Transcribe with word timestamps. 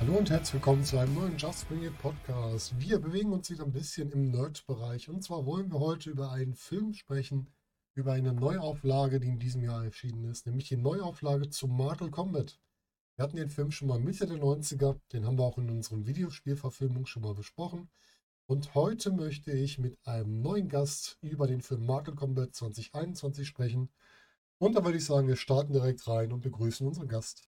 Hallo 0.00 0.16
und 0.16 0.30
herzlich 0.30 0.54
willkommen 0.54 0.84
zu 0.84 0.98
einem 0.98 1.14
neuen 1.14 1.36
Just 1.36 1.68
Bring 1.68 1.84
It 1.84 1.96
Podcast. 1.98 2.78
Wir 2.78 2.98
bewegen 2.98 3.32
uns 3.32 3.50
wieder 3.50 3.64
ein 3.64 3.72
bisschen 3.72 4.10
im 4.10 4.30
Nerd-Bereich 4.30 5.08
und 5.08 5.22
zwar 5.22 5.46
wollen 5.46 5.70
wir 5.70 5.78
heute 5.78 6.10
über 6.10 6.32
einen 6.32 6.54
Film 6.54 6.92
sprechen, 6.92 7.48
über 7.94 8.12
eine 8.12 8.32
Neuauflage, 8.32 9.20
die 9.20 9.28
in 9.28 9.38
diesem 9.38 9.62
Jahr 9.62 9.84
erschienen 9.84 10.24
ist, 10.24 10.46
nämlich 10.46 10.68
die 10.68 10.76
Neuauflage 10.76 11.48
zu 11.48 11.68
Mortal 11.68 12.10
Kombat. 12.10 12.58
Wir 13.20 13.24
hatten 13.24 13.36
den 13.36 13.50
Film 13.50 13.70
schon 13.70 13.88
mal 13.88 13.98
Mitte 13.98 14.26
der 14.26 14.38
90er, 14.38 14.98
den 15.12 15.26
haben 15.26 15.36
wir 15.36 15.44
auch 15.44 15.58
in 15.58 15.68
unseren 15.68 16.06
Videospielverfilmungen 16.06 17.04
schon 17.04 17.22
mal 17.22 17.34
besprochen. 17.34 17.90
Und 18.46 18.74
heute 18.74 19.10
möchte 19.10 19.52
ich 19.52 19.76
mit 19.76 19.98
einem 20.06 20.40
neuen 20.40 20.70
Gast 20.70 21.18
über 21.20 21.46
den 21.46 21.60
Film 21.60 21.84
Mortal 21.84 22.14
Kombat 22.14 22.54
2021 22.54 23.46
sprechen. 23.46 23.90
Und 24.56 24.74
da 24.74 24.86
würde 24.86 24.96
ich 24.96 25.04
sagen, 25.04 25.28
wir 25.28 25.36
starten 25.36 25.74
direkt 25.74 26.08
rein 26.08 26.32
und 26.32 26.40
begrüßen 26.40 26.86
unseren 26.86 27.08
Gast. 27.08 27.46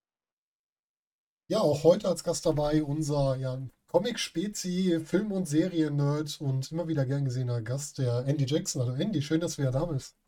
Ja, 1.48 1.60
auch 1.60 1.84
heute 1.84 2.06
als 2.06 2.22
Gast 2.22 2.44
dabei 2.44 2.84
unser 2.84 3.36
ja, 3.36 3.58
Comic-Spezi, 3.86 5.00
Film- 5.02 5.32
und 5.32 5.48
Serien-Nerd 5.48 6.38
und 6.42 6.70
immer 6.70 6.86
wieder 6.86 7.06
gern 7.06 7.24
gesehener 7.24 7.62
Gast, 7.62 7.96
der 7.96 8.26
Andy 8.26 8.44
Jackson. 8.44 8.82
Also 8.82 8.92
Andy, 8.92 9.22
schön, 9.22 9.40
dass 9.40 9.56
du 9.56 9.62
ja 9.62 9.70
da 9.70 9.86
bist. 9.86 10.18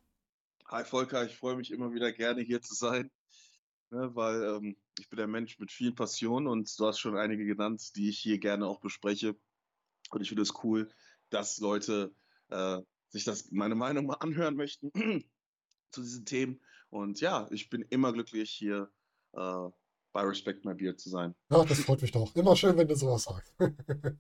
Hi 0.69 0.85
Volker, 0.85 1.27
ich 1.27 1.37
freue 1.37 1.57
mich 1.57 1.71
immer 1.71 1.93
wieder 1.93 2.13
gerne 2.13 2.41
hier 2.41 2.63
zu 2.63 2.75
sein, 2.75 3.11
ne, 3.91 4.15
weil 4.15 4.43
ähm, 4.45 4.77
ich 4.99 5.09
bin 5.09 5.21
ein 5.21 5.31
Mensch 5.31 5.59
mit 5.59 5.73
vielen 5.73 5.95
Passionen 5.95 6.47
und 6.47 6.79
du 6.79 6.87
hast 6.87 6.99
schon 6.99 7.17
einige 7.17 7.45
genannt, 7.45 7.97
die 7.97 8.09
ich 8.09 8.19
hier 8.19 8.39
gerne 8.39 8.67
auch 8.67 8.81
bespreche. 8.81 9.37
Und 10.11 10.21
ich 10.21 10.29
finde 10.29 10.43
es 10.43 10.53
cool, 10.63 10.89
dass 11.31 11.59
Leute 11.59 12.15
äh, 12.49 12.81
sich 13.09 13.25
das 13.25 13.51
meine 13.51 13.75
Meinung 13.75 14.07
mal 14.07 14.15
anhören 14.15 14.57
möchten 14.57 14.93
zu 15.91 16.03
diesen 16.03 16.25
Themen. 16.25 16.61
Und 16.91 17.21
ja, 17.21 17.49
ich 17.51 17.71
bin 17.71 17.83
immer 17.91 18.13
glücklich 18.13 18.51
hier 18.51 18.91
äh, 19.33 19.69
bei 20.13 20.23
Respect 20.23 20.65
My 20.65 20.75
Beard 20.75 21.01
zu 21.01 21.11
sein. 21.11 21.35
Ja, 21.51 21.65
das 21.65 21.81
freut 21.81 22.01
mich 22.01 22.13
doch. 22.13 22.35
Immer 22.37 22.55
schön, 22.55 22.77
wenn 22.77 22.87
du 22.87 22.95
sowas 22.95 23.25
sagst. 23.25 23.53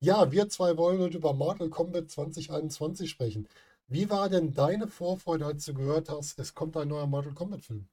ja, 0.00 0.30
wir 0.30 0.48
zwei 0.48 0.76
wollen 0.76 1.00
heute 1.00 1.18
über 1.18 1.34
Mortal 1.34 1.68
Kombat 1.70 2.10
2021 2.10 3.10
sprechen. 3.10 3.48
Wie 3.88 4.08
war 4.10 4.28
denn 4.28 4.52
deine 4.54 4.86
Vorfreude, 4.86 5.46
als 5.46 5.64
du 5.64 5.74
gehört 5.74 6.08
hast, 6.08 6.38
es 6.38 6.54
kommt 6.54 6.76
ein 6.76 6.88
neuer 6.88 7.06
Mortal 7.06 7.32
Kombat-Film? 7.32 7.88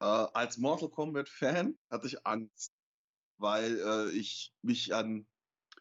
Äh, 0.00 0.04
als 0.04 0.58
Mortal 0.58 0.90
Kombat-Fan 0.90 1.78
hatte 1.90 2.06
ich 2.06 2.26
Angst, 2.26 2.72
weil 3.38 3.78
äh, 3.78 4.10
ich 4.10 4.52
mich 4.62 4.94
an 4.94 5.26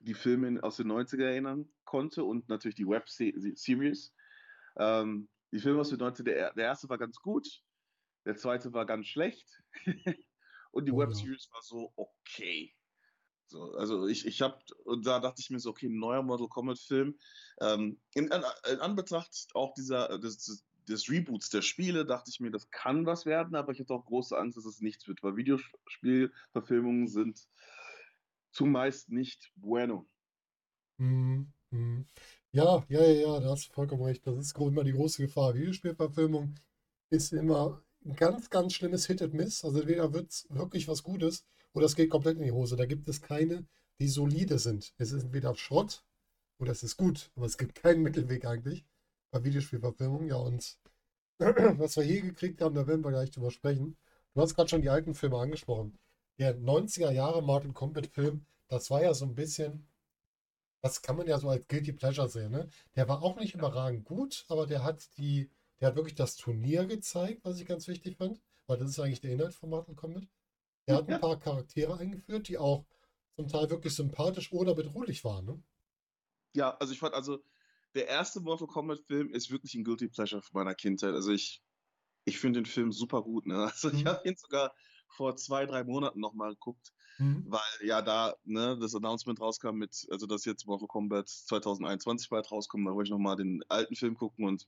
die 0.01 0.13
Filme 0.13 0.61
aus 0.63 0.77
den 0.77 0.91
90er 0.91 1.25
erinnern 1.25 1.69
konnte 1.85 2.23
und 2.23 2.49
natürlich 2.49 2.75
die 2.75 2.87
Web-Series. 2.87 4.13
Ähm, 4.77 5.29
die 5.51 5.59
Filme 5.59 5.81
aus 5.81 5.89
den 5.89 5.99
90er, 5.99 6.23
der, 6.23 6.53
der 6.53 6.65
erste 6.65 6.89
war 6.89 6.97
ganz 6.97 7.17
gut, 7.17 7.47
der 8.25 8.35
zweite 8.35 8.73
war 8.73 8.85
ganz 8.85 9.07
schlecht. 9.07 9.49
und 10.71 10.85
die 10.85 10.91
oh, 10.91 10.97
Web-Series 10.97 11.47
ja. 11.49 11.53
war 11.53 11.61
so 11.61 11.93
okay. 11.95 12.73
So, 13.49 13.71
also 13.75 14.07
ich, 14.07 14.25
ich 14.25 14.41
habe, 14.41 14.59
und 14.83 15.05
da 15.05 15.19
dachte 15.19 15.41
ich 15.41 15.49
mir 15.49 15.59
so, 15.59 15.69
okay, 15.69 15.87
ein 15.87 15.97
neuer 15.97 16.21
Mortal 16.21 16.49
Kombat-Film. 16.49 17.17
Ähm, 17.61 17.99
in, 18.13 18.25
in, 18.25 18.79
Anbetracht 18.79 19.47
auch 19.53 19.73
dieser, 19.73 20.19
des, 20.19 20.65
des, 20.87 21.09
Reboots 21.09 21.49
der 21.49 21.61
Spiele, 21.61 22.05
dachte 22.05 22.29
ich 22.29 22.39
mir, 22.39 22.51
das 22.51 22.69
kann 22.69 23.05
was 23.05 23.25
werden, 23.25 23.55
aber 23.55 23.71
ich 23.71 23.79
hatte 23.79 23.93
auch 23.93 24.05
große 24.05 24.37
Angst, 24.37 24.57
dass 24.57 24.65
es 24.65 24.81
nichts 24.81 25.07
wird, 25.07 25.23
weil 25.23 25.35
Videospielverfilmungen 25.35 27.07
sind 27.07 27.47
zumeist 28.51 29.09
nicht 29.09 29.51
bueno. 29.55 30.07
Mhm. 30.97 31.51
Mhm. 31.71 32.05
Ja, 32.51 32.85
ja, 32.89 33.01
ja, 33.01 33.11
ja, 33.11 33.39
da 33.39 33.49
hast 33.51 33.69
du 33.69 33.73
vollkommen 33.73 34.03
recht. 34.03 34.25
Das 34.25 34.37
ist 34.37 34.57
immer 34.57 34.83
die 34.83 34.93
große 34.93 35.21
Gefahr. 35.21 35.53
Videospielverfilmung 35.53 36.55
ist 37.09 37.33
immer 37.33 37.83
ein 38.05 38.15
ganz, 38.15 38.49
ganz 38.49 38.73
schlimmes 38.73 39.05
Hit 39.05 39.21
and 39.21 39.33
Miss. 39.33 39.63
Also 39.63 39.79
entweder 39.79 40.13
wird 40.13 40.31
es 40.31 40.47
wirklich 40.49 40.87
was 40.87 41.03
Gutes 41.03 41.45
oder 41.73 41.85
es 41.85 41.95
geht 41.95 42.09
komplett 42.09 42.37
in 42.37 42.43
die 42.43 42.51
Hose. 42.51 42.75
Da 42.77 42.85
gibt 42.85 43.07
es 43.09 43.21
keine, 43.21 43.67
die 43.99 44.07
solide 44.07 44.59
sind. 44.59 44.93
Es 44.97 45.11
ist 45.11 45.23
entweder 45.23 45.55
Schrott 45.55 46.03
oder 46.59 46.71
es 46.71 46.83
ist 46.83 46.97
gut, 46.97 47.31
aber 47.35 47.45
es 47.45 47.57
gibt 47.57 47.75
keinen 47.75 48.01
Mittelweg 48.01 48.45
eigentlich 48.45 48.85
bei 49.39 49.43
Videospielverfilmungen. 49.45 50.29
Ja, 50.29 50.37
und 50.37 50.77
was 51.39 51.97
wir 51.97 52.03
hier 52.03 52.21
gekriegt 52.21 52.61
haben, 52.61 52.75
da 52.75 52.87
werden 52.87 53.03
wir 53.03 53.11
gleich 53.11 53.31
drüber 53.31 53.51
sprechen. 53.51 53.97
Du 54.33 54.41
hast 54.41 54.55
gerade 54.55 54.69
schon 54.69 54.81
die 54.81 54.89
alten 54.89 55.13
Filme 55.13 55.37
angesprochen. 55.37 55.97
Der 56.39 56.55
90er 56.57 57.11
Jahre 57.11 57.41
Martin 57.41 57.73
Combat 57.73 58.07
Film, 58.07 58.45
das 58.67 58.89
war 58.89 59.01
ja 59.01 59.13
so 59.13 59.25
ein 59.25 59.35
bisschen, 59.35 59.87
das 60.81 61.01
kann 61.01 61.17
man 61.17 61.27
ja 61.27 61.39
so 61.39 61.49
als 61.49 61.67
Guilty 61.67 61.93
Pleasure 61.93 62.29
sehen. 62.29 62.51
Ne? 62.51 62.69
Der 62.95 63.07
war 63.07 63.23
auch 63.23 63.39
nicht 63.39 63.55
überragend 63.55 64.05
gut, 64.05 64.45
aber 64.47 64.67
der 64.67 64.83
hat 64.83 65.07
die 65.17 65.49
der 65.79 65.89
hat 65.89 65.95
wirklich 65.95 66.15
das 66.15 66.35
Turnier 66.35 66.85
gezeigt, 66.85 67.43
was 67.43 67.59
ich 67.59 67.67
ganz 67.67 67.87
wichtig 67.87 68.17
fand, 68.17 68.41
weil 68.65 68.77
das 68.77 68.89
ist 68.89 68.99
eigentlich 68.99 69.21
der 69.21 69.31
Inhalt 69.31 69.53
von 69.53 69.69
Mortal 69.69 69.95
Kombat. 69.95 70.23
Er 70.85 70.97
hat 70.97 71.09
ein 71.09 71.19
paar 71.19 71.39
Charaktere 71.39 71.97
eingeführt, 71.97 72.47
die 72.47 72.57
auch 72.57 72.85
zum 73.35 73.47
Teil 73.47 73.69
wirklich 73.69 73.93
sympathisch 73.93 74.51
oder 74.51 74.73
bedrohlich 74.73 75.23
waren. 75.23 75.45
Ne? 75.45 75.63
Ja, 76.53 76.75
also 76.77 76.93
ich 76.93 76.99
fand, 76.99 77.13
also 77.13 77.39
der 77.97 78.07
erste 78.07 78.39
Mortal 78.41 78.67
Kombat-Film 78.67 79.33
ist 79.33 79.49
wirklich 79.49 79.73
ein 79.73 79.83
Guilty 79.83 80.07
Pleasure 80.07 80.41
von 80.41 80.59
meiner 80.59 80.75
Kindheit. 80.75 81.13
Also 81.13 81.31
ich, 81.31 81.63
ich 82.25 82.37
finde 82.37 82.61
den 82.61 82.67
Film 82.67 82.91
super 82.91 83.23
gut. 83.23 83.47
Ne? 83.47 83.55
Also 83.73 83.89
mhm. 83.89 83.95
ich 83.95 84.05
habe 84.05 84.27
ihn 84.27 84.35
sogar 84.37 84.73
vor 85.09 85.35
zwei, 85.35 85.65
drei 85.65 85.83
Monaten 85.83 86.19
nochmal 86.19 86.51
geguckt, 86.51 86.93
mhm. 87.17 87.45
weil 87.47 87.87
ja 87.87 88.03
da 88.03 88.35
ne, 88.43 88.77
das 88.79 88.93
Announcement 88.93 89.41
rauskam 89.41 89.77
mit, 89.77 90.05
also 90.11 90.27
dass 90.27 90.45
jetzt 90.45 90.67
Mortal 90.67 90.87
Kombat 90.87 91.27
2021 91.27 92.29
bald 92.29 92.51
rauskommt, 92.51 92.85
da 92.85 92.93
wollte 92.93 93.07
ich 93.07 93.11
nochmal 93.11 93.35
den 93.35 93.63
alten 93.67 93.95
Film 93.95 94.15
gucken 94.15 94.45
und 94.45 94.67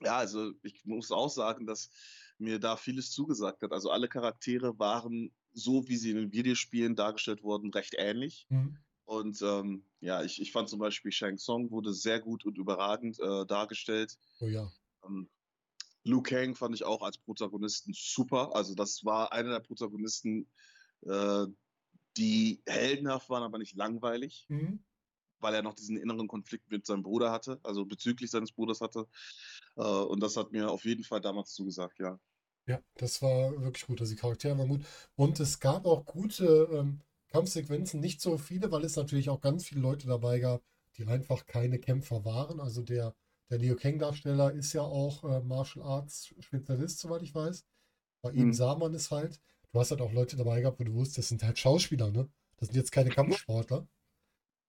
ja, 0.00 0.16
also 0.16 0.52
ich 0.62 0.84
muss 0.84 1.12
auch 1.12 1.28
sagen, 1.28 1.66
dass 1.66 1.90
mir 2.38 2.58
da 2.58 2.76
vieles 2.76 3.10
zugesagt 3.10 3.62
hat. 3.62 3.72
Also 3.72 3.90
alle 3.90 4.08
Charaktere 4.08 4.78
waren 4.78 5.32
so, 5.52 5.88
wie 5.88 5.96
sie 5.96 6.10
in 6.10 6.16
den 6.16 6.32
Videospielen 6.32 6.96
dargestellt 6.96 7.42
wurden, 7.42 7.70
recht 7.72 7.94
ähnlich. 7.98 8.46
Mhm. 8.48 8.78
Und 9.08 9.40
ähm, 9.40 9.84
ja, 10.00 10.22
ich, 10.22 10.38
ich 10.38 10.52
fand 10.52 10.68
zum 10.68 10.80
Beispiel 10.80 11.10
Shang 11.10 11.38
Tsung 11.38 11.70
wurde 11.70 11.94
sehr 11.94 12.20
gut 12.20 12.44
und 12.44 12.58
überragend 12.58 13.18
äh, 13.18 13.46
dargestellt. 13.46 14.18
Oh 14.40 14.46
ja. 14.46 14.70
Ähm, 15.02 15.30
Liu 16.04 16.20
Kang 16.20 16.54
fand 16.54 16.74
ich 16.74 16.84
auch 16.84 17.00
als 17.00 17.16
Protagonisten 17.16 17.94
super. 17.94 18.54
Also 18.54 18.74
das 18.74 19.06
war 19.06 19.32
einer 19.32 19.48
der 19.48 19.60
Protagonisten, 19.60 20.46
äh, 21.06 21.46
die 22.18 22.60
heldenhaft 22.66 23.30
waren, 23.30 23.42
aber 23.42 23.56
nicht 23.56 23.76
langweilig. 23.76 24.44
Mhm 24.48 24.84
weil 25.40 25.54
er 25.54 25.62
noch 25.62 25.74
diesen 25.74 25.96
inneren 25.96 26.26
Konflikt 26.26 26.68
mit 26.68 26.84
seinem 26.84 27.04
Bruder 27.04 27.30
hatte, 27.30 27.60
also 27.62 27.84
bezüglich 27.84 28.28
seines 28.28 28.50
Bruders 28.50 28.80
hatte. 28.80 29.06
Äh, 29.76 29.82
und 29.82 30.20
das 30.20 30.36
hat 30.36 30.50
mir 30.50 30.68
auf 30.68 30.84
jeden 30.84 31.04
Fall 31.04 31.20
damals 31.20 31.54
zugesagt, 31.54 32.00
ja. 32.00 32.18
Ja, 32.66 32.82
das 32.96 33.22
war 33.22 33.52
wirklich 33.62 33.86
gut. 33.86 34.00
Also 34.00 34.12
die 34.12 34.20
Charaktere 34.20 34.58
waren 34.58 34.68
gut. 34.68 34.84
Und 35.14 35.38
es 35.38 35.60
gab 35.60 35.86
auch 35.86 36.04
gute 36.04 36.68
ähm, 36.72 37.00
Kampfsequenzen, 37.28 38.00
nicht 38.00 38.20
so 38.20 38.38
viele, 38.38 38.70
weil 38.70 38.84
es 38.84 38.96
natürlich 38.96 39.30
auch 39.30 39.40
ganz 39.40 39.66
viele 39.66 39.80
Leute 39.80 40.06
dabei 40.06 40.38
gab, 40.40 40.62
die 40.96 41.06
einfach 41.06 41.46
keine 41.46 41.78
Kämpfer 41.78 42.24
waren. 42.24 42.60
Also 42.60 42.82
der, 42.82 43.14
der 43.50 43.58
Liu 43.58 43.76
Kang-Darsteller 43.76 44.52
ist 44.52 44.72
ja 44.72 44.82
auch 44.82 45.24
äh, 45.24 45.40
Martial 45.40 45.84
Arts-Spezialist, 45.84 46.98
soweit 46.98 47.22
ich 47.22 47.34
weiß. 47.34 47.64
Bei 48.22 48.30
ihm 48.32 48.48
mhm. 48.48 48.54
sah 48.54 48.74
man 48.74 48.94
es 48.94 49.10
halt. 49.10 49.40
Du 49.72 49.78
hast 49.78 49.90
halt 49.90 50.00
auch 50.00 50.12
Leute 50.12 50.36
dabei 50.36 50.60
gehabt, 50.60 50.80
wo 50.80 50.84
du 50.84 50.94
wusstest, 50.94 51.18
das 51.18 51.28
sind 51.28 51.42
halt 51.42 51.58
Schauspieler, 51.58 52.10
ne? 52.10 52.28
Das 52.56 52.68
sind 52.68 52.76
jetzt 52.76 52.90
keine 52.90 53.10
Kampfsportler. 53.10 53.86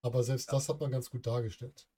Aber 0.02 0.22
selbst 0.22 0.52
das 0.52 0.68
hat 0.68 0.80
man 0.80 0.90
ganz 0.90 1.10
gut 1.10 1.26
dargestellt. 1.26 1.88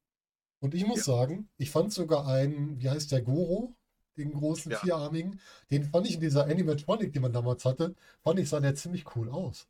Und 0.61 0.75
ich 0.75 0.87
muss 0.87 1.07
ja. 1.07 1.17
sagen, 1.17 1.51
ich 1.57 1.71
fand 1.71 1.93
sogar 1.93 2.27
einen, 2.27 2.81
wie 2.81 2.89
heißt 2.89 3.13
der, 3.13 3.23
Goro, 3.23 3.75
den 4.17 4.33
großen 4.33 4.73
ja. 4.73 4.79
vierarmigen, 4.79 5.41
den 5.71 5.85
fand 5.85 6.07
ich 6.07 6.15
in 6.15 6.21
dieser 6.21 6.45
Animatronic, 6.45 7.13
die 7.13 7.21
man 7.21 7.33
damals 7.33 7.65
hatte, 7.65 7.95
fand 8.21 8.39
ich, 8.39 8.49
sah 8.49 8.61
der 8.61 8.75
ziemlich 8.75 9.17
cool 9.17 9.29
aus. 9.29 9.69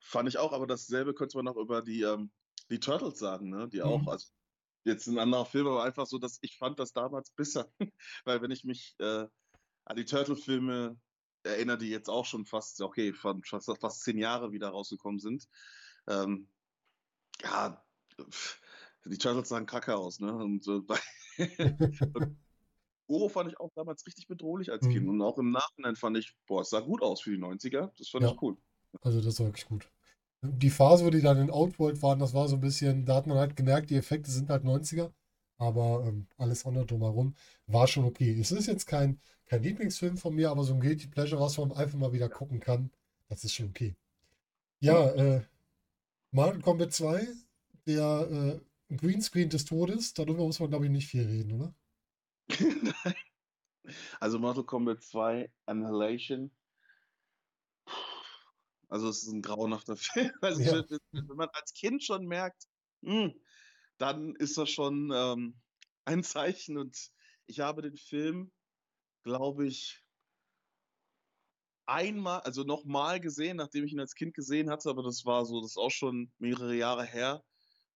Fand 0.00 0.28
ich 0.28 0.38
auch, 0.38 0.52
aber 0.52 0.66
dasselbe 0.66 1.14
könnte 1.14 1.36
man 1.36 1.44
noch 1.44 1.56
über 1.56 1.82
die, 1.82 2.02
ähm, 2.02 2.30
die 2.70 2.80
Turtles 2.80 3.18
sagen, 3.18 3.50
ne? 3.50 3.68
die 3.68 3.82
auch, 3.82 4.02
mhm. 4.02 4.08
also 4.08 4.28
jetzt 4.84 5.06
ein 5.06 5.18
anderer 5.18 5.44
Film, 5.44 5.66
aber 5.66 5.84
einfach 5.84 6.06
so, 6.06 6.18
dass 6.18 6.38
ich 6.40 6.56
fand 6.56 6.78
das 6.78 6.92
damals 6.92 7.30
besser. 7.30 7.70
Weil 8.24 8.42
wenn 8.42 8.50
ich 8.50 8.64
mich 8.64 8.96
äh, 8.98 9.26
an 9.84 9.96
die 9.96 10.04
Turtle-Filme 10.04 10.98
erinnere, 11.42 11.78
die 11.78 11.90
jetzt 11.90 12.08
auch 12.08 12.24
schon 12.24 12.46
fast, 12.46 12.80
okay, 12.80 13.12
fast, 13.12 13.70
fast 13.80 14.02
zehn 14.02 14.18
Jahre 14.18 14.52
wieder 14.52 14.68
rausgekommen 14.70 15.20
sind, 15.20 15.46
ähm, 16.06 16.48
ja, 17.42 17.82
die 19.04 19.18
Turtles 19.18 19.48
sahen 19.48 19.66
kacke 19.66 19.96
aus, 19.96 20.20
ne? 20.20 20.34
Und, 20.34 20.66
äh, 20.68 21.38
Oro 23.06 23.28
fand 23.28 23.50
ich 23.50 23.58
auch 23.58 23.70
damals 23.74 24.06
richtig 24.06 24.28
bedrohlich 24.28 24.70
als 24.70 24.86
Kind. 24.86 25.04
Mhm. 25.04 25.10
Und 25.10 25.22
auch 25.22 25.38
im 25.38 25.50
Nachhinein 25.50 25.96
fand 25.96 26.16
ich, 26.16 26.32
boah, 26.46 26.60
es 26.62 26.70
sah 26.70 26.80
gut 26.80 27.02
aus 27.02 27.22
für 27.22 27.30
die 27.30 27.42
90er. 27.42 27.90
Das 27.98 28.08
fand 28.08 28.24
ja. 28.24 28.30
ich 28.30 28.40
cool. 28.42 28.56
Also 29.02 29.20
das 29.20 29.38
war 29.40 29.46
wirklich 29.46 29.66
gut. 29.66 29.88
Die 30.42 30.70
Phase, 30.70 31.04
wo 31.04 31.10
die 31.10 31.20
dann 31.20 31.38
in 31.38 31.50
Outworld 31.50 32.02
waren, 32.02 32.18
das 32.18 32.34
war 32.34 32.48
so 32.48 32.56
ein 32.56 32.60
bisschen, 32.60 33.04
da 33.04 33.16
hat 33.16 33.26
man 33.26 33.38
halt 33.38 33.56
gemerkt, 33.56 33.90
die 33.90 33.96
Effekte 33.96 34.30
sind 34.30 34.48
halt 34.50 34.64
90er. 34.64 35.12
Aber 35.58 36.04
ähm, 36.06 36.26
alles 36.38 36.64
andere 36.64 36.86
drumherum 36.86 37.34
war 37.66 37.86
schon 37.86 38.04
okay. 38.06 38.38
Es 38.40 38.50
ist 38.50 38.66
jetzt 38.66 38.86
kein, 38.86 39.20
kein 39.44 39.62
Lieblingsfilm 39.62 40.16
von 40.16 40.34
mir, 40.34 40.50
aber 40.50 40.64
so 40.64 40.72
ein 40.72 40.80
Guilty 40.80 41.08
Pleasure, 41.08 41.40
was 41.40 41.58
man 41.58 41.72
einfach 41.72 41.98
mal 41.98 42.14
wieder 42.14 42.30
gucken 42.30 42.60
kann, 42.60 42.90
das 43.28 43.44
ist 43.44 43.54
schon 43.54 43.68
okay. 43.68 43.94
Ja, 44.80 45.10
äh, 45.10 45.42
Mortal 46.30 46.62
Kombat 46.62 46.94
2, 46.94 47.26
der 47.86 48.60
äh, 48.90 48.96
Greenscreen 48.96 49.50
des 49.50 49.66
Todes, 49.66 50.14
darüber 50.14 50.44
muss 50.44 50.60
man, 50.60 50.70
glaube 50.70 50.86
ich, 50.86 50.90
nicht 50.90 51.08
viel 51.08 51.26
reden, 51.26 51.52
oder? 51.52 51.74
also 54.20 54.38
Mortal 54.38 54.64
Kombat 54.64 55.02
2, 55.02 55.50
Annihilation. 55.66 56.50
Also 58.90 59.08
es 59.08 59.22
ist 59.22 59.32
ein 59.32 59.42
grauenhafter 59.42 59.96
Film. 59.96 60.32
Also 60.42 60.60
ja. 60.62 60.84
wenn, 61.12 61.28
wenn, 61.28 61.36
man 61.36 61.48
als 61.52 61.72
Kind 61.72 62.04
schon 62.04 62.26
merkt, 62.26 62.64
mh, 63.02 63.24
hm, 63.24 63.40
dann 63.98 64.34
ist 64.36 64.58
das 64.58 64.70
schon 64.70 65.10
ähm, 65.14 65.54
ein 66.04 66.22
Zeichen. 66.24 66.76
Und 66.76 67.10
ich 67.46 67.60
habe 67.60 67.82
den 67.82 67.96
Film, 67.96 68.50
glaube 69.22 69.66
ich, 69.66 70.04
einmal, 71.86 72.40
also 72.40 72.62
nochmal 72.62 73.20
gesehen, 73.20 73.56
nachdem 73.56 73.84
ich 73.84 73.92
ihn 73.92 74.00
als 74.00 74.14
Kind 74.14 74.34
gesehen 74.34 74.70
hatte, 74.70 74.90
aber 74.90 75.02
das 75.02 75.24
war 75.24 75.44
so, 75.44 75.60
das 75.60 75.72
ist 75.72 75.76
auch 75.76 75.90
schon 75.90 76.30
mehrere 76.38 76.74
Jahre 76.74 77.04
her. 77.04 77.42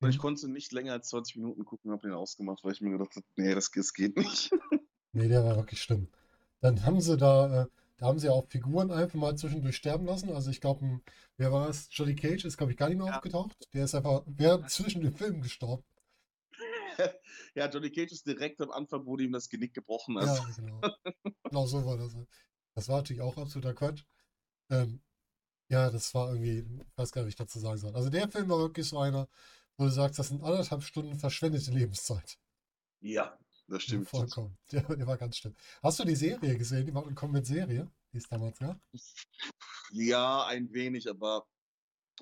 Und 0.01 0.11
ich 0.11 0.17
mhm. 0.17 0.23
konnte 0.23 0.49
nicht 0.49 0.73
länger 0.73 0.93
als 0.93 1.09
20 1.09 1.37
Minuten 1.37 1.65
gucken, 1.65 1.91
habe 1.91 2.03
den 2.03 2.13
ausgemacht, 2.13 2.63
weil 2.65 2.73
ich 2.73 2.81
mir 2.81 2.91
gedacht 2.91 3.15
habe, 3.17 3.27
nee, 3.37 3.55
das, 3.55 3.71
das 3.71 3.95
geht 3.95 4.17
nicht. 4.17 4.51
nee, 5.13 5.29
der 5.29 5.45
war 5.45 5.57
wirklich 5.57 5.81
schlimm. 5.81 6.09
Dann 6.61 6.85
haben 6.85 7.01
sie 7.01 7.17
da, 7.17 7.63
äh, 7.63 7.67
da 7.97 8.07
haben 8.07 8.19
sie 8.19 8.29
auch 8.29 8.47
Figuren 8.49 8.91
einfach 8.91 9.19
mal 9.19 9.37
zwischendurch 9.37 9.77
sterben 9.77 10.07
lassen. 10.07 10.33
Also 10.33 10.51
ich 10.51 10.61
glaube, 10.61 11.01
wer 11.37 11.53
war 11.53 11.69
es? 11.69 11.89
Johnny 11.91 12.17
Cage 12.17 12.45
ist, 12.45 12.57
glaube 12.57 12.73
ich, 12.73 12.79
gar 12.79 12.89
nicht 12.89 12.99
mehr 12.99 13.07
ja. 13.07 13.17
aufgetaucht. 13.17 13.69
Der 13.73 13.85
ist 13.85 13.95
einfach 13.95 14.23
während 14.27 14.71
zwischen 14.71 15.03
den 15.03 15.13
Filmen 15.13 15.43
gestorben. 15.43 15.85
ja, 17.55 17.69
Johnny 17.69 17.91
Cage 17.91 18.13
ist 18.13 18.27
direkt 18.27 18.61
am 18.61 18.71
Anfang, 18.71 19.07
wo 19.07 19.17
ihm 19.17 19.33
das 19.33 19.49
Genick 19.49 19.75
gebrochen 19.75 20.17
ist. 20.19 20.27
Ja, 20.27 20.49
genau. 20.57 20.81
genau 21.45 21.67
so 21.67 21.85
war 21.87 21.97
das. 21.97 22.17
Das 22.75 22.89
war 22.89 22.97
natürlich 22.97 23.23
auch 23.23 23.37
absoluter 23.37 23.75
Quatsch. 23.75 24.05
Ähm, 24.71 25.01
ja, 25.69 25.91
das 25.91 26.13
war 26.15 26.29
irgendwie, 26.29 26.59
ich 26.59 26.99
weiß 26.99 27.13
gar 27.13 27.23
nicht, 27.23 27.27
wie 27.27 27.31
ich 27.31 27.37
dazu 27.37 27.59
sagen 27.59 27.79
soll. 27.79 27.95
Also 27.95 28.11
der 28.11 28.29
Film 28.29 28.49
war 28.49 28.59
wirklich 28.59 28.89
so 28.89 28.99
einer, 28.99 29.29
wo 29.77 29.85
du 29.85 29.91
sagst, 29.91 30.19
das 30.19 30.29
sind 30.29 30.43
anderthalb 30.43 30.83
Stunden 30.83 31.19
verschwendete 31.19 31.71
Lebenszeit. 31.71 32.39
Ja, 33.01 33.39
das 33.69 33.83
stimmt. 33.83 34.05
Ja, 34.13 34.19
vollkommen. 34.19 34.59
Der, 34.73 34.83
der, 34.83 35.07
war 35.07 35.17
ganz 35.17 35.37
schlimm. 35.37 35.55
Hast 35.83 35.99
du 35.99 36.05
die 36.05 36.17
Serie 36.17 36.57
gesehen, 36.57 36.87
die 36.87 36.93
Mortal 36.93 37.15
Kombat 37.15 37.47
Serie, 37.47 37.91
die 38.13 38.19
es 38.19 38.29
damals 38.29 38.59
gab? 38.59 38.79
Ja, 39.91 40.47
ein 40.47 40.73
wenig, 40.73 41.09
aber 41.09 41.47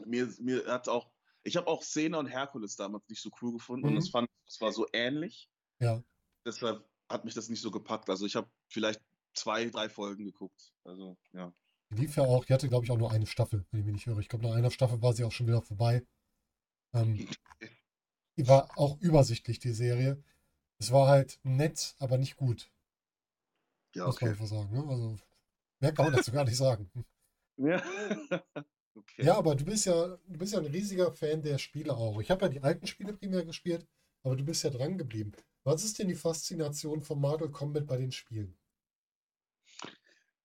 mir, 0.05 0.33
mir 0.39 0.67
hat 0.67 0.89
auch, 0.89 1.11
ich 1.43 1.57
habe 1.57 1.67
auch 1.67 1.83
Szene 1.83 2.19
und 2.19 2.27
Herkules 2.27 2.77
damals 2.77 3.09
nicht 3.09 3.21
so 3.21 3.31
cool 3.41 3.53
gefunden 3.53 3.87
mhm. 3.87 3.97
und 3.97 3.97
das 3.97 4.11
fand, 4.11 4.29
das 4.47 4.61
war 4.61 4.73
so 4.73 4.87
ähnlich. 4.93 5.49
Ja. 5.81 6.03
Deshalb 6.45 6.89
hat 7.09 7.25
mich 7.25 7.35
das 7.35 7.49
nicht 7.49 7.61
so 7.61 7.71
gepackt. 7.71 8.09
Also 8.09 8.27
ich 8.27 8.37
habe 8.37 8.51
vielleicht 8.69 9.01
zwei, 9.35 9.67
drei 9.67 9.89
Folgen 9.89 10.25
geguckt. 10.25 10.73
Also, 10.85 11.17
ja. 11.33 11.53
Die 11.91 11.97
lief 11.97 12.17
ja 12.17 12.25
auch, 12.25 12.45
die 12.45 12.55
hatte, 12.55 12.69
glaube 12.69 12.85
ich, 12.85 12.91
auch 12.91 12.99
nur 12.99 13.13
eine 13.13 13.27
Staffel, 13.27 13.67
wenn 13.71 13.81
ich 13.81 13.87
mich 13.87 13.95
nicht 13.95 14.07
höre. 14.07 14.19
Ich 14.19 14.29
glaube, 14.29 14.47
nach 14.47 14.55
einer 14.55 14.71
Staffel 14.71 15.03
war 15.03 15.13
sie 15.13 15.25
auch 15.25 15.33
schon 15.33 15.47
wieder 15.47 15.63
vorbei. 15.63 16.07
Ähm, 16.95 17.29
die 18.37 18.49
war 18.49 18.79
auch 18.79 18.99
übersichtlich, 19.01 19.59
die 19.59 19.73
Serie. 19.73 20.23
Es 20.83 20.91
war 20.91 21.07
halt 21.07 21.39
nett, 21.45 21.95
aber 22.01 22.19
nicht 22.19 22.35
gut. 22.35 22.69
Ja, 23.95 24.09
okay. 24.09 24.31
Muss 24.31 24.39
man 24.39 24.49
sagen. 24.49 24.73
Ne? 24.73 24.89
Also, 24.89 25.17
mehr 25.79 25.95
kann 25.95 26.07
man 26.07 26.15
dazu 26.15 26.33
gar 26.33 26.45
nicht 26.45 26.57
sagen. 26.57 26.91
Ja. 27.59 27.81
okay. 28.97 29.23
Ja, 29.25 29.37
aber 29.37 29.55
du 29.55 29.65
bist 29.65 29.85
ja, 29.85 30.17
du 30.27 30.39
bist 30.39 30.55
ja 30.55 30.59
ein 30.59 30.67
riesiger 30.67 31.13
Fan 31.13 31.43
der 31.43 31.59
Spiele 31.59 31.95
auch. 31.95 32.19
Ich 32.21 32.31
habe 32.31 32.47
ja 32.47 32.49
die 32.49 32.63
alten 32.63 32.87
Spiele 32.87 33.13
primär 33.13 33.45
gespielt, 33.45 33.87
aber 34.25 34.35
du 34.35 34.43
bist 34.43 34.65
ja 34.65 34.71
dran 34.71 34.97
geblieben. 34.97 35.33
Was 35.63 35.85
ist 35.85 35.99
denn 35.99 36.09
die 36.09 36.17
Faszination 36.17 37.03
von 37.03 37.21
Mortal 37.21 37.51
Kombat 37.51 37.87
bei 37.87 37.99
den 37.99 38.11
Spielen? 38.11 38.57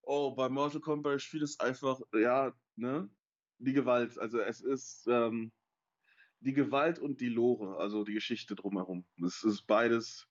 Oh, 0.02 0.32
bei 0.32 0.50
Mortal 0.50 0.82
Kombat 0.82 1.22
Spiel 1.22 1.42
ist 1.42 1.60
einfach, 1.62 1.98
ja, 2.12 2.52
ne, 2.76 3.10
die 3.58 3.72
Gewalt. 3.72 4.18
Also 4.18 4.38
es 4.40 4.60
ist 4.60 5.06
ähm, 5.08 5.50
die 6.40 6.52
Gewalt 6.52 6.98
und 6.98 7.20
die 7.20 7.30
Lore, 7.30 7.78
also 7.78 8.04
die 8.04 8.14
Geschichte 8.14 8.54
drumherum. 8.54 9.04
Es 9.24 9.42
ist 9.42 9.62
beides 9.66 10.27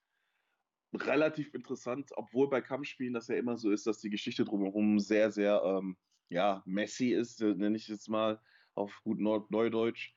relativ 0.93 1.53
interessant, 1.53 2.11
obwohl 2.15 2.49
bei 2.49 2.61
Kampfspielen 2.61 3.13
das 3.13 3.27
ja 3.27 3.35
immer 3.35 3.57
so 3.57 3.71
ist, 3.71 3.87
dass 3.87 3.99
die 3.99 4.09
Geschichte 4.09 4.45
drumherum 4.45 4.99
sehr, 4.99 5.31
sehr, 5.31 5.61
ähm, 5.63 5.97
ja, 6.29 6.63
messy 6.65 7.13
ist, 7.13 7.41
äh, 7.41 7.53
nenne 7.55 7.77
ich 7.77 7.87
jetzt 7.87 8.09
mal 8.09 8.41
auf 8.75 8.99
gut 9.03 9.19
Neudeutsch. 9.19 10.13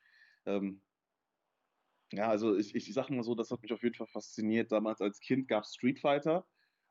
Ähm, 0.47 0.83
ja, 2.13 2.29
also 2.29 2.57
ich, 2.57 2.75
ich 2.75 2.93
sage 2.93 3.15
mal 3.15 3.23
so, 3.23 3.35
das 3.35 3.51
hat 3.51 3.63
mich 3.63 3.73
auf 3.73 3.83
jeden 3.83 3.95
Fall 3.95 4.09
fasziniert. 4.09 4.73
Damals 4.73 5.01
als 5.01 5.21
Kind 5.21 5.49
gab 5.49 5.65
es 5.65 5.75
Street 5.75 6.01
Fighter 6.01 6.47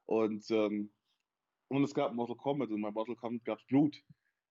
und 0.06 0.50
ähm, 0.52 0.92
und 1.70 1.84
es 1.84 1.94
gab 1.94 2.14
Mortal 2.14 2.36
Kombat 2.36 2.72
und 2.72 2.81
bei 2.81 2.92
Mortal 2.92 3.16
Kombat 3.16 3.46
gab 3.46 3.60
es 3.60 3.66
Blut. 3.66 4.04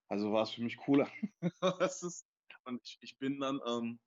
Also 0.09 0.33
war 0.33 0.45
es 0.45 0.51
für 0.51 0.63
mich 0.63 0.77
cooler. 0.77 1.09
ist, 2.03 2.27
und 2.65 2.81
ich, 2.85 2.99
ich, 3.01 3.19
bin 3.19 3.41
dann, 3.41 3.61
ähm, 3.67 3.99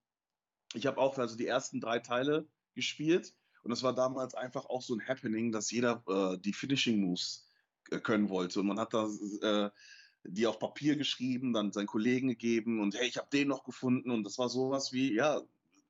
ich 0.74 0.86
habe 0.86 0.98
auch 0.98 1.18
also 1.18 1.36
die 1.36 1.46
ersten 1.46 1.80
drei 1.80 1.98
Teile 1.98 2.48
gespielt 2.74 3.36
und 3.62 3.72
es 3.72 3.82
war 3.82 3.94
damals 3.94 4.34
einfach 4.34 4.66
auch 4.66 4.82
so 4.82 4.94
ein 4.94 5.06
Happening, 5.06 5.52
dass 5.52 5.70
jeder 5.70 6.02
äh, 6.08 6.38
die 6.38 6.52
Finishing 6.52 7.00
Moves 7.00 7.48
äh, 7.90 7.98
können 7.98 8.28
wollte. 8.28 8.60
Und 8.60 8.66
man 8.66 8.78
hat 8.78 8.94
da 8.94 9.08
äh, 9.42 9.70
die 10.24 10.46
auf 10.46 10.58
Papier 10.58 10.96
geschrieben, 10.96 11.52
dann 11.52 11.72
seinen 11.72 11.86
Kollegen 11.86 12.28
gegeben 12.28 12.80
und 12.80 12.94
hey, 12.94 13.08
ich 13.08 13.16
habe 13.16 13.28
den 13.32 13.48
noch 13.48 13.64
gefunden 13.64 14.10
und 14.10 14.24
das 14.24 14.38
war 14.38 14.48
sowas 14.48 14.92
wie, 14.92 15.14
ja, 15.14 15.40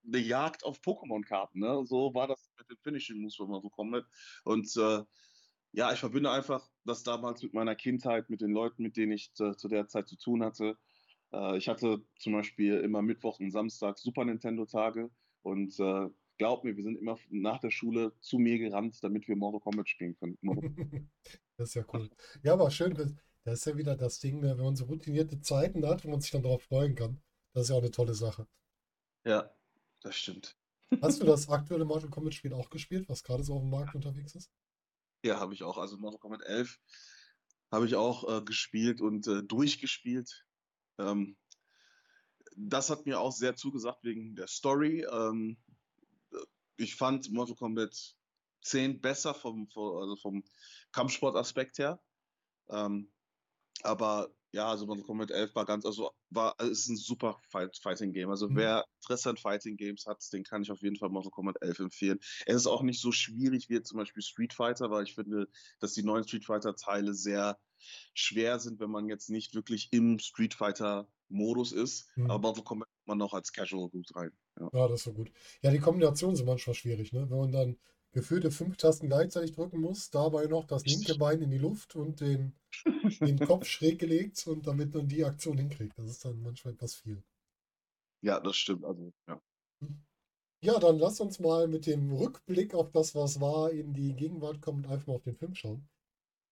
eine 0.07 0.19
Jagd 0.19 0.65
auf 0.65 0.81
Pokémon-Karten. 0.81 1.61
Ne? 1.61 1.85
So 1.87 2.15
war 2.15 2.27
das 2.27 2.51
mit 2.59 2.69
den 2.71 2.79
Finishing 2.79 3.21
Moves 3.21 3.39
wenn 3.39 3.49
man 3.49 3.63
so 3.63 3.69
kommt. 3.69 4.05
Und 4.45 4.77
äh, 4.77 5.05
ja, 5.73 5.93
ich 5.93 6.01
verbinde 6.01 6.31
einfach 6.31 6.69
das 6.85 7.03
damals 7.03 7.43
mit 7.43 7.55
meiner 7.55 7.75
Kindheit, 7.75 8.29
mit 8.29 8.41
den 8.41 8.51
Leuten, 8.51 8.83
mit 8.83 8.97
denen 8.97 9.13
ich 9.13 9.33
zu, 9.35 9.55
zu 9.55 9.69
der 9.69 9.89
Zeit 9.89 10.09
zu 10.09 10.17
tun 10.17 10.43
hatte. 10.43 10.77
Äh, 11.33 11.57
ich 11.59 11.69
hatte 11.69 12.05
zum 12.19 12.33
Beispiel 12.33 12.79
immer 12.79 13.03
Mittwoch 13.03 13.39
und 13.41 13.51
Samstag 13.51 13.99
Super 13.99 14.25
Nintendo-Tage 14.25 15.11
und 15.43 15.79
äh, 15.79 16.09
glaub 16.43 16.65
mir, 16.65 16.77
wir 16.77 16.83
sind 16.83 16.99
immer 16.99 17.17
nach 17.31 17.61
der 17.61 17.71
Schule 17.71 18.13
zu 18.21 18.37
mir 18.37 18.59
gerannt, 18.59 18.99
damit 19.05 19.29
wir 19.29 19.37
Mortal 19.37 19.61
Kombat 19.61 19.89
spielen 19.89 20.17
können. 20.17 20.37
das 21.57 21.69
ist 21.69 21.75
ja 21.75 21.85
cool. 21.93 22.11
Ja, 22.43 22.55
aber 22.55 22.69
schön, 22.73 22.95
das 23.45 23.61
ist 23.61 23.67
ja 23.67 23.77
wieder 23.77 23.97
das 23.97 24.19
Ding, 24.19 24.41
ne, 24.41 24.59
wenn 24.59 24.65
man 24.65 24.75
so 24.75 24.87
routinierte 24.87 25.41
Zeiten 25.41 25.87
hat, 25.87 26.05
wo 26.05 26.11
man 26.11 26.21
sich 26.21 26.33
dann 26.33 26.43
darauf 26.43 26.65
freuen 26.65 26.97
kann. 26.97 27.23
Das 27.53 27.65
ist 27.65 27.69
ja 27.69 27.77
auch 27.77 27.81
eine 27.81 27.93
tolle 27.93 28.15
Sache. 28.15 28.49
Ja, 29.25 29.55
das 30.01 30.17
stimmt. 30.17 30.57
Hast 31.01 31.23
du 31.23 31.27
das 31.27 31.49
aktuelle 31.49 31.85
Mortal 31.85 32.11
Kombat 32.11 32.35
Spiel 32.35 32.55
auch 32.55 32.71
gespielt, 32.71 33.09
was 33.09 33.23
gerade 33.23 33.45
so 33.45 33.55
auf 33.55 33.63
dem 33.63 33.71
Markt 33.71 33.95
unterwegs 33.95 34.35
ist? 34.35 34.51
Ja, 35.25 35.39
habe 35.39 35.55
ich 35.55 35.63
auch. 35.63 35.79
Also 35.79 35.97
Mortal 35.97 36.19
Kombat 36.19 36.43
11 36.43 36.81
habe 37.71 37.87
ich 37.87 37.95
auch 37.95 38.29
äh, 38.29 38.43
gespielt 38.43 39.01
und 39.01 39.29
äh, 39.29 39.45
durchgespielt. 39.45 40.45
Ähm, 40.99 41.37
das 42.57 42.91
hat 42.91 43.07
mir 43.07 43.21
auch 43.21 43.31
sehr 43.31 43.55
zugesagt 43.55 44.03
wegen 44.03 44.35
der 44.35 44.49
Story. 44.49 45.07
Ähm, 45.09 45.57
ich 46.77 46.97
fand 46.97 47.31
Mortal 47.31 47.57
Kombat 47.57 48.17
10 48.63 49.01
besser 49.01 49.35
vom, 49.35 49.69
vom, 49.69 49.97
also 49.97 50.17
vom 50.17 50.45
Kampfsportaspekt 50.93 51.79
her. 51.79 52.01
Ähm, 52.71 53.13
aber 53.83 54.33
ja, 54.53 54.69
also 54.69 54.87
Mortal 54.87 55.05
Kombat 55.05 55.31
11 55.31 55.55
war 55.55 55.65
ganz, 55.65 55.87
also 55.87 56.13
war, 56.31 56.55
also 56.59 56.71
ist 56.71 56.89
ein 56.89 56.97
super 56.97 57.41
Fight, 57.49 57.77
Fighting 57.79 58.13
Game. 58.13 58.31
Also 58.31 58.49
mhm. 58.49 58.57
wer 58.57 58.85
Interesse 59.01 59.31
an 59.31 59.37
Fighting 59.37 59.77
Games 59.77 60.07
hat, 60.07 60.23
den 60.33 60.45
kann 60.45 60.63
ich 60.63 60.71
auf 60.71 60.83
jeden 60.83 60.97
Fall 60.97 61.09
Mortal 61.09 61.31
Kombat 61.31 61.57
11 61.63 61.81
empfehlen. 61.81 62.19
Es 62.47 62.57
ist 62.57 62.67
auch 62.67 62.83
nicht 62.83 63.01
so 63.01 63.13
schwierig 63.13 63.69
wie 63.71 63.83
zum 63.83 63.99
Beispiel 63.99 64.23
Street 64.23 64.53
Fighter, 64.53 64.91
weil 64.91 65.05
ich 65.05 65.15
finde, 65.15 65.49
dass 65.81 65.95
die 65.95 66.03
neuen 66.03 66.25
Street 66.25 66.45
Fighter 66.45 66.77
Teile 66.77 67.15
sehr 67.15 67.59
schwer 68.15 68.61
sind, 68.61 68.79
wenn 68.79 68.91
man 68.91 69.09
jetzt 69.09 69.31
nicht 69.31 69.55
wirklich 69.55 69.89
im 69.93 70.19
Street 70.19 70.55
Fighter 70.55 71.09
Modus 71.29 71.73
ist. 71.73 72.09
Mhm. 72.17 72.31
Aber 72.31 72.49
Mortal 72.49 72.65
Kombat 72.65 72.89
kommt 72.89 73.07
man 73.07 73.19
noch 73.19 73.33
als 73.33 73.53
Casual 73.53 73.89
gut 73.89 74.15
rein. 74.15 74.33
Ja. 74.61 74.71
ja, 74.73 74.89
das 74.89 75.01
ist 75.01 75.05
so 75.05 75.13
gut. 75.13 75.33
Ja, 75.63 75.71
die 75.71 75.79
Kombinationen 75.79 76.37
sind 76.37 76.47
manchmal 76.47 76.75
schwierig, 76.75 77.13
ne? 77.13 77.29
Wenn 77.31 77.39
man 77.39 77.53
dann 77.53 77.79
gefühlte 78.13 78.51
fünf 78.51 78.77
Tasten 78.77 79.09
gleichzeitig 79.09 79.53
drücken 79.53 79.81
muss, 79.81 80.11
dabei 80.11 80.47
noch 80.47 80.67
das 80.67 80.85
linke 80.85 81.17
Bein 81.17 81.41
in 81.41 81.51
die 81.51 81.59
Luft 81.59 81.97
und 81.97 82.21
den, 82.21 82.55
den 83.21 83.39
Kopf 83.47 83.67
schräg 83.67 83.99
gelegt 83.99 84.47
und 84.47 84.67
damit 84.67 84.95
man 84.95 85.09
die 85.09 85.25
Aktion 85.25 85.57
hinkriegt. 85.57 85.99
Das 85.99 86.07
ist 86.07 86.25
dann 86.25 86.43
manchmal 86.43 86.75
etwas 86.75 86.95
viel. 86.95 87.23
Ja, 88.23 88.39
das 88.39 88.57
stimmt. 88.57 88.85
Also, 88.85 89.13
ja. 89.27 89.41
Ja, 90.65 90.79
dann 90.79 90.99
lass 90.99 91.21
uns 91.21 91.41
mal 91.41 91.67
mit 91.67 91.87
dem 91.87 92.13
Rückblick 92.13 92.75
auf 92.75 92.93
das, 92.93 93.17
was 93.17 93.41
war, 93.41 93.73
in 93.73 93.95
die 93.95 94.15
Gegenwart 94.15 94.61
kommen 94.61 94.85
und 94.85 94.93
einfach 94.93 95.09
mal 95.09 95.15
auf 95.15 95.25
den 95.25 95.35
Film 95.35 95.55
schauen. 95.55 95.89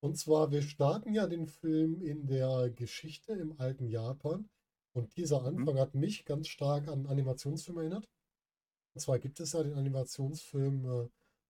Und 0.02 0.16
zwar, 0.16 0.50
wir 0.50 0.62
starten 0.62 1.14
ja 1.14 1.26
den 1.26 1.46
Film 1.46 2.00
in 2.00 2.26
der 2.26 2.70
Geschichte 2.70 3.34
im 3.34 3.60
alten 3.60 3.86
Japan. 3.86 4.48
Und 4.92 5.16
dieser 5.16 5.40
mhm. 5.40 5.58
Anfang 5.58 5.74
mhm. 5.74 5.80
hat 5.80 5.94
mich 5.94 6.24
ganz 6.24 6.48
stark 6.48 6.88
an 6.88 7.06
Animationsfilme 7.06 7.82
erinnert. 7.82 8.08
Und 8.94 9.00
zwar 9.00 9.18
gibt 9.18 9.40
es 9.40 9.52
ja 9.52 9.62
den 9.62 9.74
Animationsfilm 9.74 10.84
äh, 10.84 11.08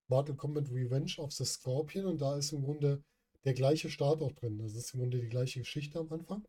Mortal 0.09 0.37
Kombat 0.37 0.71
Revenge 0.71 1.15
of 1.19 1.33
the 1.33 1.45
Scorpion 1.45 2.05
und 2.07 2.21
da 2.21 2.37
ist 2.37 2.53
im 2.53 2.63
Grunde 2.63 3.03
der 3.45 3.55
gleiche 3.55 3.89
Start 3.89 4.21
auch 4.23 4.33
drin. 4.33 4.59
Das 4.59 4.75
ist 4.75 4.93
im 4.93 5.01
Grunde 5.01 5.21
die 5.21 5.29
gleiche 5.29 5.61
Geschichte 5.61 5.99
am 5.99 6.13
Anfang. 6.13 6.47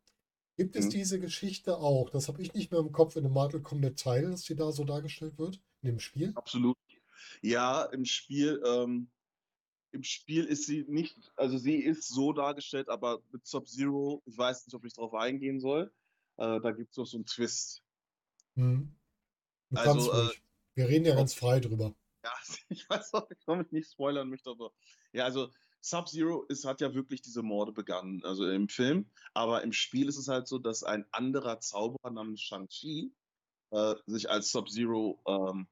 Gibt 0.58 0.76
es 0.76 0.86
mhm. 0.86 0.90
diese 0.90 1.20
Geschichte 1.20 1.78
auch? 1.78 2.10
Das 2.10 2.28
habe 2.28 2.42
ich 2.42 2.54
nicht 2.54 2.72
mehr 2.72 2.82
im 2.82 2.92
Kopf 2.92 3.16
in 3.16 3.24
dem 3.24 3.32
Mortal 3.32 3.62
Kombat 3.62 3.98
Teil, 3.98 4.32
dass 4.32 4.44
die 4.44 4.56
da 4.56 4.72
so 4.72 4.84
dargestellt 4.84 5.38
wird, 5.38 5.62
in 5.82 5.90
dem 5.90 6.00
Spiel. 6.00 6.34
Absolut. 6.36 6.76
Ja, 7.42 7.84
im 7.86 8.04
Spiel, 8.04 8.62
ähm, 8.66 9.10
im 9.92 10.04
Spiel 10.04 10.44
ist 10.46 10.66
sie 10.66 10.86
nicht, 10.88 11.18
also 11.36 11.58
sie 11.58 11.78
ist 11.78 12.08
so 12.08 12.34
dargestellt, 12.34 12.90
aber 12.90 13.22
mit 13.32 13.46
Sub-Zero, 13.46 14.22
ich 14.26 14.38
weiß 14.38 14.66
nicht, 14.66 14.74
ob 14.74 14.86
ich 14.86 14.94
darauf 14.94 15.14
eingehen 15.14 15.60
soll. 15.60 15.92
Äh, 16.42 16.60
da 16.62 16.72
gibt 16.72 16.92
es 16.92 16.98
noch 16.98 17.06
so 17.06 17.18
einen 17.18 17.26
Twist. 17.26 17.84
Mhm. 18.56 18.96
Also, 19.74 20.12
äh. 20.12 20.30
Wir 20.76 20.88
reden 20.88 21.06
ja 21.06 21.12
ob- 21.12 21.18
ganz 21.20 21.34
frei 21.34 21.60
drüber. 21.60 21.94
Ja, 22.24 22.34
ich 22.70 22.90
weiß 22.90 23.14
auch, 23.14 23.30
ich 23.32 23.48
mich 23.48 23.72
nicht 23.72 23.92
spoilern 23.92 24.30
möchte, 24.30 24.50
aber 24.50 24.72
ja, 25.14 25.26
also 25.26 25.52
Sub-Zero 25.82 26.46
hat 26.66 26.80
ja 26.82 26.94
wirklich 26.94 27.22
diese 27.22 27.42
Morde 27.42 27.72
begangen, 27.72 28.24
also 28.24 28.48
im 28.48 28.70
Film, 28.70 29.10
aber 29.34 29.64
im 29.64 29.74
Spiel 29.74 30.08
ist 30.08 30.18
es 30.18 30.28
halt 30.28 30.48
so, 30.48 30.60
dass 30.60 30.84
ein 30.84 31.06
anderer 31.12 31.60
Zauberer 31.60 32.12
namens 32.12 32.42
Shang-Chi 32.42 33.12
äh, 33.72 33.96
sich 34.06 34.30
als 34.30 34.52
Sub-Zero 34.52 35.20
ähm, 35.26 35.68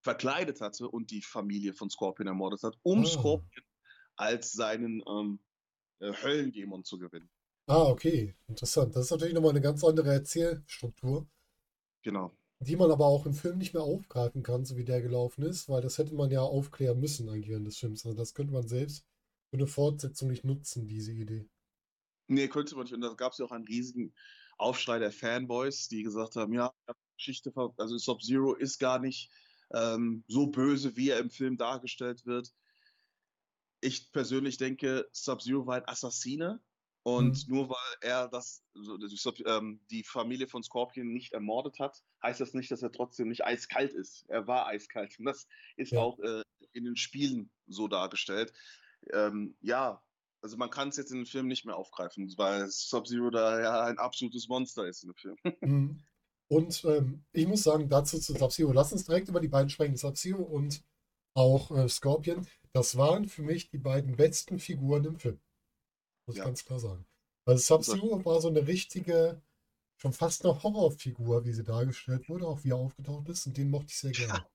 verkleidet 0.00 0.60
hatte 0.60 0.88
und 0.88 1.10
die 1.12 1.22
Familie 1.22 1.72
von 1.74 1.88
Scorpion 1.88 2.26
ermordet 2.26 2.62
hat, 2.64 2.76
um 2.82 3.02
Ah. 3.02 3.06
Scorpion 3.06 3.64
als 4.16 4.52
seinen 4.52 5.02
ähm, 5.06 5.38
äh, 6.00 6.12
Höllendämon 6.12 6.84
zu 6.84 6.98
gewinnen. 6.98 7.30
Ah, 7.66 7.88
okay. 7.88 8.34
Interessant. 8.48 8.94
Das 8.94 9.06
ist 9.06 9.10
natürlich 9.10 9.34
nochmal 9.34 9.50
eine 9.50 9.60
ganz 9.60 9.82
andere 9.82 10.12
Erzählstruktur, 10.12 11.26
Genau. 12.02 12.36
die 12.60 12.76
man 12.76 12.90
aber 12.90 13.04
auch 13.04 13.26
im 13.26 13.34
Film 13.34 13.58
nicht 13.58 13.74
mehr 13.74 13.82
aufgreifen 13.82 14.42
kann, 14.42 14.64
so 14.64 14.78
wie 14.78 14.86
der 14.86 15.02
gelaufen 15.02 15.42
ist, 15.44 15.68
weil 15.68 15.82
das 15.82 15.98
hätte 15.98 16.14
man 16.14 16.30
ja 16.30 16.40
aufklären 16.40 16.98
müssen 16.98 17.28
eigentlich 17.28 17.50
während 17.50 17.66
des 17.66 17.76
Films. 17.76 18.06
Also 18.06 18.16
das 18.16 18.32
könnte 18.32 18.54
man 18.54 18.66
selbst 18.66 19.04
für 19.50 19.56
eine 19.58 19.66
Fortsetzung 19.66 20.30
nicht 20.30 20.44
nutzen, 20.44 20.88
diese 20.88 21.12
Idee. 21.12 21.46
Nee, 22.28 22.48
könnte 22.48 22.74
man 22.74 22.84
nicht. 22.84 22.94
Und 22.94 23.00
da 23.02 23.12
gab 23.14 23.32
es 23.32 23.38
ja 23.38 23.44
auch 23.44 23.52
einen 23.52 23.64
riesigen 23.66 24.14
Aufschrei 24.58 24.98
der 24.98 25.12
Fanboys, 25.12 25.88
die 25.88 26.02
gesagt 26.02 26.36
haben, 26.36 26.52
ja, 26.52 26.72
Geschichte, 27.16 27.52
ver- 27.52 27.74
also 27.76 27.98
Sub-Zero 27.98 28.54
ist 28.54 28.78
gar 28.78 28.98
nicht 28.98 29.30
ähm, 29.72 30.24
so 30.28 30.46
böse, 30.46 30.96
wie 30.96 31.10
er 31.10 31.18
im 31.18 31.30
Film 31.30 31.56
dargestellt 31.56 32.24
wird. 32.26 32.52
Ich 33.82 34.10
persönlich 34.12 34.56
denke, 34.56 35.06
Sub-Zero 35.12 35.66
war 35.66 35.76
ein 35.76 35.86
Assassine 35.88 36.60
und 37.04 37.48
nur 37.48 37.68
weil 37.68 37.96
er 38.00 38.28
das, 38.28 38.62
ähm, 39.46 39.80
die 39.90 40.04
Familie 40.04 40.46
von 40.46 40.62
Scorpion 40.62 41.12
nicht 41.12 41.32
ermordet 41.32 41.78
hat, 41.80 42.02
heißt 42.22 42.40
das 42.40 42.54
nicht, 42.54 42.70
dass 42.70 42.82
er 42.82 42.92
trotzdem 42.92 43.28
nicht 43.28 43.44
eiskalt 43.44 43.92
ist. 43.92 44.24
Er 44.28 44.46
war 44.46 44.66
eiskalt. 44.68 45.18
Und 45.18 45.24
das 45.24 45.46
ist 45.76 45.92
Ja. 45.92 46.00
auch 46.00 46.18
äh, 46.20 46.42
in 46.72 46.84
den 46.84 46.96
Spielen 46.96 47.50
so 47.66 47.88
dargestellt. 47.88 48.52
Ähm, 49.12 49.56
ja, 49.60 50.00
also 50.42 50.56
man 50.56 50.70
kann 50.70 50.88
es 50.88 50.96
jetzt 50.96 51.10
in 51.10 51.18
den 51.18 51.26
Film 51.26 51.48
nicht 51.48 51.64
mehr 51.64 51.76
aufgreifen, 51.76 52.32
weil 52.36 52.68
Sub-Zero 52.68 53.30
da 53.30 53.60
ja 53.60 53.84
ein 53.84 53.98
absolutes 53.98 54.48
Monster 54.48 54.86
ist 54.86 55.02
in 55.02 55.10
dem 55.10 55.16
Film. 55.16 55.36
Mhm. 55.60 56.02
Und 56.48 56.84
ähm, 56.84 57.24
ich 57.32 57.46
muss 57.46 57.62
sagen, 57.62 57.88
dazu 57.88 58.18
zu 58.18 58.34
Sub-Zero, 58.34 58.72
lass 58.72 58.92
uns 58.92 59.06
direkt 59.06 59.28
über 59.28 59.40
die 59.40 59.48
beiden 59.48 59.70
sprechen, 59.70 59.96
Sub-Zero 59.96 60.42
und 60.42 60.84
auch 61.34 61.70
äh, 61.70 61.88
Scorpion. 61.88 62.46
Das 62.74 62.96
waren 62.96 63.26
für 63.28 63.42
mich 63.42 63.70
die 63.70 63.78
beiden 63.78 64.16
besten 64.16 64.58
Figuren 64.58 65.04
im 65.06 65.18
Film. 65.18 65.40
Muss 66.26 66.36
ich 66.36 66.38
Ja. 66.38 66.44
ganz 66.44 66.64
klar 66.64 66.78
sagen. 66.78 67.04
Also 67.44 67.62
Sub-Zero 67.62 68.24
war 68.24 68.40
so 68.40 68.48
eine 68.48 68.66
richtige, 68.66 69.42
schon 69.96 70.12
fast 70.12 70.44
eine 70.44 70.62
Horrorfigur, 70.62 71.44
wie 71.44 71.52
sie 71.52 71.64
dargestellt 71.64 72.28
wurde, 72.28 72.46
auch 72.46 72.62
wie 72.64 72.70
er 72.70 72.76
aufgetaucht 72.76 73.28
ist. 73.28 73.46
Und 73.46 73.56
den 73.56 73.70
mochte 73.70 73.88
ich 73.88 73.98
sehr 73.98 74.12
gerne. 74.12 74.46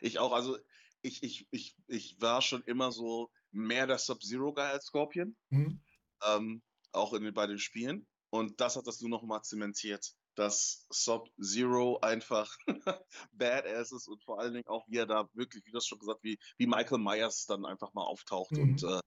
Ich 0.00 0.18
auch, 0.18 0.32
also 0.32 0.58
ich, 1.02 1.22
ich, 1.22 1.46
ich, 1.50 1.74
ich 1.88 2.20
war 2.20 2.40
schon 2.42 2.62
immer 2.62 2.92
so 2.92 3.30
mehr 3.50 3.86
der 3.86 3.98
Sub-Zero-Guy 3.98 4.64
als 4.64 4.86
Scorpion, 4.86 5.36
Mhm. 5.50 5.80
ähm, 6.24 6.62
auch 6.92 7.12
in, 7.14 7.32
bei 7.34 7.46
den 7.46 7.58
Spielen. 7.58 8.06
Und 8.30 8.60
das 8.60 8.76
hat 8.76 8.86
das 8.86 9.00
nur 9.00 9.10
noch 9.10 9.22
mal 9.24 9.42
zementiert, 9.42 10.14
dass 10.36 10.86
Sub-Zero 10.90 11.98
einfach 12.00 12.56
badass 13.32 13.92
ist 13.92 14.08
und 14.08 14.22
vor 14.22 14.38
allen 14.40 14.54
Dingen 14.54 14.68
auch, 14.68 14.86
wie 14.88 14.98
er 14.98 15.06
da 15.06 15.28
wirklich, 15.34 15.64
wie 15.66 15.70
du 15.72 15.76
das 15.78 15.86
schon 15.86 15.98
gesagt, 15.98 16.22
wie, 16.22 16.38
wie 16.56 16.66
Michael 16.66 16.98
Myers 16.98 17.44
dann 17.46 17.66
einfach 17.66 17.92
mal 17.92 18.04
auftaucht 18.04 18.52
Mhm. 18.52 18.60
und 18.62 18.82
äh, 18.84 19.00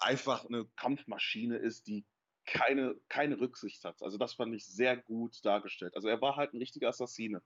einfach 0.00 0.44
eine 0.44 0.66
Kampfmaschine 0.76 1.56
ist, 1.56 1.86
die 1.86 2.04
keine, 2.46 2.96
keine 3.08 3.38
Rücksicht 3.40 3.84
hat. 3.84 4.02
Also 4.02 4.16
das 4.18 4.34
fand 4.34 4.54
ich 4.54 4.66
sehr 4.66 4.96
gut 4.96 5.44
dargestellt. 5.44 5.94
Also 5.94 6.08
er 6.08 6.20
war 6.20 6.36
halt 6.36 6.54
ein 6.54 6.58
richtiger 6.58 6.88
Assassine. 6.88 7.42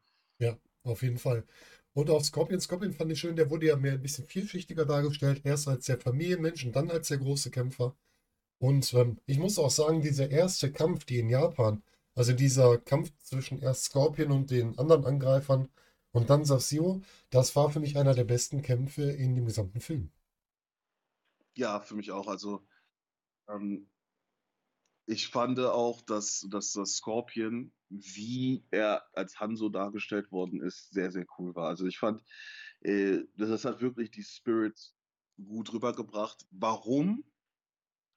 Auf 0.84 1.02
jeden 1.02 1.18
Fall. 1.18 1.44
Und 1.94 2.10
auch 2.10 2.24
Scorpion, 2.24 2.60
Scorpion 2.60 2.92
fand 2.92 3.12
ich 3.12 3.20
schön, 3.20 3.36
der 3.36 3.50
wurde 3.50 3.66
ja 3.66 3.76
mehr 3.76 3.92
ein 3.92 4.02
bisschen 4.02 4.26
vielschichtiger 4.26 4.86
dargestellt. 4.86 5.42
Erst 5.44 5.68
als 5.68 5.86
der 5.86 5.98
Familienmensch 5.98 6.64
und 6.64 6.74
dann 6.74 6.90
als 6.90 7.08
der 7.08 7.18
große 7.18 7.50
Kämpfer. 7.50 7.96
Und 8.58 8.94
ähm, 8.94 9.18
ich 9.26 9.38
muss 9.38 9.58
auch 9.58 9.70
sagen, 9.70 10.02
dieser 10.02 10.30
erste 10.30 10.72
Kampf, 10.72 11.04
die 11.04 11.18
in 11.18 11.28
Japan, 11.28 11.82
also 12.14 12.32
dieser 12.32 12.78
Kampf 12.78 13.12
zwischen 13.18 13.60
erst 13.60 13.84
Scorpion 13.84 14.32
und 14.32 14.50
den 14.50 14.78
anderen 14.78 15.04
Angreifern 15.04 15.68
und 16.12 16.30
dann 16.30 16.44
Sub-Zero, 16.44 17.02
das 17.30 17.56
war 17.56 17.70
für 17.70 17.80
mich 17.80 17.96
einer 17.98 18.14
der 18.14 18.24
besten 18.24 18.62
Kämpfe 18.62 19.02
in 19.02 19.34
dem 19.34 19.46
gesamten 19.46 19.80
Film. 19.80 20.12
Ja, 21.54 21.80
für 21.80 21.94
mich 21.94 22.10
auch. 22.10 22.28
Also 22.28 22.66
ähm, 23.48 23.88
ich 25.06 25.28
fand 25.28 25.58
auch, 25.58 26.00
dass, 26.02 26.46
dass 26.50 26.72
das 26.72 26.94
Scorpion, 26.94 27.72
wie 27.88 28.64
er 28.70 29.04
als 29.14 29.40
Hanzo 29.40 29.68
dargestellt 29.68 30.30
worden 30.30 30.62
ist, 30.62 30.90
sehr, 30.92 31.10
sehr 31.10 31.26
cool 31.38 31.54
war. 31.54 31.68
Also 31.68 31.86
ich 31.86 31.98
fand, 31.98 32.22
äh, 32.80 33.20
das, 33.36 33.64
hat 33.64 33.80
wirklich 33.80 34.10
die 34.10 34.22
Spirits 34.22 34.94
gut 35.36 35.72
rübergebracht, 35.72 36.46
warum 36.50 37.24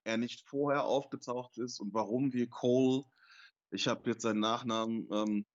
er 0.04 0.18
nicht 0.18 0.48
vorher 0.48 0.84
aufgetaucht 0.84 1.58
ist 1.58 1.80
und 1.80 1.94
warum 1.94 2.34
wir 2.34 2.48
Cole, 2.48 3.04
ich 3.72 3.88
habe 3.88 4.10
jetzt 4.10 4.22
seinen 4.22 4.40
Nachnamen 4.40 5.08
ähm, 5.12 5.46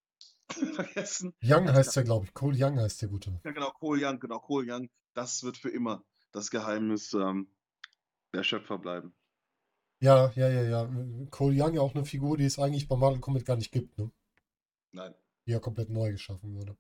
vergessen. 0.75 1.33
Young 1.43 1.69
heißt 1.69 1.95
der, 1.95 2.03
glaube 2.03 2.27
ich. 2.27 2.35
Cole 2.35 2.57
Young 2.59 2.79
heißt 2.79 3.03
der 3.03 3.09
Gute. 3.09 3.41
Ja, 3.45 3.53
genau, 3.53 3.71
Cole 3.71 4.05
Young, 4.05 4.19
genau, 4.19 4.41
Cole 4.41 4.67
Young. 4.73 4.91
Das 5.15 5.43
wird 5.45 5.57
für 5.57 5.71
immer 5.71 6.05
das 6.33 6.51
Geheimnis 6.51 7.13
ähm, 7.15 7.49
der 8.33 8.45
Schöpfer 8.45 8.79
bleiben. 8.79 9.15
Ja, 10.03 10.33
ja, 10.35 10.49
ja, 10.49 10.63
ja. 10.63 10.91
Cole 11.31 11.63
Young 11.63 11.75
ja 11.75 11.81
auch 11.83 11.95
eine 11.95 12.05
Figur, 12.05 12.39
die 12.39 12.45
es 12.45 12.59
eigentlich 12.59 12.89
bei 12.89 12.97
Mortal 12.97 13.21
Kombat 13.21 13.45
gar 13.45 13.57
nicht 13.57 13.71
gibt, 13.71 13.99
ne? 13.99 14.11
Nein. 14.93 15.15
die 15.47 15.53
ja 15.53 15.61
komplett 15.61 15.91
neu 15.91 16.13
geschaffen 16.13 16.55
wurde. 16.55 16.77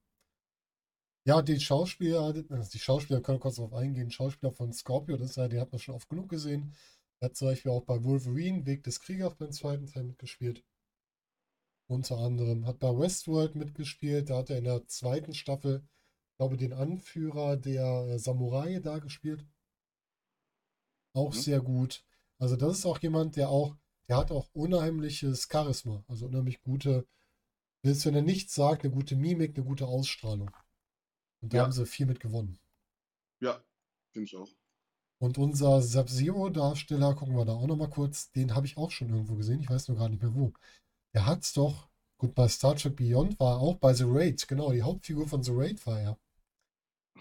Ja, 1.27 1.43
die 1.43 1.61
Schauspieler, 1.61 2.23
also 2.23 2.71
die 2.73 2.79
Schauspieler 2.79 3.21
können 3.21 3.41
kurz 3.41 3.57
darauf 3.57 3.75
eingehen. 3.75 4.11
Schauspieler 4.11 4.53
von 4.53 4.73
Scorpio, 4.73 5.17
das 5.17 5.31
ist 5.31 5.37
ja, 5.37 5.49
den 5.49 5.61
hat 5.61 5.71
man 5.71 5.79
schon 5.79 5.95
oft 5.95 6.09
genug 6.09 6.31
gesehen. 6.31 6.75
Er 7.21 7.27
hat 7.27 7.37
zum 7.37 7.49
Beispiel 7.49 7.73
auch 7.73 7.85
bei 7.85 8.03
Wolverine, 8.03 8.65
Weg 8.65 8.83
des 8.85 9.01
Kriegers 9.01 9.35
beim 9.37 9.53
zweiten 9.53 9.87
Teil 9.87 10.05
mitgespielt. 10.05 10.65
Unter 11.89 12.19
anderem 12.19 12.67
hat 12.67 12.79
bei 12.79 12.89
Westworld 12.89 13.55
mitgespielt. 13.55 14.31
Da 14.31 14.39
hat 14.39 14.51
er 14.51 14.59
in 14.59 14.65
der 14.65 14.87
zweiten 14.87 15.35
Staffel, 15.35 15.87
glaube 16.39 16.57
den 16.57 16.73
Anführer 16.73 17.57
der 17.59 18.07
äh, 18.09 18.19
Samurai 18.19 18.81
da 18.81 18.99
gespielt. 18.99 19.45
Auch 21.13 21.35
Mhm. 21.35 21.39
sehr 21.39 21.61
gut. 21.61 22.05
Also 22.39 22.57
das 22.57 22.79
ist 22.79 22.87
auch 22.87 22.99
jemand, 23.01 23.37
der 23.37 23.49
auch, 23.51 23.77
der 24.09 24.17
hat 24.17 24.31
auch 24.31 24.49
unheimliches 24.53 25.49
Charisma, 25.51 26.05
also 26.09 26.27
unheimlich 26.27 26.61
gute, 26.63 27.07
selbst 27.85 28.07
wenn 28.07 28.15
er 28.15 28.23
nichts 28.23 28.55
sagt, 28.55 28.85
eine 28.85 28.93
gute 28.95 29.17
Mimik, 29.17 29.57
eine 29.57 29.67
gute 29.67 29.87
Ausstrahlung. 29.87 30.51
Und 31.43 31.53
da 31.53 31.59
Ja. 31.59 31.63
haben 31.65 31.73
sie 31.73 31.87
viel 31.87 32.07
mit 32.07 32.21
gewonnen. 32.21 32.59
Ja, 33.41 33.63
finde 34.13 34.25
ich 34.27 34.37
auch. 34.37 34.49
Und 35.19 35.37
unser 35.39 35.83
Sub-Zero-Darsteller, 35.83 37.15
gucken 37.15 37.37
wir 37.37 37.45
da 37.45 37.53
auch 37.53 37.67
nochmal 37.67 37.91
kurz, 37.91 38.31
den 38.33 38.55
habe 38.55 38.67
ich 38.67 38.77
auch 38.79 38.91
schon 38.91 39.11
irgendwo 39.11 39.35
gesehen, 39.37 39.61
ich 39.61 39.69
weiß 39.69 39.89
nur 39.89 39.99
gar 39.99 40.09
nicht 40.09 40.23
mehr 40.23 40.35
wo. 40.35 40.53
Der 41.15 41.27
hat's 41.27 41.53
doch, 41.53 41.89
gut, 42.19 42.35
bei 42.35 42.49
Star 42.49 42.77
Trek 42.77 42.97
Beyond 42.97 43.39
war 43.39 43.57
er 43.57 43.61
auch 43.61 43.77
bei 43.77 43.93
The 43.93 44.05
Raid, 44.07 44.49
genau, 44.49 44.73
die 44.73 44.83
Hauptfigur 44.83 45.29
von 45.29 45.43
The 45.43 45.53
Raid 45.55 45.87
war 45.87 46.01
er. 46.01 46.19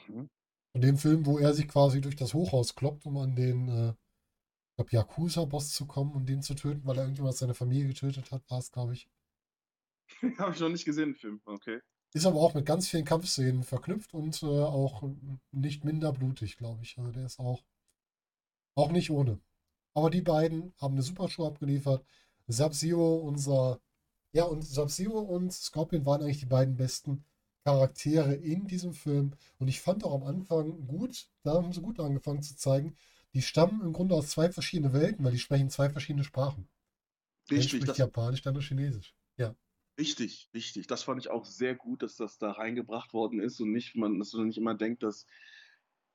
Mhm. 0.07 0.29
Von 0.71 0.81
dem 0.81 0.97
Film, 0.97 1.25
wo 1.25 1.39
er 1.39 1.53
sich 1.53 1.67
quasi 1.67 2.01
durch 2.01 2.15
das 2.15 2.33
Hochhaus 2.33 2.75
kloppt, 2.75 3.05
um 3.05 3.17
an 3.17 3.35
den, 3.35 3.67
äh, 3.69 3.89
ich 3.89 4.75
glaube, 4.75 4.91
Yakuza-Boss 4.91 5.73
zu 5.73 5.87
kommen 5.87 6.13
und 6.13 6.27
den 6.27 6.41
zu 6.41 6.53
töten, 6.53 6.85
weil 6.85 6.97
er 6.97 7.03
irgendjemand 7.03 7.35
seine 7.35 7.55
Familie 7.55 7.87
getötet 7.87 8.31
hat, 8.31 8.49
war 8.49 8.59
es, 8.59 8.71
glaube 8.71 8.93
ich. 8.93 9.09
Habe 10.37 10.53
ich 10.53 10.59
noch 10.59 10.69
nicht 10.69 10.85
gesehen, 10.85 11.09
den 11.09 11.15
Film. 11.15 11.41
Okay. 11.45 11.79
Ist 12.13 12.25
aber 12.25 12.39
auch 12.39 12.53
mit 12.55 12.65
ganz 12.65 12.87
vielen 12.87 13.05
Kampfszenen 13.05 13.63
verknüpft 13.63 14.13
und 14.13 14.41
äh, 14.41 14.45
auch 14.45 15.03
nicht 15.51 15.85
minder 15.85 16.11
blutig, 16.11 16.57
glaube 16.57 16.81
ich. 16.83 16.97
Also 16.97 17.11
der 17.11 17.25
ist 17.25 17.39
auch, 17.39 17.63
auch 18.75 18.91
nicht 18.91 19.11
ohne. 19.11 19.39
Aber 19.93 20.09
die 20.09 20.21
beiden 20.21 20.73
haben 20.77 20.93
eine 20.93 21.03
super 21.03 21.29
Show 21.29 21.45
abgeliefert. 21.45 22.03
Sub-Zero, 22.47 23.17
unser, 23.17 23.79
ja, 24.31 24.45
und 24.45 24.63
Sub-Zero 24.63 25.19
und 25.19 25.53
Scorpion 25.53 26.05
waren 26.05 26.23
eigentlich 26.23 26.39
die 26.39 26.45
beiden 26.45 26.77
besten 26.77 27.23
Charaktere 27.69 28.33
in 28.35 28.67
diesem 28.67 28.93
Film. 28.93 29.33
Und 29.59 29.67
ich 29.67 29.81
fand 29.81 30.03
auch 30.03 30.13
am 30.15 30.23
Anfang 30.23 30.87
gut, 30.87 31.27
da 31.43 31.53
haben 31.53 31.73
sie 31.73 31.81
gut 31.81 31.99
angefangen 31.99 32.41
zu 32.43 32.55
zeigen, 32.55 32.95
die 33.33 33.41
stammen 33.41 33.81
im 33.81 33.93
Grunde 33.93 34.15
aus 34.15 34.29
zwei 34.29 34.51
verschiedenen 34.51 34.93
Welten, 34.93 35.23
weil 35.25 35.31
die 35.33 35.39
sprechen 35.39 35.69
zwei 35.69 35.89
verschiedene 35.89 36.23
Sprachen. 36.23 36.67
Der 37.55 37.61
Richtig, 37.61 37.83
spricht 37.83 37.97
das, 37.97 37.99
Japanisch, 37.99 38.41
der 38.43 38.51
andere 38.51 38.65
Chinesisch. 38.65 39.15
richtig, 39.99 40.49
richtig. 40.53 40.87
Das 40.87 41.03
fand 41.03 41.21
ich 41.21 41.29
auch 41.29 41.45
sehr 41.45 41.75
gut, 41.75 42.01
dass 42.03 42.15
das 42.15 42.37
da 42.37 42.51
reingebracht 42.51 43.13
worden 43.13 43.39
ist 43.39 43.59
und 43.59 43.71
nicht, 43.71 43.95
man, 43.95 44.19
dass 44.19 44.33
man 44.33 44.47
nicht 44.47 44.57
immer 44.57 44.75
denkt, 44.75 45.03
dass 45.03 45.25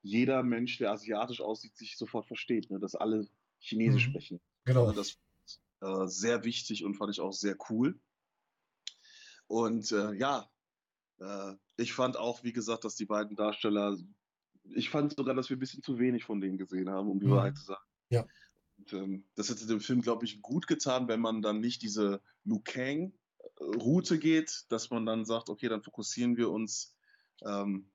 jeder 0.03 0.43
Mensch, 0.43 0.77
der 0.79 0.91
asiatisch 0.91 1.41
aussieht, 1.41 1.77
sich 1.77 1.97
sofort 1.97 2.27
versteht, 2.27 2.71
ne? 2.71 2.79
dass 2.79 2.95
alle 2.95 3.27
Chinesisch 3.59 4.03
Mhm. 4.03 4.05
sprechen. 4.05 4.41
Genau. 4.65 4.87
Äh, 4.87 4.93
Das 4.93 5.09
ist 5.45 5.61
äh, 5.81 6.07
sehr 6.07 6.43
wichtig 6.45 6.85
und 6.85 6.95
fand 6.95 7.11
ich 7.13 7.21
auch 7.21 7.33
sehr 7.33 7.57
cool. 7.69 7.99
Und 9.47 9.91
äh, 9.91 10.13
ja, 10.13 10.49
äh, 11.19 11.53
ich 11.77 11.93
fand 11.93 12.17
auch, 12.17 12.43
wie 12.43 12.53
gesagt, 12.53 12.83
dass 12.85 12.95
die 12.95 13.05
beiden 13.05 13.35
Darsteller, 13.35 13.97
ich 14.63 14.89
fand 14.89 15.15
sogar, 15.15 15.35
dass 15.35 15.49
wir 15.49 15.57
ein 15.57 15.59
bisschen 15.59 15.83
zu 15.83 15.99
wenig 15.99 16.23
von 16.25 16.41
denen 16.41 16.57
gesehen 16.57 16.89
haben, 16.89 17.09
um 17.09 17.19
die 17.19 17.27
Mhm. 17.27 17.31
Wahrheit 17.31 17.57
zu 17.57 17.65
sagen. 17.65 17.83
Ja. 18.09 18.27
Und, 18.77 18.93
ähm, 18.93 19.25
das 19.35 19.49
hätte 19.49 19.67
dem 19.67 19.79
Film, 19.81 20.01
glaube 20.01 20.25
ich, 20.25 20.41
gut 20.41 20.67
getan, 20.67 21.07
wenn 21.07 21.21
man 21.21 21.41
dann 21.41 21.59
nicht 21.61 21.81
diese 21.81 22.21
Liu 22.43 22.59
Kang-Route 22.63 24.19
geht, 24.19 24.65
dass 24.69 24.89
man 24.89 25.05
dann 25.05 25.25
sagt, 25.25 25.49
okay, 25.49 25.69
dann 25.69 25.83
fokussieren 25.83 26.37
wir 26.37 26.49
uns, 26.51 26.95
ähm, 27.45 27.91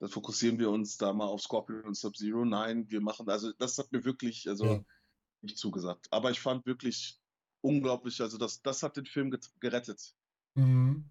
dann 0.00 0.10
fokussieren 0.10 0.58
wir 0.58 0.70
uns 0.70 0.98
da 0.98 1.12
mal 1.12 1.26
auf 1.26 1.42
Scorpion 1.42 1.84
und 1.84 1.94
Sub-Zero. 1.96 2.44
Nein, 2.44 2.90
wir 2.90 3.00
machen, 3.00 3.28
also 3.28 3.52
das 3.52 3.78
hat 3.78 3.92
mir 3.92 4.04
wirklich, 4.04 4.48
also 4.48 4.66
Ja. 4.66 4.84
nicht 5.42 5.58
zugesagt. 5.58 6.08
Aber 6.12 6.30
ich 6.30 6.40
fand 6.40 6.66
wirklich 6.66 7.20
unglaublich, 7.60 8.20
also 8.20 8.38
das, 8.38 8.62
das 8.62 8.82
hat 8.82 8.96
den 8.96 9.06
Film 9.06 9.36
gerettet. 9.60 10.14
Mhm. 10.56 11.10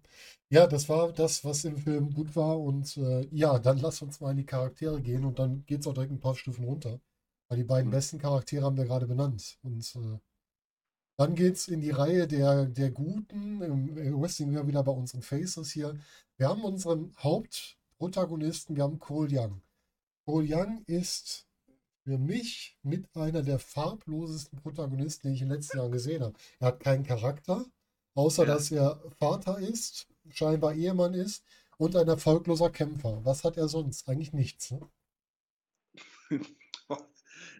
Ja, 0.50 0.66
das 0.66 0.88
war 0.88 1.12
das, 1.12 1.44
was 1.44 1.64
im 1.64 1.78
Film 1.78 2.12
gut 2.14 2.34
war. 2.36 2.60
Und 2.60 2.96
äh, 2.96 3.26
ja, 3.30 3.58
dann 3.58 3.78
lass 3.78 4.02
uns 4.02 4.20
mal 4.20 4.30
in 4.32 4.38
die 4.38 4.46
Charaktere 4.46 5.00
gehen 5.02 5.24
und 5.24 5.38
dann 5.38 5.64
geht 5.66 5.80
es 5.80 5.86
auch 5.86 5.94
direkt 5.94 6.12
ein 6.12 6.20
paar 6.20 6.34
Stufen 6.36 6.64
runter. 6.64 7.00
Weil 7.48 7.58
die 7.58 7.64
beiden 7.64 7.90
Mhm. 7.90 7.92
besten 7.92 8.18
Charaktere 8.18 8.64
haben 8.64 8.76
wir 8.76 8.84
gerade 8.84 9.06
benannt. 9.06 9.58
Und 9.62 9.94
äh, 9.96 10.18
dann 11.16 11.34
geht 11.34 11.54
es 11.56 11.68
in 11.68 11.80
die 11.80 11.90
Reihe 11.90 12.26
der, 12.26 12.66
der 12.66 12.90
Guten. 12.90 13.60
Im 13.62 14.20
Wrestling 14.20 14.48
sind 14.48 14.56
wir 14.56 14.66
wieder 14.66 14.82
bei 14.82 14.92
unseren 14.92 15.22
Faces 15.22 15.70
hier. 15.72 15.96
Wir 16.36 16.48
haben 16.48 16.64
unseren 16.64 17.12
Hauptprotagonisten, 17.18 18.76
wir 18.76 18.82
haben 18.84 18.98
Cole 18.98 19.28
Young. 19.30 19.62
Cole 20.26 20.46
Young 20.48 20.82
ist 20.86 21.46
für 22.04 22.18
mich 22.18 22.78
mit 22.82 23.06
einer 23.16 23.42
der 23.42 23.58
farblosesten 23.58 24.58
Protagonisten, 24.60 25.28
die 25.28 25.34
ich 25.34 25.42
in 25.42 25.48
den 25.48 25.56
letzten 25.56 25.78
Jahren 25.78 25.92
gesehen 25.92 26.22
habe. 26.22 26.34
Er 26.60 26.68
hat 26.68 26.80
keinen 26.80 27.04
Charakter, 27.04 27.66
außer 28.14 28.44
Ja. 28.46 28.54
dass 28.54 28.70
er 28.70 29.00
Vater 29.18 29.58
ist, 29.58 30.06
scheinbar 30.30 30.74
Ehemann 30.74 31.14
ist 31.14 31.44
und 31.78 31.96
ein 31.96 32.08
erfolgloser 32.08 32.70
Kämpfer. 32.70 33.24
Was 33.24 33.44
hat 33.44 33.56
er 33.56 33.68
sonst? 33.68 34.08
Eigentlich 34.08 34.32
nichts. 34.32 34.70
Ne? 34.70 34.80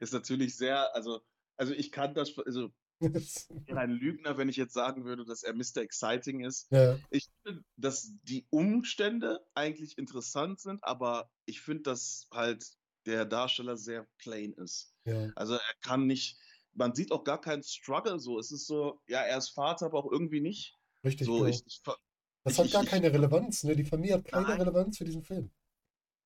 Ist 0.00 0.12
natürlich 0.12 0.56
sehr, 0.56 0.94
also, 0.94 1.20
also 1.56 1.73
ich 1.73 1.92
kann 1.92 2.14
das, 2.14 2.37
also 2.38 2.70
ich 3.00 3.00
wäre 3.66 3.80
ein 3.80 3.90
Lügner, 3.90 4.37
wenn 4.38 4.49
ich 4.49 4.56
jetzt 4.56 4.75
sagen 4.75 5.04
würde, 5.04 5.25
dass 5.25 5.42
er 5.42 5.54
Mr. 5.54 5.78
Exciting 5.78 6.44
ist. 6.44 6.70
ja, 6.70 6.99
Ich 7.11 7.28
finde, 7.42 7.64
dass 7.76 8.12
die 8.23 8.46
Umstände 8.50 9.44
eigentlich 9.54 9.99
interessant 9.99 10.61
sind, 10.61 10.82
aber 10.84 11.30
ich 11.44 11.61
finde, 11.61 11.82
dass 11.84 12.26
halt 12.32 12.64
der 13.06 13.25
Darsteller 13.25 13.76
sehr 13.76 14.06
plain 14.18 14.52
ist. 14.54 14.94
ja, 15.04 15.30
Also 15.37 15.54
er 15.54 15.75
kann 15.82 16.06
nicht, 16.06 16.38
man 16.74 16.94
sieht 16.94 17.12
auch 17.12 17.24
gar 17.24 17.40
keinen 17.40 17.62
Struggle 17.62 18.18
so. 18.18 18.38
Es 18.38 18.50
ist 18.52 18.66
so, 18.66 19.00
ja, 19.06 19.20
er 19.22 19.38
ist 19.38 19.50
Vater, 19.50 19.86
aber 19.86 19.98
auch 19.98 20.10
irgendwie 20.10 20.40
nicht. 20.40 20.74
richtig, 21.04 21.26
So, 21.26 21.34
genau. 21.38 21.46
ich, 21.46 21.62
ich, 21.66 21.82
Das 22.44 22.54
ich- 22.54 22.58
hat 22.58 22.70
gar 22.72 22.84
keine 22.84 23.12
Relevanz. 23.12 23.64
Ne? 23.64 23.76
Die 23.76 23.84
Familie 23.84 24.14
hat 24.16 24.24
keine 24.26 24.48
Nein. 24.48 24.60
Relevanz 24.60 24.98
für 24.98 25.04
diesen 25.04 25.22
Film. 25.22 25.50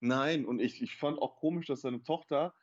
Nein, 0.01 0.47
und 0.47 0.61
ich, 0.61 0.81
ich 0.81 0.97
fand 0.97 1.19
auch 1.21 1.37
komisch, 1.37 1.67
dass 1.67 1.81
seine 1.81 2.03
Tochter, 2.03 2.55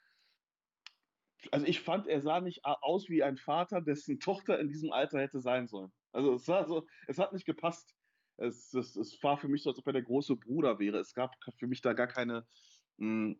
also 1.51 1.65
ich 1.65 1.81
fand, 1.81 2.07
er 2.07 2.21
sah 2.21 2.39
nicht 2.41 2.61
aus 2.65 3.09
wie 3.09 3.23
ein 3.23 3.37
Vater, 3.37 3.81
dessen 3.81 4.19
Tochter 4.19 4.59
in 4.59 4.67
diesem 4.69 4.91
Alter 4.91 5.19
hätte 5.19 5.41
sein 5.41 5.67
sollen. 5.67 5.91
Also 6.11 6.33
es 6.33 6.47
war 6.47 6.65
so, 6.67 6.87
es 7.07 7.17
hat 7.19 7.33
nicht 7.33 7.45
gepasst. 7.45 7.93
Es, 8.37 8.73
es, 8.73 8.95
es 8.95 9.21
war 9.23 9.37
für 9.37 9.47
mich 9.47 9.63
so, 9.63 9.69
als 9.69 9.79
ob 9.79 9.87
er 9.87 9.93
der 9.93 10.01
große 10.01 10.35
Bruder 10.35 10.79
wäre. 10.79 10.97
Es 10.99 11.13
gab 11.13 11.33
für 11.57 11.67
mich 11.67 11.81
da 11.81 11.93
gar 11.93 12.07
keine 12.07 12.45
mh, 12.97 13.35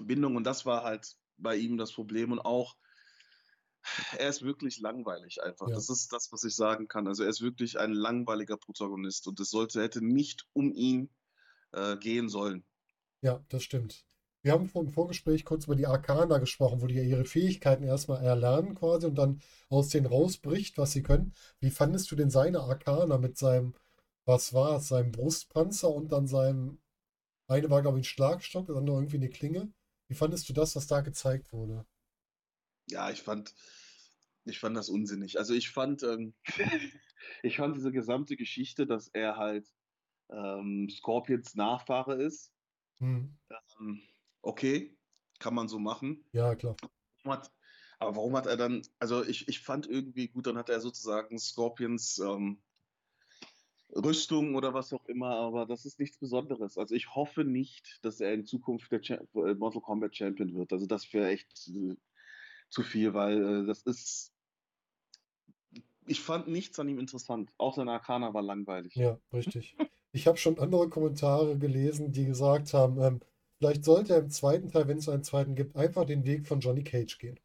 Bindung 0.00 0.36
und 0.36 0.44
das 0.44 0.64
war 0.64 0.82
halt 0.84 1.16
bei 1.36 1.56
ihm 1.56 1.76
das 1.76 1.92
Problem 1.92 2.32
und 2.32 2.38
auch, 2.40 2.76
er 4.18 4.28
ist 4.28 4.42
wirklich 4.42 4.80
langweilig 4.80 5.42
einfach. 5.42 5.68
Ja. 5.68 5.74
Das 5.74 5.88
ist 5.88 6.12
das, 6.12 6.32
was 6.32 6.44
ich 6.44 6.56
sagen 6.56 6.88
kann. 6.88 7.06
Also 7.06 7.22
er 7.22 7.28
ist 7.28 7.40
wirklich 7.42 7.78
ein 7.78 7.92
langweiliger 7.92 8.56
Protagonist 8.56 9.26
und 9.28 9.38
es 9.40 9.50
sollte, 9.50 9.82
hätte 9.82 10.04
nicht 10.04 10.46
um 10.52 10.72
ihn 10.72 11.10
äh, 11.72 11.96
gehen 11.96 12.28
sollen. 12.28 12.64
Ja, 13.20 13.44
das 13.48 13.62
stimmt. 13.62 14.04
Wir 14.42 14.52
haben 14.52 14.68
vor- 14.68 14.82
im 14.82 14.90
Vorgespräch 14.90 15.44
kurz 15.46 15.64
über 15.64 15.74
die 15.74 15.86
Arcana 15.86 16.38
gesprochen, 16.38 16.82
wo 16.82 16.86
die 16.86 16.96
ja 16.96 17.02
ihre 17.02 17.24
Fähigkeiten 17.24 17.84
erstmal 17.84 18.22
erlernen 18.22 18.74
quasi 18.74 19.06
und 19.06 19.14
dann 19.14 19.40
aus 19.70 19.88
denen 19.88 20.06
rausbricht, 20.06 20.76
was 20.76 20.92
sie 20.92 21.02
können. 21.02 21.32
Wie 21.60 21.70
fandest 21.70 22.10
du 22.10 22.16
denn 22.16 22.28
seine 22.30 22.60
Arcana 22.60 23.16
mit 23.16 23.38
seinem, 23.38 23.74
was 24.26 24.52
war 24.52 24.76
es, 24.76 24.88
seinem 24.88 25.12
Brustpanzer 25.12 25.90
und 25.90 26.12
dann 26.12 26.26
seinem, 26.26 26.78
eine 27.48 27.70
war 27.70 27.80
glaube 27.82 27.98
ich 27.98 28.02
ein 28.02 28.04
Schlagstock, 28.04 28.66
das 28.66 28.76
andere 28.76 28.96
irgendwie 28.96 29.16
eine 29.16 29.30
Klinge. 29.30 29.72
Wie 30.08 30.14
fandest 30.14 30.48
du 30.48 30.52
das, 30.52 30.76
was 30.76 30.86
da 30.86 31.00
gezeigt 31.00 31.52
wurde? 31.52 31.86
Ja, 32.88 33.10
ich 33.10 33.22
fand, 33.22 33.54
ich 34.44 34.58
fand 34.58 34.76
das 34.76 34.88
unsinnig. 34.88 35.38
Also 35.38 35.54
ich 35.54 35.70
fand, 35.70 36.02
ähm, 36.02 36.34
ich 37.42 37.56
fand 37.56 37.76
diese 37.76 37.92
gesamte 37.92 38.36
Geschichte, 38.36 38.86
dass 38.86 39.08
er 39.08 39.36
halt 39.36 39.68
ähm, 40.30 40.88
Scorpions 40.90 41.54
Nachfahre 41.54 42.22
ist. 42.22 42.52
Hm, 43.00 43.36
Ähm, 43.80 44.02
okay, 44.42 44.96
kann 45.38 45.54
man 45.54 45.68
so 45.68 45.78
machen. 45.78 46.24
ja, 46.32 46.54
klar. 46.54 46.76
Aber 47.98 48.16
warum 48.16 48.36
hat 48.36 48.46
er 48.46 48.56
dann, 48.56 48.82
also 48.98 49.24
ich, 49.24 49.48
ich 49.48 49.60
fand 49.60 49.86
irgendwie 49.86 50.28
gut, 50.28 50.46
dann 50.46 50.58
hat 50.58 50.68
er 50.68 50.80
sozusagen 50.80 51.38
Scorpions 51.38 52.18
ähm, 52.18 52.62
Rüstung 53.94 54.54
oder 54.56 54.74
was 54.74 54.92
auch 54.92 55.06
immer, 55.06 55.30
aber 55.36 55.66
das 55.66 55.84
ist 55.84 56.00
nichts 56.00 56.18
Besonderes. 56.18 56.76
Also 56.78 56.94
ich 56.94 57.14
hoffe 57.14 57.44
nicht, 57.44 58.04
dass 58.04 58.20
er 58.20 58.34
in 58.34 58.44
Zukunft 58.44 58.90
der 58.90 59.00
Cha 59.00 59.14
äh, 59.34 59.54
Mortal 59.54 59.82
Kombat 59.82 60.16
Champion 60.16 60.54
wird. 60.54 60.72
Also 60.72 60.86
das 60.86 61.12
wäre 61.12 61.28
echt 61.28 61.68
äh, 61.68 61.94
zu 62.74 62.82
viel, 62.82 63.14
weil 63.14 63.62
äh, 63.62 63.66
das 63.66 63.82
ist. 63.82 64.32
Ich 66.06 66.20
fand 66.20 66.48
nichts 66.48 66.78
an 66.78 66.88
ihm 66.88 66.98
interessant. 66.98 67.50
Auch 67.56 67.74
sein 67.74 67.88
Arcana 67.88 68.34
war 68.34 68.42
langweilig. 68.42 68.94
Ja, 68.94 69.18
richtig. 69.32 69.74
Ich 70.12 70.26
habe 70.26 70.36
schon 70.36 70.58
andere 70.58 70.90
Kommentare 70.90 71.56
gelesen, 71.58 72.12
die 72.12 72.26
gesagt 72.26 72.74
haben, 72.74 73.00
ähm, 73.00 73.20
vielleicht 73.58 73.84
sollte 73.84 74.12
er 74.12 74.18
im 74.18 74.28
zweiten 74.28 74.70
Teil, 74.70 74.86
wenn 74.86 74.98
es 74.98 75.08
einen 75.08 75.24
zweiten 75.24 75.54
gibt, 75.54 75.76
einfach 75.76 76.04
den 76.04 76.24
Weg 76.24 76.46
von 76.46 76.60
Johnny 76.60 76.84
Cage 76.84 77.18
gehen. 77.18 77.40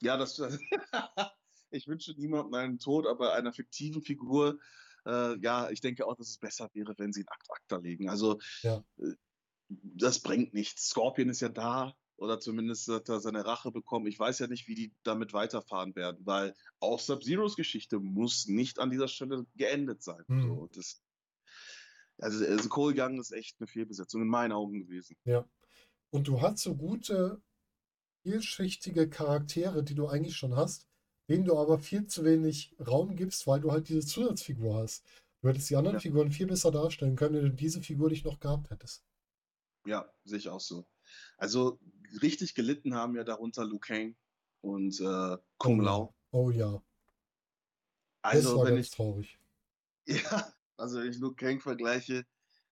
Ja, 0.00 0.16
das. 0.16 0.40
ich 1.70 1.88
wünsche 1.88 2.12
niemandem 2.12 2.54
einen 2.54 2.78
Tod, 2.78 3.06
aber 3.06 3.32
einer 3.34 3.52
fiktiven 3.52 4.02
Figur. 4.02 4.60
Äh, 5.04 5.38
ja, 5.40 5.70
ich 5.70 5.80
denke 5.80 6.06
auch, 6.06 6.14
dass 6.14 6.28
es 6.28 6.38
besser 6.38 6.70
wäre, 6.74 6.94
wenn 6.98 7.12
sie 7.12 7.20
einen 7.20 7.28
Akt 7.28 7.50
Akta 7.50 7.76
legen. 7.78 8.08
Also, 8.08 8.38
Ja. 8.62 8.84
äh, 8.98 9.14
das 9.68 10.20
bringt 10.20 10.54
nichts. 10.54 10.90
Scorpion 10.90 11.30
ist 11.30 11.40
ja 11.40 11.48
da, 11.48 11.94
oder 12.22 12.40
zumindest 12.40 12.88
hat 12.88 13.08
er 13.08 13.20
seine 13.20 13.44
Rache 13.44 13.70
bekommen. 13.70 14.06
Ich 14.06 14.18
weiß 14.18 14.38
ja 14.38 14.46
nicht, 14.46 14.68
wie 14.68 14.74
die 14.74 14.92
damit 15.02 15.32
weiterfahren 15.32 15.94
werden, 15.96 16.24
weil 16.24 16.54
auch 16.80 17.00
Sub-Zeros 17.00 17.56
Geschichte 17.56 17.98
muss 17.98 18.46
nicht 18.46 18.78
an 18.78 18.90
dieser 18.90 19.08
Stelle 19.08 19.44
geendet 19.56 20.02
sein. 20.02 20.22
Mhm. 20.28 20.42
So, 20.42 20.68
das, 20.74 21.02
also, 22.18 22.44
also 22.46 22.68
Cole 22.68 22.94
Young 22.96 23.18
ist 23.20 23.32
echt 23.32 23.56
eine 23.60 23.66
Fehlbesetzung 23.66 24.22
in 24.22 24.28
meinen 24.28 24.52
Augen 24.52 24.78
gewesen. 24.78 25.16
Ja. 25.24 25.44
Und 26.10 26.28
du 26.28 26.40
hast 26.40 26.58
so 26.58 26.76
gute, 26.76 27.42
vielschichtige 28.22 29.08
Charaktere, 29.08 29.82
die 29.82 29.94
du 29.94 30.06
eigentlich 30.06 30.36
schon 30.36 30.54
hast, 30.54 30.86
denen 31.28 31.44
du 31.44 31.56
aber 31.56 31.78
viel 31.78 32.06
zu 32.06 32.24
wenig 32.24 32.76
Raum 32.78 33.16
gibst, 33.16 33.46
weil 33.46 33.60
du 33.60 33.72
halt 33.72 33.88
diese 33.88 34.06
Zusatzfigur 34.06 34.76
hast. 34.76 35.04
Du 35.40 35.48
hättest 35.48 35.70
die 35.70 35.76
anderen 35.76 35.96
Ja. 35.96 36.00
Figuren 36.00 36.30
viel 36.30 36.46
besser 36.46 36.70
darstellen 36.70 37.16
können, 37.16 37.34
wenn 37.34 37.50
du 37.50 37.50
diese 37.50 37.82
Figur 37.82 38.10
nicht 38.10 38.24
noch 38.24 38.38
gehabt 38.38 38.70
hättest. 38.70 39.04
Ja, 39.84 40.12
sehe 40.24 40.38
ich 40.38 40.48
auch 40.48 40.60
so. 40.60 40.86
Also 41.36 41.80
richtig 42.22 42.54
gelitten 42.54 42.94
haben 42.94 43.16
ja 43.16 43.24
darunter 43.24 43.64
Liu 43.64 43.78
Kang 43.78 44.16
und 44.60 45.00
äh, 45.00 45.38
Kung 45.58 45.80
Oh 45.80 45.82
ja. 45.82 45.84
Lao. 45.84 46.14
Oh 46.32 46.50
ja, 46.50 46.82
das 48.30 48.32
Also 48.32 48.56
war 48.56 48.64
wenn 48.64 48.74
ganz 48.74 48.86
ich, 48.86 48.90
traurig. 48.90 49.38
ja, 50.06 50.52
also 50.76 51.00
wenn 51.00 51.10
ich 51.10 51.18
Liu 51.18 51.34
Kang 51.34 51.60
vergleiche 51.60 52.26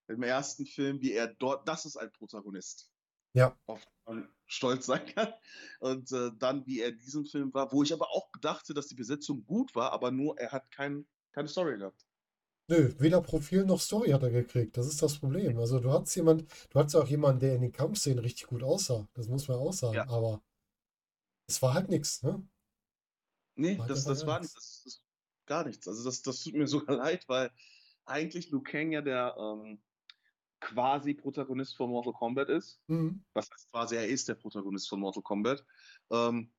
im 0.09 0.23
ersten 0.23 0.67
Film, 0.67 1.01
wie 1.01 1.13
er 1.13 1.29
dort, 1.29 1.69
das 1.69 1.87
ist 1.87 1.97
ein 1.97 2.13
Protagonist, 2.13 2.91
Ja, 3.33 3.57
auf 3.67 3.85
den 3.85 3.93
man 4.07 4.35
stolz 4.47 4.87
sein 4.87 5.07
kann. 5.07 5.33
Und 5.81 6.13
äh, 6.13 6.33
dann, 6.39 6.67
wie 6.67 6.81
er 6.81 6.91
in 6.91 6.99
diesem 6.99 7.27
Film 7.27 7.55
war, 7.55 7.73
wo 7.73 7.83
ich 7.83 7.93
aber 7.93 8.11
auch 8.11 8.31
dachte, 8.41 8.75
dass 8.75 8.89
die 8.89 8.97
Besetzung 8.97 9.45
gut 9.47 9.75
war, 9.75 9.93
aber 9.93 10.11
nur 10.11 10.39
er 10.39 10.53
hat 10.53 10.71
kein, 10.73 11.07
keine 11.33 11.49
Story 11.49 11.79
gehabt. 11.79 12.07
Nö, 12.71 12.95
weder 12.99 13.21
Profil 13.21 13.65
noch 13.65 13.81
Story 13.81 14.11
hat 14.11 14.23
er 14.23 14.31
gekriegt. 14.31 14.77
Das 14.77 14.87
ist 14.87 15.03
das 15.03 15.19
Problem. 15.19 15.59
Also 15.59 15.81
du 15.81 15.93
hattest 15.93 16.17
jemand, 16.17 16.45
du 16.71 16.79
hattest 16.79 16.97
auch 16.97 17.09
jemanden, 17.09 17.41
der 17.41 17.55
in 17.57 17.63
den 17.63 17.73
Kampfszenen 17.73 18.21
richtig 18.21 18.47
gut 18.47 18.63
aussah. 18.63 19.09
Das 19.15 19.29
muss 19.29 19.49
man 19.49 19.59
auch 19.59 19.73
sagen. 19.73 19.95
Ja. 19.95 20.09
Aber 20.09 20.41
es 21.47 21.61
war 21.61 21.75
halt 21.75 21.89
nichts, 21.89 22.23
ne? 22.23 22.43
Nee, 23.57 23.77
War 23.77 23.89
das, 23.89 24.05
das 24.05 24.27
war 24.27 24.41
nichts. 24.41 24.55
nicht, 24.55 24.57
das, 24.57 24.83
das 24.85 25.05
gar 25.47 25.67
nichts. 25.67 25.89
Also 25.89 26.05
das, 26.05 26.23
das 26.23 26.43
tut 26.43 26.55
mir 26.55 26.67
sogar 26.69 26.97
leid, 26.97 27.29
weil 27.29 27.51
eigentlich 28.07 28.51
Liu 28.51 28.63
Kang 28.63 28.93
ja 28.93 29.03
der 29.03 29.37
ähm, 29.39 29.83
quasi 30.61 31.15
Protagonist 31.15 31.77
von 31.77 31.91
Mortal 31.91 32.13
Kombat 32.13 32.49
ist. 32.49 32.81
Mhm. 32.87 33.25
Was 33.35 33.51
heißt 33.51 33.71
quasi, 33.73 33.97
er 33.97 34.07
ist 34.09 34.29
der 34.29 34.35
Protagonist 34.37 34.89
von 34.89 35.01
Mortal 35.01 35.23
Kombat. 35.23 35.65
Ähm, 36.11 36.53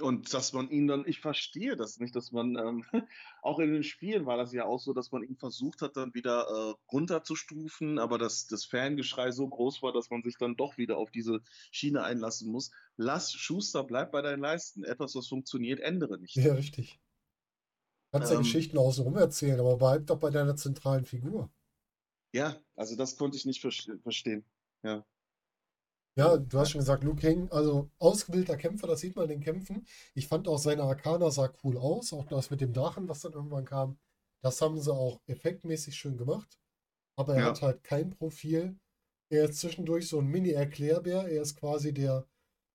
und 0.00 0.32
dass 0.34 0.52
man 0.52 0.70
ihn 0.70 0.86
dann, 0.86 1.04
ich 1.06 1.20
verstehe 1.20 1.76
das 1.76 1.98
nicht, 1.98 2.14
dass 2.16 2.32
man, 2.32 2.56
ähm, 2.56 2.84
auch 3.42 3.58
in 3.58 3.72
den 3.72 3.82
Spielen 3.84 4.26
war 4.26 4.36
das 4.36 4.52
ja 4.52 4.64
auch 4.64 4.78
so, 4.78 4.92
dass 4.92 5.12
man 5.12 5.22
ihn 5.22 5.36
versucht 5.36 5.82
hat, 5.82 5.96
dann 5.96 6.14
wieder 6.14 6.46
äh, 6.48 6.74
runterzustufen, 6.92 7.98
aber 7.98 8.18
dass 8.18 8.46
das 8.46 8.64
Fangeschrei 8.64 9.30
so 9.32 9.48
groß 9.48 9.82
war, 9.82 9.92
dass 9.92 10.10
man 10.10 10.22
sich 10.22 10.36
dann 10.38 10.56
doch 10.56 10.78
wieder 10.78 10.96
auf 10.98 11.10
diese 11.10 11.40
Schiene 11.70 12.02
einlassen 12.02 12.50
muss. 12.50 12.70
Lass 12.96 13.32
Schuster, 13.32 13.84
bleib 13.84 14.12
bei 14.12 14.22
deinen 14.22 14.40
Leisten. 14.40 14.84
Etwas, 14.84 15.14
was 15.14 15.28
funktioniert, 15.28 15.80
ändere 15.80 16.18
nicht. 16.18 16.36
Ja, 16.36 16.54
richtig. 16.54 17.00
Kannst 18.12 18.30
ja 18.30 18.36
Ähm, 18.36 18.42
Geschichten 18.42 18.78
außenrum 18.78 19.16
erzählen, 19.16 19.60
aber 19.60 19.76
bleib 19.76 20.06
doch 20.06 20.18
bei 20.18 20.30
deiner 20.30 20.56
zentralen 20.56 21.04
Figur. 21.04 21.50
Ja, 22.32 22.60
also 22.76 22.96
das 22.96 23.16
konnte 23.16 23.36
ich 23.36 23.46
nicht 23.46 23.60
ver 23.60 23.70
verstehen. 24.02 24.44
Ja. 24.82 25.04
Ja, 26.16 26.36
du 26.36 26.58
hast 26.58 26.70
schon 26.70 26.80
gesagt, 26.80 27.04
Liu 27.04 27.14
Kang, 27.14 27.48
also 27.50 27.90
ausgebildeter 27.98 28.56
Kämpfer, 28.56 28.86
das 28.86 29.00
sieht 29.00 29.16
man 29.16 29.24
in 29.24 29.30
den 29.30 29.40
Kämpfen. 29.40 29.86
Ich 30.14 30.26
fand 30.28 30.48
auch 30.48 30.58
seine 30.58 30.82
Arcana 30.82 31.30
sah 31.30 31.52
cool 31.64 31.78
aus, 31.78 32.12
auch 32.12 32.26
das 32.26 32.50
mit 32.50 32.60
dem 32.60 32.72
Drachen, 32.72 33.08
was 33.08 33.20
dann 33.20 33.32
irgendwann 33.32 33.64
kam. 33.64 33.98
Das 34.42 34.60
haben 34.60 34.80
sie 34.80 34.92
auch 34.92 35.20
effektmäßig 35.26 35.96
schön 35.96 36.16
gemacht. 36.16 36.58
Aber 37.16 37.36
er 37.36 37.42
Ja. 37.42 37.46
hat 37.46 37.62
halt 37.62 37.84
kein 37.84 38.10
Profil. 38.10 38.78
Er 39.30 39.46
ist 39.50 39.60
zwischendurch 39.60 40.08
so 40.08 40.20
ein 40.20 40.26
Mini-Erklärbär. 40.28 41.28
Er 41.28 41.42
ist 41.42 41.56
quasi 41.56 41.94
der, 41.94 42.26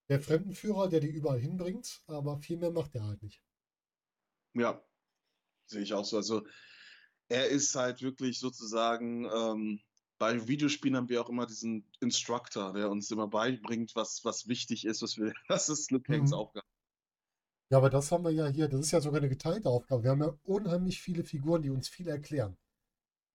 der 0.09 0.21
Fremdenführer, 0.21 0.89
der 0.89 1.01
die 1.01 1.09
überall 1.09 1.39
hinbringt. 1.39 2.03
Aber 2.07 2.39
viel 2.39 2.57
mehr 2.57 2.71
macht 2.71 2.95
er 2.95 3.05
halt 3.05 3.23
nicht. 3.23 3.41
Ja, 4.53 4.81
sehe 5.67 5.81
ich 5.83 5.93
auch 5.93 6.05
so. 6.05 6.17
Also 6.17 6.43
er 7.29 7.49
ist 7.49 7.75
halt 7.75 8.01
wirklich 8.03 8.39
sozusagen, 8.39 9.25
ähm, 9.25 9.81
bei 10.25 10.47
Videospielen 10.47 10.97
haben 10.97 11.09
wir 11.09 11.21
auch 11.21 11.29
immer 11.29 11.45
diesen 11.45 11.85
Instructor, 11.99 12.73
der 12.73 12.89
uns 12.89 13.11
immer 13.11 13.27
beibringt, 13.27 13.95
was, 13.95 14.25
was 14.25 14.47
wichtig 14.47 14.83
ist, 14.83 15.03
was 15.03 15.17
wir, 15.17 15.33
das 15.47 15.69
ist 15.69 15.89
Kangs 16.03 16.31
Mhm. 16.31 16.37
Aufgabe. 16.37 16.65
Ja, 17.69 17.77
aber 17.77 17.91
das 17.91 18.11
haben 18.11 18.23
wir 18.23 18.31
ja 18.31 18.47
hier. 18.47 18.67
Das 18.67 18.79
ist 18.79 18.91
ja 18.91 19.01
sogar 19.01 19.19
eine 19.19 19.29
geteilte 19.29 19.69
Aufgabe. 19.69 20.01
Wir 20.01 20.09
haben 20.09 20.23
ja 20.23 20.35
unheimlich 20.43 20.99
viele 20.99 21.23
Figuren, 21.23 21.61
die 21.61 21.69
uns 21.69 21.89
viel 21.89 22.07
erklären. 22.07 22.57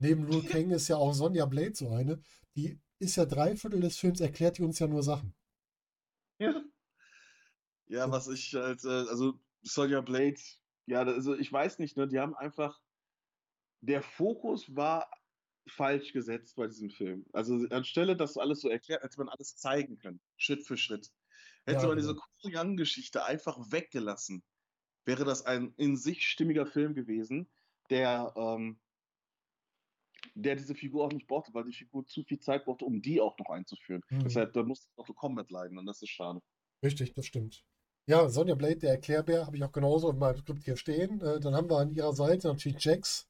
Neben 0.01 0.27
Liu 0.27 0.43
Kang 0.67 0.71
ist 0.71 0.89
ja 0.89 0.97
auch 0.97 1.13
Sonja 1.13 1.47
Blade 1.47 1.77
so 1.77 1.91
eine. 1.91 2.21
Die 2.57 2.81
ist 2.99 3.15
ja 3.15 3.25
drei 3.25 3.55
Viertel 3.55 3.81
des 3.81 3.97
Films, 3.97 4.21
erklärt 4.21 4.59
die 4.59 4.63
uns 4.63 4.81
ja 4.81 4.89
nur 4.89 5.05
Sachen. 5.05 5.33
Ja. 6.41 6.61
Ja, 7.87 8.11
was 8.11 8.27
ich 8.27 8.53
halt, 8.55 8.85
äh, 8.85 8.89
also 8.89 9.39
Sonja 9.63 10.01
Blade, 10.01 10.41
ja, 10.87 11.03
also 11.03 11.37
ich 11.37 11.53
weiß 11.53 11.79
nicht, 11.79 11.97
ne, 11.97 12.09
die 12.09 12.19
haben 12.19 12.35
einfach, 12.35 12.81
der 13.81 14.03
Fokus 14.03 14.75
war 14.75 15.09
falsch 15.71 16.13
gesetzt 16.13 16.57
bei 16.57 16.67
diesem 16.67 16.91
Film. 16.91 17.27
Also 17.33 17.55
anstelle, 17.71 18.17
dass 18.17 18.37
alles 18.37 18.61
so 18.61 18.69
erklärt, 18.69 19.03
hätte 19.03 19.19
man 19.19 19.29
alles 19.29 19.57
zeigen 19.57 19.99
können, 19.99 20.21
Schritt 20.37 20.67
für 20.67 20.77
Schritt. 20.77 21.11
Hätte 21.67 21.83
Ja, 21.83 21.89
man 21.89 21.97
diese 21.97 22.15
genau. 22.15 22.25
Cool 22.45 22.53
Young-Geschichte 22.55 23.25
einfach 23.25 23.59
weggelassen, 23.71 24.43
wäre 25.05 25.25
das 25.25 25.45
ein 25.45 25.75
in 25.77 25.97
sich 25.97 26.27
stimmiger 26.27 26.67
Film 26.67 26.95
gewesen, 26.95 27.51
der, 27.91 28.33
ähm, 28.37 28.81
der 30.35 30.57
diese 30.57 30.75
Figur 30.75 31.05
auch 31.05 31.13
nicht 31.13 31.27
brauchte, 31.27 31.53
weil 31.55 31.65
die 31.65 31.73
Figur 31.73 32.07
zu 32.07 32.23
viel 32.25 32.41
Zeit 32.41 32.65
brauchte, 32.65 32.85
um 32.85 33.03
die 33.03 33.21
auch 33.21 33.37
noch 33.39 33.51
einzuführen. 33.51 34.03
Mhm. 34.11 34.21
Deshalb, 34.25 34.53
da 34.53 34.63
musste 34.63 34.89
Mortal 34.97 35.15
Kombat 35.15 35.51
leiden 35.51 35.79
und 35.79 35.87
das 35.87 36.03
ist 36.03 36.11
schade. 36.11 36.41
Richtig, 36.83 37.15
das 37.15 37.27
stimmt. 37.27 37.65
Ja, 38.07 38.29
Sonja 38.29 38.55
Blade, 38.55 38.79
der 38.79 38.91
Erklärbär, 38.91 39.47
habe 39.47 39.57
ich 39.57 39.65
auch 39.65 39.73
genauso 39.73 40.11
in 40.11 40.19
meinem 40.19 40.39
Skript 40.39 40.65
hier 40.65 40.77
stehen. 40.77 41.21
Äh, 41.21 41.41
dann 41.41 41.55
haben 41.55 41.71
wir 41.71 41.79
an 41.79 41.91
ihrer 41.91 42.13
Seite 42.13 42.49
natürlich 42.49 42.83
Jax. 42.83 43.30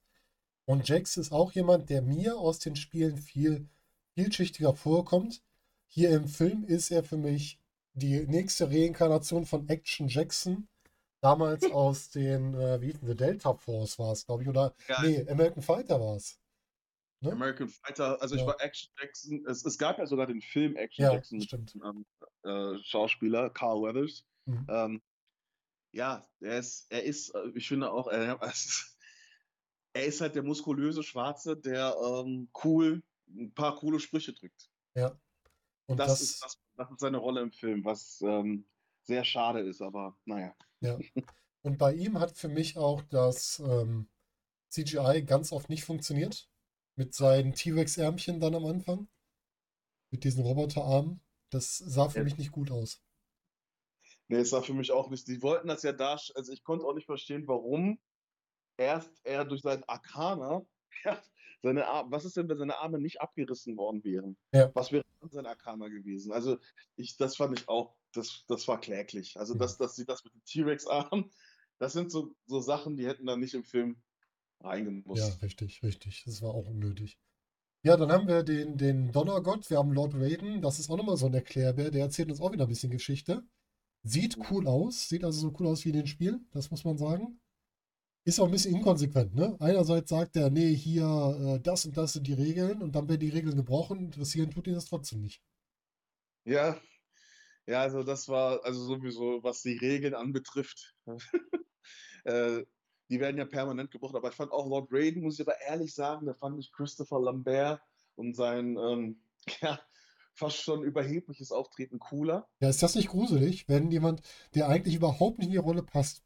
Und 0.65 0.87
Jax 0.87 1.17
ist 1.17 1.31
auch 1.31 1.51
jemand, 1.53 1.89
der 1.89 2.01
mir 2.01 2.37
aus 2.37 2.59
den 2.59 2.75
Spielen 2.75 3.17
viel 3.17 3.67
vielschichtiger 4.15 4.73
vorkommt. 4.73 5.41
Hier 5.87 6.11
im 6.11 6.27
Film 6.27 6.63
ist 6.65 6.91
er 6.91 7.03
für 7.03 7.17
mich 7.17 7.59
die 7.93 8.25
nächste 8.27 8.69
Reinkarnation 8.69 9.45
von 9.45 9.67
Action 9.69 10.07
Jackson. 10.07 10.67
Damals 11.21 11.63
aus 11.71 12.09
den, 12.09 12.53
äh, 12.55 12.81
wie 12.81 12.87
hieß 12.87 12.99
The 13.05 13.15
Delta 13.15 13.53
Force 13.53 13.99
war 13.99 14.11
es, 14.13 14.25
glaube 14.25 14.43
ich, 14.43 14.49
oder 14.49 14.73
Ja. 14.87 15.01
nee, 15.01 15.27
American 15.29 15.61
Fighter 15.61 15.99
war 15.99 16.15
es. 16.15 16.39
Ne? 17.21 17.31
American 17.31 17.69
Fighter, 17.69 18.19
also 18.21 18.35
ich 18.35 18.41
Ja. 18.41 18.47
war 18.47 18.61
Action 18.61 18.91
Jackson, 18.99 19.45
es, 19.47 19.63
es 19.65 19.77
gab 19.77 19.99
ja 19.99 20.07
sogar 20.07 20.25
den 20.25 20.41
Film 20.41 20.75
Action 20.75 21.03
Ja, 21.05 21.13
Jackson 21.13 21.37
mit 21.39 21.47
stimmt. 21.47 21.73
dem 21.75 21.83
ähm, 21.83 22.05
äh, 22.43 22.79
Schauspieler 22.83 23.49
Carl 23.51 23.81
Weathers. 23.81 24.25
Mhm. 24.47 24.65
Ähm, 24.69 25.01
ja, 25.91 26.25
er 26.41 26.59
ist, 26.59 26.87
er 26.89 27.03
ist, 27.03 27.35
äh, 27.35 27.51
ich 27.55 27.67
finde 27.67 27.91
auch, 27.91 28.07
er, 28.07 28.41
ist, 28.51 28.97
er 29.93 30.05
ist 30.05 30.21
halt 30.21 30.35
der 30.35 30.43
muskulöse 30.43 31.03
Schwarze, 31.03 31.57
der 31.57 31.95
ähm, 32.03 32.49
cool, 32.63 33.03
ein 33.27 33.53
paar 33.53 33.75
coole 33.75 33.99
Sprüche 33.99 34.33
drückt. 34.33 34.69
Ja. 34.95 35.19
Und 35.87 35.97
Das, 35.97 36.07
das, 36.07 36.21
ist, 36.21 36.43
das, 36.43 36.59
das 36.75 36.91
ist 36.91 36.99
seine 36.99 37.17
Rolle 37.17 37.41
im 37.41 37.51
Film, 37.51 37.83
was 37.83 38.21
ähm, 38.21 38.65
sehr 39.03 39.23
schade 39.25 39.61
ist, 39.61 39.81
aber 39.81 40.17
naja. 40.25 40.55
Ja. 40.81 40.97
Und 41.63 41.77
bei 41.77 41.93
ihm 41.93 42.19
hat 42.19 42.37
für 42.37 42.47
mich 42.49 42.77
auch 42.77 43.01
das 43.03 43.59
ähm, 43.59 44.07
CGI 44.69 45.23
ganz 45.25 45.51
oft 45.51 45.69
nicht 45.69 45.83
funktioniert. 45.83 46.49
Mit 46.95 47.13
seinen 47.13 47.53
T-Rex-Ärmchen 47.53 48.39
dann 48.39 48.55
am 48.55 48.65
Anfang. 48.65 49.07
Mit 50.11 50.23
diesen 50.23 50.43
Roboterarmen. 50.43 51.21
Das 51.49 51.77
sah 51.77 52.09
für 52.09 52.19
Ja. 52.19 52.23
mich 52.23 52.37
nicht 52.37 52.51
gut 52.51 52.71
aus. 52.71 53.01
Nee, 54.27 54.37
es 54.37 54.51
war 54.51 54.63
für 54.63 54.73
mich 54.73 54.91
auch 54.91 55.09
nicht. 55.09 55.27
Die 55.27 55.41
wollten 55.41 55.67
das 55.67 55.83
ja 55.83 55.91
da, 55.91 56.17
also 56.35 56.51
ich 56.51 56.63
konnte 56.63 56.85
auch 56.85 56.93
nicht 56.93 57.05
verstehen, 57.05 57.47
warum 57.47 57.99
erst 58.77 59.11
er 59.23 59.45
durch 59.45 59.61
seinen 59.61 59.83
Arcana, 59.85 60.65
ja, 61.05 61.21
seine 61.63 61.87
Arme, 61.87 62.11
was 62.11 62.25
ist 62.25 62.37
denn, 62.37 62.49
wenn 62.49 62.57
seine 62.57 62.77
Arme 62.79 62.99
nicht 62.99 63.21
abgerissen 63.21 63.77
worden 63.77 64.03
wären? 64.03 64.37
Ja. 64.53 64.71
Was 64.73 64.91
wäre 64.91 65.03
dann 65.19 65.29
sein 65.29 65.45
Arcana 65.45 65.87
gewesen? 65.89 66.31
Also 66.31 66.57
ich, 66.95 67.17
das 67.17 67.35
fand 67.35 67.59
ich 67.59 67.67
auch, 67.69 67.95
das, 68.13 68.43
das 68.47 68.67
war 68.67 68.79
kläglich. 68.79 69.37
Also 69.39 69.53
Mhm. 69.53 69.59
dass, 69.59 69.77
dass 69.77 69.95
sie 69.95 70.05
das 70.05 70.23
mit 70.23 70.33
den 70.33 70.43
T-Rex-Armen, 70.45 71.31
das 71.79 71.93
sind 71.93 72.11
so, 72.11 72.35
so 72.47 72.59
Sachen, 72.61 72.97
die 72.97 73.07
hätten 73.07 73.25
dann 73.25 73.39
nicht 73.39 73.53
im 73.53 73.63
Film 73.63 74.01
Ja, 74.61 74.69
reingemusst. 74.69 75.41
richtig, 75.41 75.83
richtig. 75.83 76.23
Das 76.25 76.41
war 76.41 76.53
auch 76.53 76.67
unnötig. 76.67 77.19
Ja, 77.83 77.97
dann 77.97 78.11
haben 78.11 78.27
wir 78.27 78.43
den, 78.43 78.77
den 78.77 79.11
Donnergott, 79.11 79.69
wir 79.69 79.79
haben 79.79 79.91
Lord 79.93 80.15
Raiden, 80.15 80.61
das 80.61 80.79
ist 80.79 80.89
auch 80.91 80.97
nochmal 80.97 81.17
so 81.17 81.25
ein 81.27 81.33
Erklärbär, 81.33 81.91
der 81.91 82.03
erzählt 82.03 82.29
uns 82.29 82.41
auch 82.41 82.51
wieder 82.53 82.65
ein 82.65 82.69
bisschen 82.69 82.91
Geschichte. 82.91 83.43
Sieht 84.03 84.37
cool 84.51 84.67
aus, 84.67 85.09
sieht 85.09 85.25
also 85.25 85.41
so 85.41 85.55
cool 85.59 85.67
aus 85.67 85.85
wie 85.85 85.89
in 85.89 85.97
den 85.97 86.07
Spielen, 86.07 86.47
das 86.53 86.71
muss 86.71 86.85
man 86.85 86.97
sagen. 86.99 87.40
Ist 88.23 88.39
auch 88.39 88.45
ein 88.45 88.51
bisschen 88.51 88.75
inkonsequent, 88.75 89.33
ne? 89.33 89.55
Einerseits 89.59 90.09
sagt 90.09 90.35
er, 90.35 90.51
nee, 90.51 90.75
hier, 90.75 91.05
äh, 91.39 91.59
das 91.59 91.85
und 91.85 91.97
das 91.97 92.13
sind 92.13 92.27
die 92.27 92.33
Regeln 92.33 92.81
und 92.81 92.95
dann 92.95 93.09
werden 93.09 93.19
die 93.19 93.29
Regeln 93.29 93.55
gebrochen, 93.55 93.99
interessieren 93.99 94.51
tut 94.51 94.67
ihn 94.67 94.75
das 94.75 94.85
trotzdem 94.85 95.21
nicht. 95.21 95.41
Ja, 96.45 96.79
ja, 97.67 97.81
also 97.81 98.03
das 98.03 98.27
war 98.27 98.63
also 98.63 98.83
sowieso, 98.83 99.43
was 99.43 99.61
die 99.61 99.77
Regeln 99.77 100.13
anbetrifft. 100.13 100.95
äh, 102.25 102.63
die 103.09 103.19
werden 103.19 103.37
ja 103.37 103.45
permanent 103.45 103.91
gebrochen, 103.91 104.15
aber 104.15 104.29
ich 104.29 104.35
fand 104.35 104.51
auch 104.51 104.67
Lord 104.67 104.89
Raiden, 104.91 105.21
muss 105.21 105.39
ich 105.39 105.47
aber 105.47 105.59
ehrlich 105.61 105.93
sagen, 105.93 106.25
da 106.25 106.33
fand 106.33 106.59
ich 106.59 106.71
Christopher 106.71 107.19
Lambert 107.19 107.81
und 108.15 108.35
sein 108.35 108.77
ähm, 108.77 109.21
ja, 109.61 109.79
fast 110.33 110.57
schon 110.57 110.83
überhebliches 110.83 111.51
Auftreten 111.51 111.99
cooler. 111.99 112.47
Ja, 112.59 112.69
ist 112.69 112.81
das 112.83 112.95
nicht 112.95 113.09
gruselig, 113.09 113.67
wenn 113.67 113.91
jemand, 113.91 114.21
der 114.55 114.69
eigentlich 114.69 114.95
überhaupt 114.95 115.39
nicht 115.39 115.47
in 115.47 115.53
die 115.53 115.57
Rolle 115.57 115.83
passt, 115.83 116.23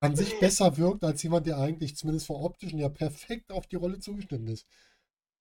an 0.00 0.16
sich 0.16 0.38
besser 0.38 0.76
wirkt 0.76 1.04
als 1.04 1.22
jemand, 1.22 1.46
der 1.46 1.58
eigentlich 1.58 1.96
zumindest 1.96 2.26
vom 2.26 2.42
optischen 2.42 2.78
ja 2.78 2.88
perfekt 2.88 3.52
auf 3.52 3.66
die 3.66 3.76
Rolle 3.76 3.98
zugeschnitten 4.00 4.48
ist? 4.48 4.66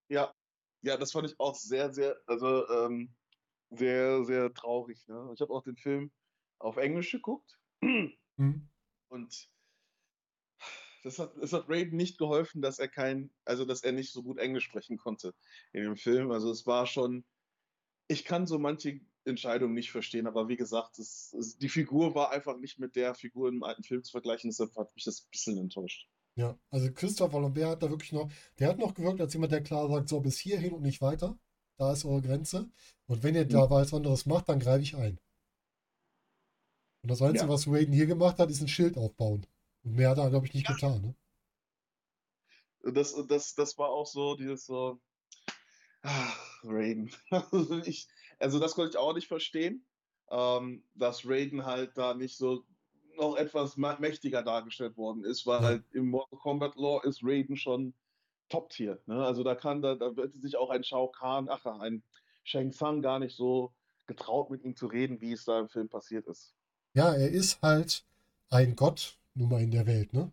Ja, 0.09 0.33
ja, 0.81 0.97
das 0.97 1.11
fand 1.11 1.29
ich 1.29 1.39
auch 1.39 1.55
sehr, 1.55 1.93
sehr, 1.93 2.17
also 2.27 2.67
ähm, 2.69 3.15
sehr, 3.71 4.23
sehr 4.25 4.53
traurig. 4.53 5.07
Ne? 5.07 5.31
Ich 5.33 5.41
habe 5.41 5.53
auch 5.53 5.63
den 5.63 5.77
Film 5.77 6.11
auf 6.59 6.77
Englisch 6.77 7.11
geguckt 7.11 7.59
Hm? 8.37 8.67
und 9.09 9.49
das 11.03 11.19
hat, 11.19 11.35
es 11.37 11.53
hat 11.53 11.69
Raiden 11.69 11.97
nicht 11.97 12.17
geholfen, 12.17 12.61
dass 12.61 12.79
er 12.79 12.87
kein, 12.87 13.31
also 13.45 13.65
dass 13.65 13.83
er 13.83 13.91
nicht 13.91 14.11
so 14.11 14.23
gut 14.23 14.39
Englisch 14.39 14.65
sprechen 14.65 14.97
konnte 14.97 15.33
in 15.73 15.83
dem 15.83 15.95
Film. 15.95 16.31
Also 16.31 16.51
es 16.51 16.65
war 16.65 16.85
schon, 16.85 17.25
ich 18.07 18.25
kann 18.25 18.47
so 18.47 18.59
manche 18.59 19.01
Entscheidungen 19.27 19.73
nicht 19.73 19.91
verstehen, 19.91 20.27
aber 20.27 20.47
wie 20.47 20.57
gesagt, 20.57 20.99
es, 20.99 21.33
es, 21.33 21.57
die 21.57 21.69
Figur 21.69 22.15
war 22.15 22.31
einfach 22.31 22.57
nicht 22.57 22.79
mit 22.79 22.95
der 22.95 23.13
Figur 23.15 23.49
im 23.49 23.63
alten 23.63 23.83
Film 23.83 24.03
zu 24.03 24.11
vergleichen, 24.11 24.49
deshalb 24.49 24.75
hat 24.75 24.93
mich 24.95 25.03
das 25.05 25.21
ein 25.21 25.29
bisschen 25.31 25.57
enttäuscht. 25.57 26.07
Ja, 26.35 26.57
also 26.69 26.91
Christopher 26.93 27.41
Lambert 27.41 27.65
hat 27.67 27.83
da 27.83 27.89
wirklich 27.89 28.11
noch, 28.11 28.31
der 28.59 28.69
hat 28.69 28.77
noch 28.77 28.93
gewirkt 28.93 29.19
als 29.21 29.33
jemand, 29.33 29.51
der 29.51 29.63
klar 29.63 29.89
sagt, 29.89 30.09
so 30.09 30.19
bis 30.19 30.37
hierhin 30.37 30.73
und 30.73 30.83
nicht 30.83 31.01
weiter. 31.01 31.37
Da 31.77 31.93
ist 31.93 32.05
eure 32.05 32.21
Grenze. 32.21 32.69
Und 33.07 33.23
wenn 33.23 33.35
ihr 33.35 33.45
da 33.45 33.69
was 33.69 33.93
anderes 33.93 34.25
macht, 34.25 34.49
dann 34.49 34.59
greife 34.59 34.81
ich 34.83 34.95
ein. 34.95 35.19
Und 37.01 37.11
das 37.11 37.21
Einzige, 37.21 37.45
Ja. 37.45 37.49
was 37.49 37.67
Raiden 37.67 37.93
hier 37.93 38.05
gemacht 38.07 38.39
hat, 38.39 38.49
ist 38.49 38.61
ein 38.61 38.67
Schild 38.67 38.97
aufbauen. 38.97 39.45
Und 39.83 39.95
mehr 39.95 40.09
hat 40.09 40.17
er, 40.17 40.29
glaube 40.29 40.45
ich, 40.47 40.53
nicht 40.53 40.67
getan. 40.67 41.01
Ne? 41.01 42.93
Das, 42.93 43.15
das, 43.27 43.55
das 43.55 43.77
war 43.77 43.89
auch 43.89 44.05
so, 44.07 44.35
dieses 44.35 44.65
so, 44.65 44.99
ah, 46.03 46.33
Raiden. 46.63 47.11
Ich, 47.85 48.07
also 48.39 48.59
das 48.59 48.75
konnte 48.75 48.91
ich 48.91 48.97
auch 48.97 49.13
nicht 49.13 49.27
verstehen, 49.27 49.85
ähm, 50.29 50.83
dass 50.95 51.27
Raiden 51.27 51.65
halt 51.65 51.97
da 51.97 52.13
nicht 52.13 52.37
so 52.37 52.63
noch 53.17 53.35
etwas 53.35 53.77
mächtiger 53.77 54.43
dargestellt 54.43 54.95
worden 54.95 55.23
ist, 55.23 55.47
weil 55.47 55.61
halt 55.61 55.83
im 55.91 56.09
Mortal 56.09 56.37
Kombat 56.39 56.75
Lore 56.75 57.07
ist 57.07 57.21
Raiden 57.23 57.57
schon 57.57 57.93
Top-Tier. 58.49 58.99
Ne? 59.07 59.25
Also 59.25 59.43
da 59.43 59.55
kann, 59.55 59.81
da, 59.81 59.95
da 59.95 60.15
wird 60.15 60.35
sich 60.35 60.55
auch 60.55 60.69
ein 60.69 60.83
Shao 60.83 61.07
Kahn, 61.07 61.49
ach, 61.49 61.65
ein 61.65 62.03
Shang 62.43 62.71
Tsung 62.71 63.01
gar 63.01 63.19
nicht 63.19 63.35
so 63.35 63.73
getraut, 64.05 64.49
mit 64.49 64.63
ihm 64.63 64.75
zu 64.75 64.87
reden, 64.87 65.19
wie 65.19 65.33
es 65.33 65.45
da 65.45 65.59
im 65.59 65.67
Film 65.67 65.89
passiert 65.89 66.27
ist. 66.27 66.53
Ja, 66.93 67.13
er 67.13 67.29
ist 67.29 67.61
halt 67.61 68.05
ein 68.49 68.75
Gott, 68.75 69.17
nun 69.33 69.49
mal 69.49 69.61
in 69.61 69.71
der 69.71 69.85
Welt, 69.85 70.13
ne? 70.13 70.31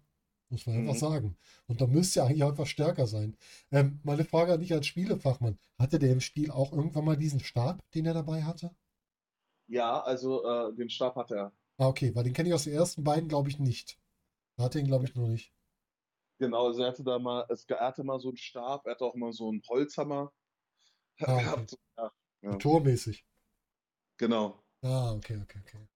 Muss 0.51 0.67
man 0.67 0.77
einfach 0.77 0.95
Mhm. 0.95 0.99
sagen. 0.99 1.37
Und 1.67 1.81
da 1.81 1.87
müsste 1.87 2.21
er 2.21 2.27
eigentlich 2.27 2.43
etwas 2.43 2.69
stärker 2.71 3.07
sein. 3.07 3.37
Ähm, 3.73 4.01
meine 4.05 4.25
Frage 4.25 4.53
an 4.55 4.61
dich 4.61 4.73
als 4.73 4.87
Spielefachmann. 4.87 5.59
Hatte 5.79 5.99
der 5.99 6.13
im 6.13 6.21
Spiel 6.21 6.51
auch 6.51 6.73
irgendwann 6.73 7.05
mal 7.05 7.17
diesen 7.17 7.41
Stab, 7.41 7.83
den 7.93 8.07
er 8.07 8.15
dabei 8.15 8.45
hatte? 8.45 8.71
Ja, 9.67 10.01
also 10.01 10.43
äh, 10.45 10.75
den 10.75 10.89
Stab 10.89 11.17
hat 11.17 11.31
er. 11.31 11.53
Ah, 11.79 11.87
okay, 11.89 12.13
weil 12.17 12.25
den 12.25 12.33
kenne 12.33 12.49
ich 12.49 12.55
aus 12.55 12.65
den 12.65 12.73
ersten 12.75 13.05
beiden, 13.05 13.29
glaube 13.29 13.49
ich, 13.49 13.59
nicht. 13.61 13.97
Da 14.57 14.65
hatte 14.65 14.79
ihn, 14.81 14.87
glaube 14.89 15.05
ich, 15.07 15.15
noch 15.17 15.29
nicht. 15.29 15.53
Genau, 16.39 16.67
also 16.67 16.83
er 16.83 16.89
hatte 16.91 17.03
da 17.05 17.19
mal, 17.19 17.45
es, 17.49 17.65
er 17.65 17.81
hatte 17.81 18.05
mal 18.05 18.21
so 18.21 18.29
einen 18.29 18.37
Stab, 18.37 18.87
er 18.87 18.93
hatte 18.93 19.05
auch 19.05 19.15
mal 19.17 19.33
so 19.33 19.49
einen 19.49 19.63
Holzhammer 19.69 20.33
Ah, 21.27 21.43
okay. 21.43 21.67
gehabt. 21.67 21.79
Ja, 21.97 22.13
ja. 22.43 22.61
Tormäßig. 22.61 23.25
Genau. 24.19 24.63
Ah, 24.85 25.15
okay, 25.17 25.37
okay, 25.43 25.59
okay. 25.61 25.89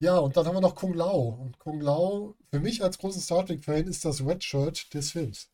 Ja, 0.00 0.18
und 0.18 0.36
dann 0.36 0.44
haben 0.46 0.56
wir 0.56 0.60
noch 0.60 0.74
Kung 0.74 0.92
Lao. 0.94 1.28
Und 1.40 1.58
Kung 1.60 1.80
Lao, 1.80 2.36
für 2.50 2.58
mich 2.60 2.82
als 2.82 2.98
großen 2.98 3.20
Star 3.22 3.46
Trek-Fan, 3.46 3.86
ist 3.86 4.04
das 4.04 4.24
Red 4.26 4.42
Shirt 4.42 4.92
des 4.94 5.12
Films. 5.12 5.50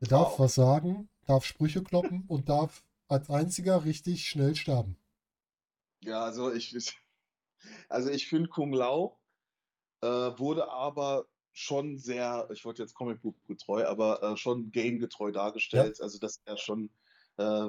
Er 0.00 0.08
darf 0.08 0.32
Wow. 0.32 0.38
was 0.38 0.54
sagen, 0.54 1.08
darf 1.24 1.46
Sprüche 1.46 1.82
kloppen 1.82 2.24
und 2.28 2.50
darf 2.50 2.84
als 3.08 3.30
einziger 3.30 3.86
richtig 3.86 4.28
schnell 4.28 4.54
sterben. 4.54 4.98
Ja, 6.00 6.24
also 6.24 6.52
ich, 6.52 6.74
also 7.88 8.10
ich 8.10 8.28
finde 8.28 8.48
Kung 8.48 8.72
Lao 8.72 9.18
äh, 10.02 10.06
wurde 10.08 10.70
aber 10.70 11.26
schon 11.52 11.98
sehr, 11.98 12.48
ich 12.52 12.64
wollte 12.64 12.82
jetzt 12.82 12.94
Comicbuch 12.94 13.34
getreu, 13.46 13.86
aber 13.86 14.22
äh, 14.22 14.36
schon 14.36 14.72
game-getreu 14.72 15.32
dargestellt. 15.32 16.00
Also 16.00 16.18
dass 16.18 16.40
er 16.46 16.56
schon 16.58 16.90
äh, 17.38 17.68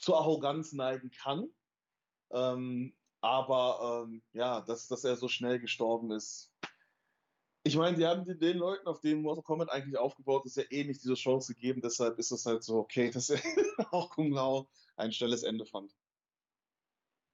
zur 0.00 0.18
Arroganz 0.18 0.72
neigen 0.72 1.10
kann. 1.10 1.48
Ähm, 2.32 2.94
aber 3.20 4.04
ähm, 4.06 4.22
ja, 4.32 4.60
dass, 4.60 4.88
dass 4.88 5.04
er 5.04 5.16
so 5.16 5.28
schnell 5.28 5.58
gestorben 5.58 6.10
ist. 6.10 6.52
Ich 7.64 7.76
meine, 7.76 7.96
die 7.96 8.06
haben 8.06 8.24
den, 8.24 8.38
den 8.38 8.56
Leuten, 8.56 8.86
auf 8.86 9.00
denen 9.00 9.22
Mortal 9.22 9.42
Kombat 9.42 9.70
eigentlich 9.70 9.98
aufgebaut 9.98 10.46
ist, 10.46 10.56
ja 10.56 10.64
eh 10.70 10.84
nicht 10.84 11.02
diese 11.02 11.14
Chance 11.14 11.54
gegeben. 11.54 11.80
Deshalb 11.82 12.18
ist 12.18 12.30
es 12.30 12.46
halt 12.46 12.62
so 12.62 12.78
okay, 12.78 13.10
dass 13.14 13.30
er 13.30 13.40
auch 13.90 14.10
Kung 14.10 14.32
Lao 14.32 14.68
ein 14.96 15.12
schnelles 15.12 15.42
Ende 15.42 15.66
fand. 15.66 15.94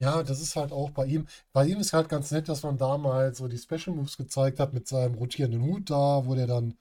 Ja, 0.01 0.23
das 0.23 0.40
ist 0.40 0.57
halt 0.57 0.73
auch 0.73 0.90
bei 0.90 1.07
ihm. 1.07 1.27
Bei 1.53 1.66
ihm 1.66 1.79
ist 1.79 1.92
halt 1.92 2.09
ganz 2.09 2.31
nett, 2.31 2.49
dass 2.49 2.62
man 2.62 2.77
da 2.77 2.99
mal 2.99 3.35
so 3.35 3.49
die 3.49 3.59
Special 3.59 3.94
Moves 3.97 4.16
gezeigt 4.16 4.59
hat 4.61 4.75
mit 4.75 4.88
seinem 4.88 5.14
rotierenden 5.14 5.62
Hut 5.62 5.88
da, 5.90 6.27
wo 6.27 6.35
der 6.35 6.47
dann 6.47 6.77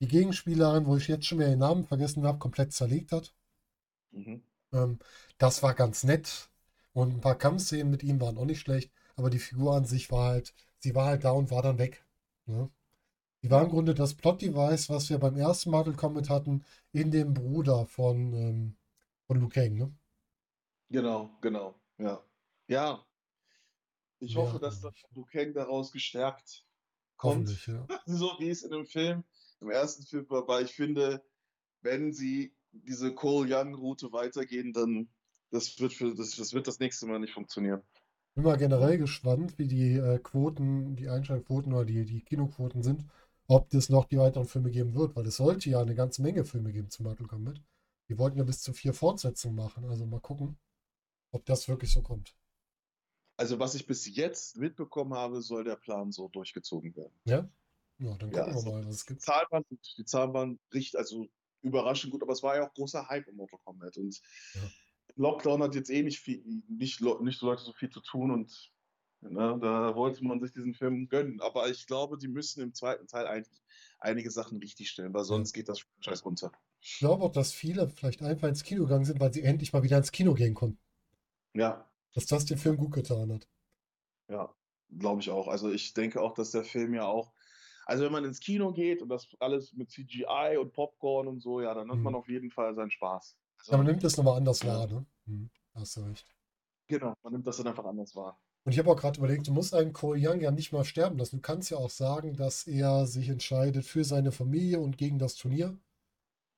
die 0.00 0.08
Gegenspielerin, 0.08 0.86
wo 0.86 0.96
ich 0.96 1.08
jetzt 1.08 1.26
schon 1.26 1.38
wieder 1.38 1.48
den 1.50 1.58
Namen 1.58 1.84
vergessen 1.84 2.24
habe, 2.26 2.38
komplett 2.38 2.72
zerlegt 2.72 3.12
hat. 3.12 3.34
Mhm. 4.12 4.42
Ähm, 4.72 4.98
das 5.38 5.62
war 5.62 5.74
ganz 5.74 6.04
nett. 6.04 6.50
Und 6.94 7.14
ein 7.16 7.20
paar 7.20 7.36
Kampfszenen 7.36 7.90
mit 7.90 8.02
ihm 8.02 8.20
waren 8.20 8.38
auch 8.38 8.46
nicht 8.46 8.60
schlecht, 8.60 8.90
aber 9.16 9.30
die 9.30 9.38
Figur 9.40 9.76
an 9.76 9.84
sich 9.84 10.10
war 10.10 10.28
halt, 10.30 10.54
sie 10.78 10.94
war 10.94 11.06
halt 11.06 11.24
da 11.24 11.32
und 11.32 11.50
war 11.50 11.62
dann 11.62 11.78
weg. 11.78 12.04
Ne? 12.46 12.70
Die 13.42 13.50
war 13.50 13.62
im 13.62 13.70
Grunde 13.70 13.94
das 13.94 14.14
Plot-Device, 14.14 14.90
was 14.90 15.10
wir 15.10 15.18
beim 15.18 15.36
ersten 15.36 15.70
Mortal 15.70 15.94
Kombat 15.94 16.30
hatten, 16.30 16.64
in 16.92 17.10
dem 17.10 17.34
Bruder 17.34 17.86
von, 17.86 18.32
ähm, 18.32 18.76
von 19.26 19.38
Liu 19.40 19.48
Kang, 19.48 19.74
ne? 19.76 19.92
Genau, 20.90 21.30
genau, 21.42 21.74
ja. 21.98 22.24
Ja, 22.68 23.04
ich 24.20 24.34
Mehr 24.34 24.44
hoffe, 24.44 24.58
dass 24.58 24.82
man 24.82 24.92
das. 24.92 25.10
Liu 25.14 25.24
Kang 25.24 25.52
daraus 25.52 25.92
gestärkt 25.92 26.64
kommt, 27.16 27.66
ja. 27.66 27.86
so 28.06 28.32
wie 28.38 28.50
es 28.50 28.62
in 28.62 28.70
dem 28.70 28.86
Film, 28.86 29.24
im 29.60 29.70
ersten 29.70 30.04
Film 30.04 30.28
war, 30.30 30.48
weil 30.48 30.64
ich 30.64 30.72
finde, 30.72 31.22
wenn 31.82 32.12
sie 32.12 32.54
diese 32.72 33.14
Cole 33.14 33.54
Young-Route 33.54 34.12
weitergehen, 34.12 34.72
dann 34.72 35.08
das 35.54 35.78
wird 35.80 35.92
für 35.94 36.14
das, 36.14 36.36
das 36.36 36.52
wird 36.54 36.66
das 36.66 36.78
nächste 36.80 37.06
Mal 37.06 37.18
nicht 37.20 37.32
funktionieren. 37.34 37.82
Bin 38.36 38.44
mal 38.44 38.56
generell 38.56 38.96
gespannt, 38.98 39.58
wie 39.58 39.66
die 39.66 39.94
äh, 39.96 40.18
Quoten, 40.20 40.94
die 40.94 41.08
Einschaltquoten 41.08 41.72
oder 41.72 41.84
die, 41.84 42.04
die 42.04 42.20
Kinoquoten 42.20 42.82
sind, 42.84 43.04
ob 43.48 43.74
es 43.74 43.88
noch 43.88 44.04
die 44.04 44.18
weiteren 44.18 44.46
Filme 44.46 44.70
geben 44.70 44.94
wird, 44.94 45.16
weil 45.16 45.26
es 45.26 45.36
sollte 45.36 45.68
ja 45.70 45.80
eine 45.80 45.96
ganze 45.96 46.22
Menge 46.22 46.44
Filme 46.44 46.72
geben 46.72 46.90
zu 46.90 47.02
Mortal 47.02 47.26
Kombat. 47.26 47.60
Die 48.08 48.16
wollten 48.18 48.38
ja 48.38 48.44
bis 48.44 48.60
zu 48.60 48.72
vier 48.72 48.94
Fortsetzungen 48.94 49.56
machen, 49.56 49.84
also 49.86 50.06
mal 50.06 50.20
gucken, 50.20 50.56
ob 51.32 51.44
das 51.46 51.68
wirklich 51.68 51.92
so 51.92 52.02
kommt. 52.02 52.36
Also 53.36 53.60
was 53.60 53.76
ich 53.76 53.86
bis 53.86 54.06
jetzt 54.16 54.56
mitbekommen 54.56 55.14
habe, 55.14 55.40
soll 55.40 55.62
der 55.62 55.76
Plan 55.76 56.10
so 56.10 56.26
durchgezogen 56.26 56.96
werden. 56.96 57.14
Ja? 57.26 57.48
Ja, 57.98 58.16
dann 58.18 58.30
Ja, 58.30 58.44
gucken 58.44 58.54
wir 58.54 58.62
also 58.62 58.70
mal, 58.72 58.86
was 58.86 58.94
es 58.96 59.06
die 59.08 59.16
gibt. 59.16 59.22
Zahlen 59.24 59.46
waren 59.50 59.64
die 59.98 60.04
Zahlen 60.04 60.32
waren 60.34 60.60
richtig, 60.72 60.98
also 60.98 61.26
überraschend 61.62 62.12
gut, 62.12 62.22
aber 62.22 62.32
es 62.32 62.42
war 62.42 62.56
ja 62.56 62.66
auch 62.68 62.74
großer 62.74 63.08
Hype 63.08 63.28
im 63.28 63.36
Mortal 63.36 63.58
Kombat 63.64 63.96
und 63.96 64.20
Ja. 64.54 64.70
Lockdown 65.16 65.62
hat 65.62 65.74
jetzt 65.74 65.90
eh 65.90 66.02
nicht 66.02 66.20
viel, 66.20 66.42
nicht, 66.68 67.00
nicht 67.00 67.38
so 67.38 67.46
Leute 67.46 67.62
so 67.62 67.72
viel 67.72 67.90
zu 67.90 68.00
tun 68.00 68.30
und 68.30 68.72
ne, 69.20 69.58
da 69.60 69.94
wollte 69.94 70.24
man 70.24 70.40
sich 70.40 70.52
diesen 70.52 70.74
Film 70.74 71.08
gönnen. 71.08 71.40
Aber 71.40 71.68
ich 71.70 71.86
glaube, 71.86 72.18
die 72.18 72.28
müssen 72.28 72.62
im 72.62 72.74
zweiten 72.74 73.06
Teil 73.06 73.26
eigentlich 73.26 73.62
einige 74.00 74.30
Sachen 74.30 74.58
richtig 74.58 74.90
stellen, 74.90 75.14
weil 75.14 75.24
sonst 75.24 75.52
geht 75.52 75.68
das 75.68 75.84
Scheiß 76.00 76.24
runter. 76.24 76.52
Ich 76.80 76.98
glaube 76.98 77.24
auch, 77.24 77.32
dass 77.32 77.52
viele 77.52 77.88
vielleicht 77.88 78.22
einfach 78.22 78.46
ins 78.46 78.62
Kino 78.62 78.84
gegangen 78.84 79.04
sind, 79.04 79.18
weil 79.18 79.32
sie 79.32 79.42
endlich 79.42 79.72
mal 79.72 79.82
wieder 79.82 79.98
ins 79.98 80.12
Kino 80.12 80.34
gehen 80.34 80.54
konnten. 80.54 80.78
Ja, 81.54 81.86
Dass 82.12 82.26
das 82.26 82.44
dem 82.46 82.58
Film 82.58 82.76
gut 82.78 82.92
getan 82.92 83.30
hat. 83.32 83.46
ja, 84.28 84.54
glaube 84.98 85.20
ich 85.20 85.30
auch. 85.30 85.48
Also 85.48 85.70
ich 85.70 85.94
denke 85.94 86.20
auch, 86.20 86.34
dass 86.34 86.50
der 86.50 86.64
Film 86.64 86.94
ja 86.94 87.06
auch, 87.06 87.32
also 87.86 88.04
wenn 88.04 88.12
man 88.12 88.24
ins 88.24 88.40
Kino 88.40 88.72
geht 88.72 89.02
und 89.02 89.08
das 89.08 89.28
alles 89.40 89.72
mit 89.74 89.90
CGI 89.90 90.56
und 90.58 90.72
Popcorn 90.72 91.28
und 91.28 91.40
so, 91.40 91.60
ja, 91.60 91.74
dann 91.74 91.90
hat 91.90 91.96
Mhm. 91.96 92.04
man 92.04 92.14
auf 92.14 92.28
jeden 92.28 92.50
Fall 92.50 92.74
seinen 92.74 92.90
Spaß. 92.90 93.36
Also, 93.66 93.72
Ja, 93.72 93.76
man 93.78 93.86
nimmt 93.86 94.02
das 94.04 94.16
nochmal 94.16 94.36
anders 94.38 94.64
wahr, 94.64 94.86
ne? 94.86 95.04
Hm, 95.26 95.50
hast 95.74 95.96
du 95.96 96.00
recht. 96.02 96.26
genau, 96.88 97.14
man 97.22 97.32
nimmt 97.34 97.46
das 97.46 97.58
dann 97.58 97.66
einfach 97.68 97.84
anders 97.84 98.14
wahr. 98.16 98.38
Und 98.64 98.72
ich 98.72 98.78
habe 98.78 98.90
auch 98.90 98.96
gerade 98.96 99.18
überlegt, 99.18 99.46
du 99.46 99.52
musst 99.52 99.74
einen 99.74 99.92
Young 100.02 100.40
ja 100.40 100.50
nicht 100.50 100.72
mal 100.72 100.84
sterben 100.84 101.18
lassen. 101.18 101.36
Du 101.36 101.42
kannst 101.42 101.70
ja 101.70 101.76
auch 101.78 101.90
sagen, 101.90 102.34
dass 102.36 102.66
er 102.66 103.06
sich 103.06 103.28
entscheidet 103.28 103.84
für 103.84 104.04
seine 104.04 104.32
Familie 104.32 104.80
und 104.80 104.96
gegen 104.98 105.18
das 105.18 105.34
Turnier. 105.34 105.78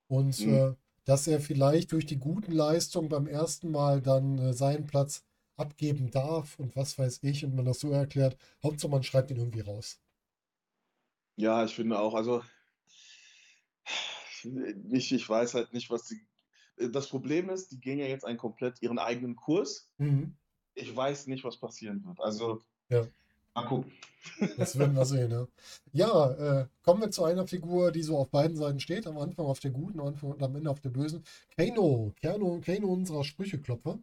Und 0.09 0.45
Mhm. 0.45 0.47
äh, 0.47 0.75
dass 1.05 1.27
er 1.29 1.41
vielleicht 1.41 1.93
durch 1.93 2.07
die 2.07 2.19
guten 2.19 2.53
Leistungen 2.53 3.09
beim 3.11 3.27
ersten 3.29 3.71
Mal 3.71 4.03
dann 4.03 4.39
äh, 4.39 4.53
seinen 4.55 4.87
Platz 4.87 5.25
abgeben 5.57 6.11
darf 6.11 6.59
und 6.59 6.77
was 6.77 6.99
weiß 6.99 7.21
ich. 7.23 7.45
Und 7.45 7.55
man 7.57 7.65
das 7.67 7.81
so 7.81 7.91
erklärt, 7.93 8.37
Hauptsache 8.65 8.91
man 8.93 9.03
schreibt 9.05 9.31
ihn 9.31 9.39
irgendwie 9.39 9.61
raus. 9.63 10.01
Ja, 11.37 11.65
ich 11.65 11.75
finde 11.75 11.99
auch, 11.99 12.15
also 12.15 12.43
ich, 14.93 15.13
ich 15.13 15.29
weiß 15.29 15.55
halt 15.55 15.73
nicht, 15.73 15.91
was 15.91 16.05
die. 16.05 16.21
Das 16.93 17.09
Problem 17.09 17.49
ist, 17.51 17.73
die 17.73 17.81
gehen 17.81 17.99
ja 17.99 18.07
jetzt 18.07 18.25
einen 18.25 18.39
komplett 18.39 18.83
ihren 18.83 18.99
eigenen 18.99 19.37
Kurs. 19.37 19.89
Mhm. 19.99 20.35
Ich 20.75 20.95
weiß 20.95 21.27
nicht, 21.27 21.43
was 21.45 21.57
passieren 21.57 22.05
wird. 22.05 22.21
Also, 22.21 22.61
Ja. 22.91 23.07
mal 23.55 23.65
gucken. 23.67 23.91
Das 24.59 24.77
werden 24.79 24.95
wir 24.97 25.05
sehen, 25.07 25.31
ja. 25.31 25.47
Ja, 25.93 26.31
äh, 26.33 26.67
kommen 26.83 27.01
wir 27.01 27.11
zu 27.11 27.25
einer 27.25 27.47
Figur, 27.47 27.93
die 27.93 28.03
so 28.03 28.19
auf 28.19 28.29
beiden 28.29 28.57
Seiten 28.57 28.81
steht. 28.81 29.07
Am 29.07 29.17
Anfang 29.19 29.47
auf 29.47 29.61
der 29.61 29.71
guten, 29.71 30.01
und 30.01 30.43
am 30.43 30.57
Ende 30.57 30.69
auf 30.71 30.81
der 30.81 30.91
bösen. 30.91 31.23
Kano, 31.57 32.13
Kano, 32.21 32.61
Kano 32.65 32.89
unserer 32.89 33.25
Sprücheklopfer, 33.25 33.99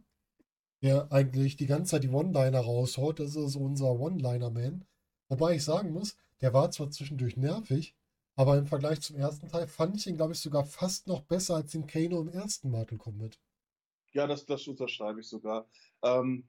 der 0.82 1.12
eigentlich 1.12 1.56
die 1.56 1.66
ganze 1.66 1.92
Zeit 1.92 2.04
die 2.04 2.08
One-Liner 2.08 2.60
raushaut. 2.60 3.20
Das 3.20 3.36
ist 3.36 3.56
unser 3.56 3.92
One-Liner-Man. 4.00 4.84
Wobei 5.28 5.56
ich 5.56 5.64
sagen 5.64 5.92
muss, 5.92 6.16
der 6.40 6.52
war 6.52 6.70
zwar 6.70 6.90
zwischendurch 6.90 7.36
nervig, 7.36 7.94
aber 8.36 8.58
im 8.58 8.66
Vergleich 8.66 9.00
zum 9.00 9.16
ersten 9.16 9.48
Teil 9.48 9.66
fand 9.68 9.96
ich 9.96 10.06
ihn, 10.06 10.16
glaube 10.16 10.32
ich, 10.32 10.40
sogar 10.40 10.64
fast 10.64 11.06
noch 11.06 11.22
besser 11.22 11.56
als 11.56 11.72
den 11.72 11.86
Kano 11.86 12.20
im 12.20 12.28
ersten 12.28 12.70
Mortal 12.70 12.98
Kombat. 12.98 13.38
Ja, 14.12 14.26
das, 14.26 14.46
das 14.46 14.66
unterschreibe 14.68 15.20
ich 15.20 15.28
sogar. 15.28 15.68
Ähm, 16.02 16.48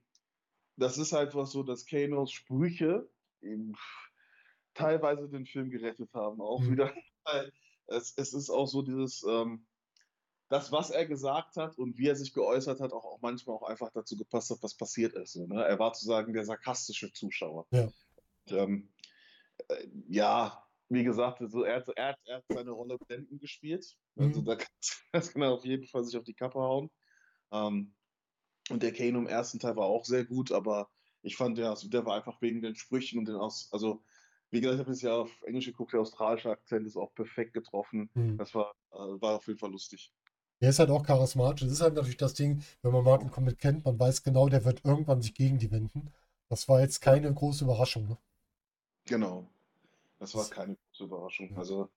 das 0.76 0.98
ist 0.98 1.12
halt 1.12 1.34
was 1.34 1.50
so, 1.52 1.62
dass 1.62 1.86
Kanos 1.86 2.32
Sprüche 2.32 3.08
eben 3.40 3.74
teilweise 4.74 5.28
den 5.28 5.46
Film 5.46 5.70
gerettet 5.70 6.12
haben. 6.14 6.40
Auch 6.40 6.60
Mhm. 6.60 6.72
wieder. 6.72 6.94
Es, 7.88 8.14
es 8.16 8.34
ist 8.34 8.50
auch 8.50 8.66
so 8.66 8.82
dieses, 8.82 9.22
ähm, 9.28 9.64
das, 10.48 10.72
was 10.72 10.90
er 10.90 11.06
gesagt 11.06 11.56
hat 11.56 11.78
und 11.78 11.98
wie 11.98 12.08
er 12.08 12.16
sich 12.16 12.32
geäußert 12.32 12.80
hat, 12.80 12.92
auch, 12.92 13.04
auch 13.04 13.20
manchmal 13.20 13.54
auch 13.54 13.62
einfach 13.62 13.92
dazu 13.92 14.16
gepasst 14.16 14.50
hat, 14.50 14.60
was 14.60 14.74
passiert 14.74 15.14
ist. 15.14 15.34
So, 15.34 15.46
ne? 15.46 15.64
Er 15.64 15.78
war 15.78 15.92
zu 15.92 16.04
sagen 16.04 16.32
der 16.32 16.44
sarkastische 16.44 17.12
Zuschauer. 17.12 17.68
Ja. 17.70 17.84
Und, 17.84 17.92
ähm, 18.52 18.92
äh, 19.68 19.86
ja, 20.08 20.65
wie 20.88 21.04
gesagt, 21.04 21.40
also 21.40 21.64
er, 21.64 21.76
hat, 21.76 21.88
er, 21.96 22.08
hat, 22.08 22.18
er 22.26 22.36
hat 22.38 22.44
seine 22.48 22.70
Rolle 22.70 22.98
blendend 23.06 23.40
gespielt. 23.40 23.96
Also 24.16 24.40
Mhm. 24.40 24.44
da 24.44 24.56
kann, 24.56 24.68
das 25.12 25.32
kann 25.32 25.42
er 25.42 25.52
auf 25.52 25.64
jeden 25.64 25.86
Fall 25.86 26.04
sich 26.04 26.16
auf 26.16 26.24
die 26.24 26.34
Kappe 26.34 26.58
hauen. 26.60 26.90
Ähm, 27.52 27.94
und 28.70 28.82
der 28.82 28.92
Kano 28.92 29.18
im 29.18 29.26
ersten 29.28 29.58
Teil 29.58 29.76
war 29.76 29.86
auch 29.86 30.04
sehr 30.04 30.24
gut, 30.24 30.52
aber 30.52 30.88
ich 31.22 31.36
fand, 31.36 31.58
der, 31.58 31.76
der 31.84 32.04
war 32.06 32.16
einfach 32.16 32.40
wegen 32.42 32.62
den 32.62 32.74
Sprüchen 32.76 33.18
und 33.18 33.26
den 33.28 33.36
Aus. 33.36 33.68
Also, 33.72 34.04
wie 34.50 34.60
gesagt, 34.60 34.76
ich 34.76 34.80
habe 34.80 34.92
jetzt 34.92 35.02
ja 35.02 35.16
auf 35.16 35.42
Englisch 35.42 35.66
geguckt, 35.66 35.92
der 35.92 36.00
australische 36.00 36.50
Akzent 36.50 36.86
ist 36.86 36.96
auch 36.96 37.12
perfekt 37.14 37.54
getroffen. 37.54 38.10
Mhm. 38.14 38.38
Das 38.38 38.54
war, 38.54 38.74
äh, 38.92 38.96
war 38.96 39.36
auf 39.36 39.46
jeden 39.46 39.58
Fall 39.58 39.70
lustig. 39.70 40.12
Der 40.60 40.70
ist 40.70 40.78
halt 40.78 40.90
auch 40.90 41.02
charismatisch. 41.02 41.62
Das 41.62 41.72
ist 41.72 41.80
halt 41.80 41.94
natürlich 41.94 42.16
das 42.18 42.34
Ding, 42.34 42.62
wenn 42.82 42.92
man 42.92 43.04
Mortal 43.04 43.30
Kombat 43.30 43.58
kennt, 43.58 43.84
man 43.84 43.98
weiß 43.98 44.22
genau, 44.22 44.48
der 44.48 44.64
wird 44.64 44.84
irgendwann 44.84 45.22
sich 45.22 45.34
gegen 45.34 45.58
die 45.58 45.70
wenden. 45.70 46.12
Das 46.48 46.68
war 46.68 46.80
jetzt 46.80 47.00
keine 47.00 47.32
große 47.32 47.64
Überraschung, 47.64 48.08
ne? 48.08 48.18
Genau. 49.06 49.48
Das 50.18 50.34
war 50.34 50.48
keine 50.48 50.76
große 50.76 51.04
Überraschung. 51.04 51.56
Also, 51.56 51.90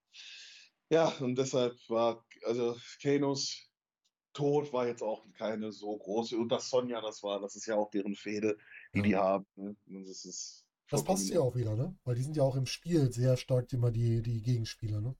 ja, 0.89 1.09
und 1.19 1.35
deshalb 1.37 1.77
war, 1.89 2.25
also 2.45 2.75
Kanos 3.01 3.65
Tod 4.33 4.73
war 4.73 4.87
jetzt 4.87 5.03
auch 5.03 5.25
keine 5.33 5.71
so 5.71 5.97
große. 5.97 6.37
Und 6.37 6.49
dass 6.51 6.69
Sonja 6.69 7.01
das 7.01 7.23
war, 7.23 7.41
das 7.41 7.55
ist 7.55 7.65
ja 7.67 7.75
auch 7.75 7.89
deren 7.91 8.15
Fehde, 8.15 8.57
die 8.95 8.99
Ja. 8.99 9.03
die 9.03 9.15
haben. 9.15 9.45
Ne? 9.55 9.75
Das 9.87 10.25
ist 10.25 10.65
Das 10.89 11.03
passt 11.03 11.29
ja 11.29 11.41
auch 11.41 11.55
wieder, 11.55 11.75
ne? 11.75 11.97
Weil 12.03 12.15
die 12.15 12.23
sind 12.23 12.35
ja 12.37 12.43
auch 12.43 12.55
im 12.55 12.65
Spiel 12.65 13.11
sehr 13.11 13.37
stark 13.37 13.71
immer 13.73 13.91
die, 13.91 14.21
die 14.21 14.41
Gegenspieler, 14.41 15.01
ne? 15.01 15.15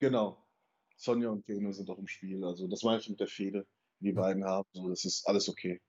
Genau. 0.00 0.44
Sonja 0.96 1.30
und 1.30 1.46
Kano 1.46 1.70
sind 1.72 1.88
auch 1.90 1.98
im 1.98 2.08
Spiel. 2.08 2.44
Also 2.44 2.66
das 2.66 2.82
meine 2.82 3.00
ich 3.00 3.08
mit 3.08 3.20
der 3.20 3.28
Fehde, 3.28 3.66
die 4.00 4.06
die 4.06 4.12
Ja. 4.14 4.22
beiden 4.22 4.44
haben. 4.44 4.68
So, 4.72 4.88
das 4.88 5.04
ist 5.04 5.26
alles 5.26 5.48
okay. 5.48 5.80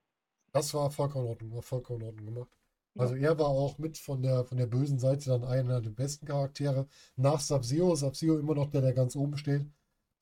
Das 0.52 0.72
war 0.74 0.92
vollkommen 0.92 1.24
in 1.26 1.30
Ordnung, 1.32 1.52
war 1.54 1.62
vollkommen 1.62 2.02
in 2.02 2.06
Ordnung 2.06 2.26
gemacht. 2.26 2.59
Also 3.00 3.14
er 3.14 3.38
war 3.38 3.48
auch 3.48 3.78
mit 3.78 3.98
von 3.98 4.22
der, 4.22 4.44
von 4.44 4.58
der 4.58 4.66
bösen 4.66 4.98
Seite 4.98 5.30
dann 5.30 5.44
einer 5.44 5.80
der 5.80 5.90
besten 5.90 6.26
Charaktere. 6.26 6.86
Nach 7.16 7.40
Sub-Zero, 7.40 7.96
Sub-Zero 7.96 8.38
immer 8.38 8.54
noch 8.54 8.70
der, 8.70 8.82
der 8.82 8.92
ganz 8.92 9.16
oben 9.16 9.36
steht. 9.36 9.66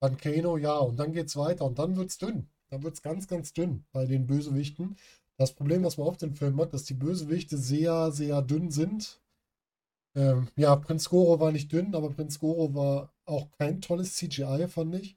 Dann 0.00 0.16
Kano, 0.16 0.56
ja, 0.56 0.78
und 0.78 0.96
dann 0.98 1.12
geht's 1.12 1.36
weiter 1.36 1.64
und 1.64 1.78
dann 1.78 1.96
wird's 1.96 2.18
dünn. 2.18 2.48
Da 2.70 2.82
wird 2.82 2.94
es 2.94 3.02
ganz, 3.02 3.26
ganz 3.26 3.52
dünn 3.52 3.84
bei 3.92 4.06
den 4.06 4.26
Bösewichten. 4.26 4.96
Das 5.36 5.54
Problem, 5.54 5.84
was 5.84 5.98
man 5.98 6.08
auf 6.08 6.16
dem 6.16 6.34
Film 6.34 6.60
hat, 6.60 6.72
dass 6.74 6.84
die 6.84 6.94
Bösewichte 6.94 7.56
sehr, 7.56 8.12
sehr 8.12 8.42
dünn 8.42 8.70
sind. 8.70 9.20
Ähm, 10.14 10.48
ja, 10.56 10.74
Prinz 10.76 11.08
Goro 11.08 11.40
war 11.40 11.52
nicht 11.52 11.72
dünn, 11.72 11.94
aber 11.94 12.10
Prinz 12.10 12.38
Goro 12.38 12.74
war 12.74 13.12
auch 13.24 13.50
kein 13.58 13.80
tolles 13.80 14.16
CGI, 14.16 14.66
fand 14.68 14.94
ich. 14.94 15.16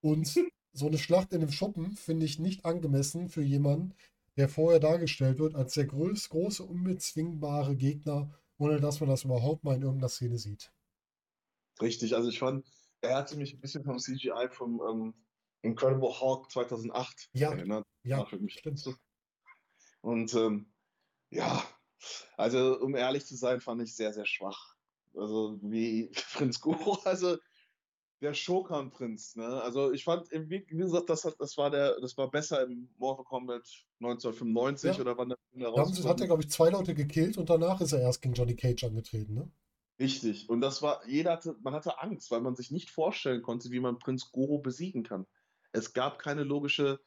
Und 0.00 0.32
so 0.72 0.86
eine 0.86 0.98
Schlacht 0.98 1.32
in 1.32 1.40
dem 1.40 1.52
Schuppen 1.52 1.92
finde 1.92 2.26
ich 2.26 2.38
nicht 2.38 2.64
angemessen 2.64 3.28
für 3.28 3.42
jemanden, 3.42 3.94
der 4.36 4.48
vorher 4.48 4.80
dargestellt 4.80 5.38
wird 5.38 5.54
als 5.54 5.74
der 5.74 5.86
größ, 5.86 6.28
große, 6.30 6.62
unbezwingbare 6.64 7.76
Gegner, 7.76 8.30
ohne 8.58 8.80
dass 8.80 9.00
man 9.00 9.08
das 9.08 9.24
überhaupt 9.24 9.64
mal 9.64 9.76
in 9.76 9.82
irgendeiner 9.82 10.08
Szene 10.08 10.38
sieht. 10.38 10.72
Richtig, 11.80 12.14
also 12.14 12.28
ich 12.28 12.38
fand, 12.38 12.66
er 13.00 13.16
hatte 13.16 13.36
mich 13.36 13.54
ein 13.54 13.60
bisschen 13.60 13.84
vom 13.84 13.98
CGI 13.98 14.48
vom 14.50 14.80
ähm, 14.88 15.14
Incredible 15.62 16.08
Hulk 16.20 16.50
2008 16.50 17.28
Ja, 17.32 17.52
erinnert. 17.52 17.84
ja, 18.04 18.24
für 18.24 18.38
mich. 18.38 18.54
stimmt. 18.54 18.84
Und 20.00 20.34
ähm, 20.34 20.72
ja, 21.30 21.64
also 22.36 22.78
um 22.80 22.94
ehrlich 22.96 23.24
zu 23.26 23.36
sein, 23.36 23.60
fand 23.60 23.82
ich 23.82 23.94
sehr, 23.94 24.12
sehr 24.12 24.26
schwach. 24.26 24.74
Also 25.14 25.58
wie 25.62 26.10
Prinz 26.34 26.60
Goro, 26.60 26.98
also 27.04 27.36
der 28.22 28.34
Shokan-Prinz, 28.34 29.36
ne? 29.36 29.60
Also 29.62 29.92
ich 29.92 30.04
fand, 30.04 30.30
wie 30.30 30.64
gesagt, 30.64 31.10
das, 31.10 31.24
hat, 31.24 31.34
das, 31.40 31.56
war 31.56 31.70
der, 31.70 32.00
das 32.00 32.16
war 32.16 32.30
besser 32.30 32.62
im 32.62 32.88
Mortal 32.96 33.24
Kombat 33.24 33.68
1995 34.00 34.94
Ja. 34.96 35.00
oder 35.00 35.18
wann 35.18 35.30
der 35.30 35.38
Film 35.50 35.74
Da 35.74 36.08
hat 36.08 36.20
er, 36.20 36.26
glaube 36.26 36.42
ich, 36.42 36.50
zwei 36.50 36.70
Leute 36.70 36.94
gekillt 36.94 37.36
und 37.36 37.50
danach 37.50 37.80
ist 37.80 37.92
er 37.92 38.00
erst 38.00 38.22
gegen 38.22 38.34
Johnny 38.34 38.54
Cage 38.54 38.84
angetreten, 38.84 39.34
ne? 39.34 39.50
Richtig. 39.98 40.48
Und 40.48 40.60
das 40.60 40.82
war, 40.82 41.06
jeder 41.06 41.32
hatte, 41.32 41.56
man 41.62 41.74
hatte 41.74 42.00
Angst, 42.00 42.30
weil 42.30 42.40
man 42.40 42.54
sich 42.54 42.70
nicht 42.70 42.90
vorstellen 42.90 43.42
konnte, 43.42 43.70
wie 43.70 43.80
man 43.80 43.98
Prinz 43.98 44.30
Goro 44.30 44.58
besiegen 44.58 45.02
kann. 45.02 45.26
Es 45.72 45.92
gab 45.92 46.18
keine 46.18 46.44
logische 46.44 47.00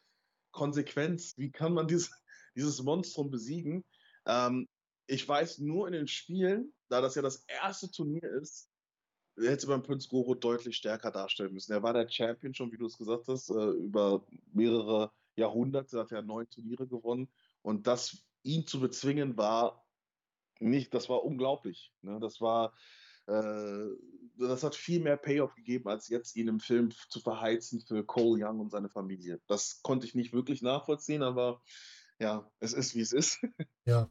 Konsequenz. 0.51 1.33
Wie 1.37 1.51
kann 1.51 1.73
man 1.73 1.87
dieses, 1.87 2.11
dieses 2.55 2.83
Monstrum 2.83 3.31
besiegen? 3.31 3.85
Ähm, 4.25 4.67
ich 5.07 5.27
weiß 5.27 5.59
nur 5.59 5.87
in 5.87 5.93
den 5.93 6.07
Spielen, 6.07 6.73
da 6.89 6.99
das 6.99 7.15
ja 7.15 7.21
das 7.21 7.43
erste 7.47 7.89
Turnier 7.89 8.29
ist, 8.41 8.69
hätte 9.37 9.67
man 9.67 9.83
Prinz 9.83 10.07
Goro 10.07 10.35
deutlich 10.35 10.77
stärker 10.77 11.11
darstellen 11.11 11.53
müssen. 11.53 11.73
Er 11.73 11.83
war 11.83 11.93
der 11.93 12.09
Champion 12.09 12.53
schon, 12.53 12.71
wie 12.71 12.77
du 12.77 12.85
es 12.85 12.97
gesagt 12.97 13.27
hast, 13.27 13.49
äh, 13.49 13.69
über 13.71 14.25
mehrere 14.53 15.11
Jahrhunderte, 15.35 15.99
hat 15.99 16.11
er 16.11 16.21
neun 16.21 16.49
Turniere 16.49 16.87
gewonnen. 16.87 17.29
Und 17.61 17.87
das 17.87 18.23
ihn 18.43 18.65
zu 18.65 18.79
bezwingen 18.79 19.37
war 19.37 19.85
nicht, 20.59 20.93
das 20.93 21.09
war 21.09 21.23
unglaublich. 21.23 21.91
Ne? 22.01 22.19
Das 22.19 22.39
war, 22.39 22.73
äh, 23.27 23.87
das 24.37 24.63
hat 24.63 24.75
viel 24.75 25.01
mehr 25.01 25.17
Payoff 25.17 25.53
gegeben, 25.55 25.89
als 25.89 26.07
jetzt 26.07 26.35
ihn 26.35 26.47
im 26.47 26.59
Film 26.59 26.91
zu 27.09 27.19
verheizen 27.19 27.81
für 27.81 28.05
Cole 28.05 28.45
Young 28.45 28.59
und 28.59 28.71
seine 28.71 28.89
Familie. 28.89 29.41
Das 29.47 29.81
konnte 29.81 30.05
ich 30.05 30.15
nicht 30.15 30.33
wirklich 30.33 30.61
nachvollziehen, 30.61 31.23
aber 31.23 31.61
ja, 32.19 32.49
es 32.59 32.73
ist 32.73 32.95
wie 32.95 33.01
es 33.01 33.11
ist. 33.11 33.39
Ja. 33.85 34.09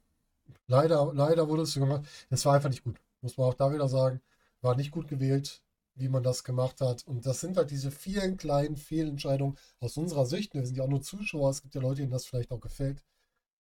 Leider, 0.67 1.13
leider 1.15 1.49
wurde 1.49 1.63
es 1.63 1.73
so 1.73 1.81
gemacht. 1.81 2.07
Es 2.31 2.45
war 2.45 2.55
einfach 2.55 2.69
nicht 2.69 2.85
gut. 2.85 3.01
Muss 3.23 3.37
man 3.37 3.49
auch 3.49 3.55
da 3.55 3.73
wieder 3.73 3.89
sagen. 3.89 4.21
War 4.65 4.77
nicht 4.77 4.91
gut 4.93 5.09
gewählt, 5.09 5.63
wie 5.97 6.09
man 6.11 6.25
das 6.25 6.45
gemacht 6.45 6.81
hat. 6.83 7.07
Und 7.07 7.27
das 7.27 7.41
sind 7.41 7.57
halt 7.59 7.71
diese 7.71 7.93
vielen 7.93 8.37
kleinen 8.39 8.77
Fehlentscheidungen 8.79 9.59
aus 9.81 9.97
unserer 9.99 10.27
Sicht. 10.27 10.55
Wir 10.55 10.67
sind 10.67 10.77
ja 10.77 10.85
auch 10.85 10.89
nur 10.89 11.03
Zuschauer. 11.03 11.51
Es 11.51 11.63
gibt 11.63 11.77
ja 11.77 11.83
Leute, 11.83 12.03
denen 12.03 12.13
das 12.13 12.27
vielleicht 12.27 12.53
auch 12.53 12.61
gefällt. 12.61 13.05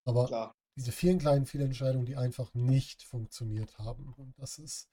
Aber 0.05 0.27
Klar. 0.29 0.55
diese 0.77 0.93
vielen 0.93 1.19
kleinen 1.21 1.47
Fehlentscheidungen, 1.47 2.07
die 2.07 2.17
einfach 2.17 2.55
nicht 2.55 3.03
funktioniert 3.05 3.79
haben. 3.79 4.15
Und 4.19 4.35
das 4.39 4.59
ist 4.59 4.89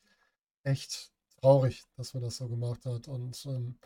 echt 0.63 1.11
traurig, 1.41 1.83
dass 1.97 2.13
man 2.13 2.23
das 2.23 2.37
so 2.37 2.49
gemacht 2.49 2.85
hat. 2.85 3.07
Und 3.09 3.45
ähm, 3.47 3.77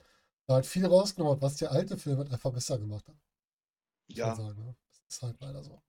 da 0.48 0.56
halt 0.56 0.68
viel 0.68 0.86
rausgenommen 0.88 1.38
hat, 1.38 1.44
was 1.44 1.58
der 1.58 1.72
alte 1.72 1.98
Film 1.98 2.20
halt 2.20 2.32
einfach 2.32 2.54
besser 2.54 2.80
gemacht 2.80 3.08
hat. 3.08 3.16
Muss 4.08 4.18
Ja, 4.18 4.36
sagen. 4.36 4.64
Ne? 4.66 4.76
Das 4.90 5.02
ist 5.18 5.22
halt 5.24 5.40
leider 5.42 5.64
so. 5.64 5.82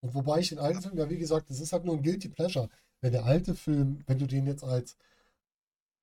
Und 0.00 0.14
wobei 0.14 0.40
ich 0.40 0.50
den 0.50 0.58
alten 0.60 0.82
Film, 0.82 0.98
ja, 0.98 1.10
wie 1.10 1.18
gesagt, 1.18 1.50
das 1.50 1.60
ist 1.60 1.72
halt 1.72 1.84
nur 1.84 1.96
ein 1.96 2.02
Guilty 2.02 2.28
Pleasure. 2.28 2.68
Wenn 3.00 3.12
der 3.12 3.24
alte 3.26 3.54
Film, 3.54 4.02
wenn 4.06 4.18
du 4.18 4.26
den 4.26 4.46
jetzt 4.46 4.64
als 4.64 4.96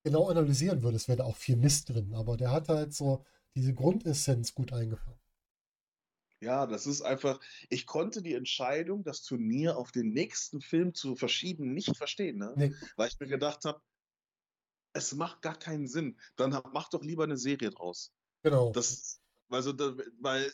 genau 0.03 0.27
analysieren 0.29 0.83
würdest, 0.83 1.07
wäre 1.07 1.19
da 1.19 1.23
auch 1.25 1.37
viel 1.37 1.57
Mist 1.57 1.89
drin. 1.89 2.13
Aber 2.15 2.37
der 2.37 2.51
hat 2.51 2.69
halt 2.69 2.93
so 2.93 3.25
diese 3.55 3.73
Grundessenz 3.73 4.53
gut 4.53 4.73
eingefangen. 4.73 5.19
ja, 6.41 6.65
das 6.65 6.87
ist 6.87 7.01
einfach. 7.01 7.39
Ich 7.69 7.85
konnte 7.85 8.21
die 8.21 8.33
Entscheidung, 8.33 9.03
das 9.03 9.23
Turnier 9.23 9.77
auf 9.77 9.91
den 9.91 10.11
nächsten 10.11 10.61
Film 10.61 10.93
zu 10.93 11.15
verschieben, 11.15 11.73
nicht 11.73 11.95
verstehen, 11.97 12.37
ne? 12.37 12.53
Nee, 12.55 12.73
Weil 12.95 13.09
ich 13.09 13.19
mir 13.19 13.27
gedacht 13.27 13.63
habe, 13.65 13.81
es 14.93 15.13
macht 15.13 15.41
gar 15.41 15.57
keinen 15.57 15.87
Sinn. 15.87 16.19
Dann 16.35 16.53
hab, 16.53 16.73
mach 16.73 16.89
doch 16.89 17.03
lieber 17.03 17.23
eine 17.23 17.37
Serie 17.37 17.69
draus. 17.69 18.11
genau. 18.43 18.71
Das, 18.71 19.21
also, 19.49 19.73
da, 19.73 19.95
weil 20.19 20.51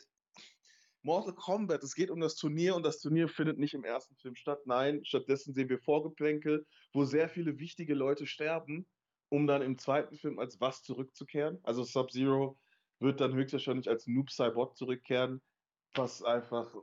Mortal 1.04 1.34
Kombat, 1.36 1.84
es 1.84 1.96
geht 1.96 2.12
um 2.12 2.20
das 2.20 2.36
Turnier 2.36 2.76
und 2.76 2.84
das 2.84 3.00
Turnier 3.00 3.30
findet 3.30 3.58
nicht 3.60 3.74
im 3.74 3.84
ersten 3.84 4.16
Film 4.18 4.36
statt. 4.36 4.60
Nein, 4.66 5.06
stattdessen 5.06 5.54
sehen 5.54 5.70
wir 5.70 5.80
Vorgeplänkel, 5.80 6.66
wo 6.94 7.06
sehr 7.06 7.30
viele 7.30 7.60
wichtige 7.60 7.94
Leute 7.94 8.28
sterben, 8.28 8.86
um 9.30 9.48
dann 9.48 9.62
im 9.62 9.78
zweiten 9.78 10.16
Film 10.16 10.40
als 10.40 10.60
was 10.62 10.84
zurückzukehren. 10.84 11.60
Also 11.64 11.84
Sub-Zero 11.84 12.58
wird 13.00 13.20
dann 13.22 13.34
höchstwahrscheinlich 13.34 13.90
als 13.90 14.08
Noob 14.08 14.32
Saibot 14.32 14.76
zurückkehren, 14.78 15.42
was 15.94 16.24
einfach. 16.24 16.74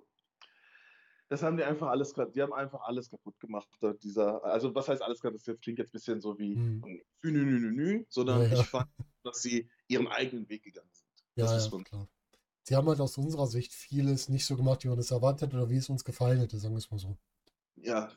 Das 1.29 1.43
haben 1.43 1.57
die 1.57 1.65
einfach 1.65 1.89
alles, 1.89 2.15
die 2.35 2.43
haben 2.43 2.53
einfach 2.53 2.83
alles 2.83 3.11
kaputt 3.11 3.39
gemacht. 3.41 3.69
Dieser, 4.03 4.45
also 4.45 4.75
was 4.75 4.89
heißt 4.89 5.03
alles 5.03 5.21
kaputt? 5.21 5.41
Das 5.47 5.61
klingt 5.61 5.79
jetzt 5.79 5.89
ein 5.89 5.93
bisschen 5.93 6.21
so 6.21 6.39
wie 6.39 6.55
Hm. 6.55 6.81
nü, 7.23 7.31
nü, 7.33 7.45
nü, 7.45 7.73
nü, 7.73 8.05
sondern 8.09 8.43
Ja, 8.43 8.49
ja. 8.49 8.61
ich 8.61 8.67
fand, 8.67 8.89
dass 9.23 9.43
sie 9.43 9.69
ihren 9.89 10.07
eigenen 10.07 10.49
Weg 10.49 10.63
gegangen 10.63 10.91
sind. 10.93 11.09
Ja, 11.37 11.47
Das 11.47 11.67
ist 11.67 11.73
ja, 11.73 11.83
klar. 11.83 12.09
Sie 12.63 12.77
haben 12.77 12.89
halt 12.89 13.01
aus 13.01 13.19
unserer 13.19 13.47
Sicht 13.47 13.73
vieles 13.73 14.29
nicht 14.29 14.47
so 14.47 14.57
gemacht, 14.57 14.85
wie 14.85 14.89
man 14.89 14.99
es 14.99 15.11
erwartet 15.11 15.49
hätte 15.49 15.57
oder 15.57 15.71
wie 15.71 15.77
es 15.77 15.89
uns 15.89 16.05
gefallen 16.05 16.39
hätte, 16.39 16.59
sagen 16.59 16.75
wir 16.75 16.79
es 16.79 16.91
mal 16.91 16.99
so. 16.99 17.17
Ja, 17.77 18.11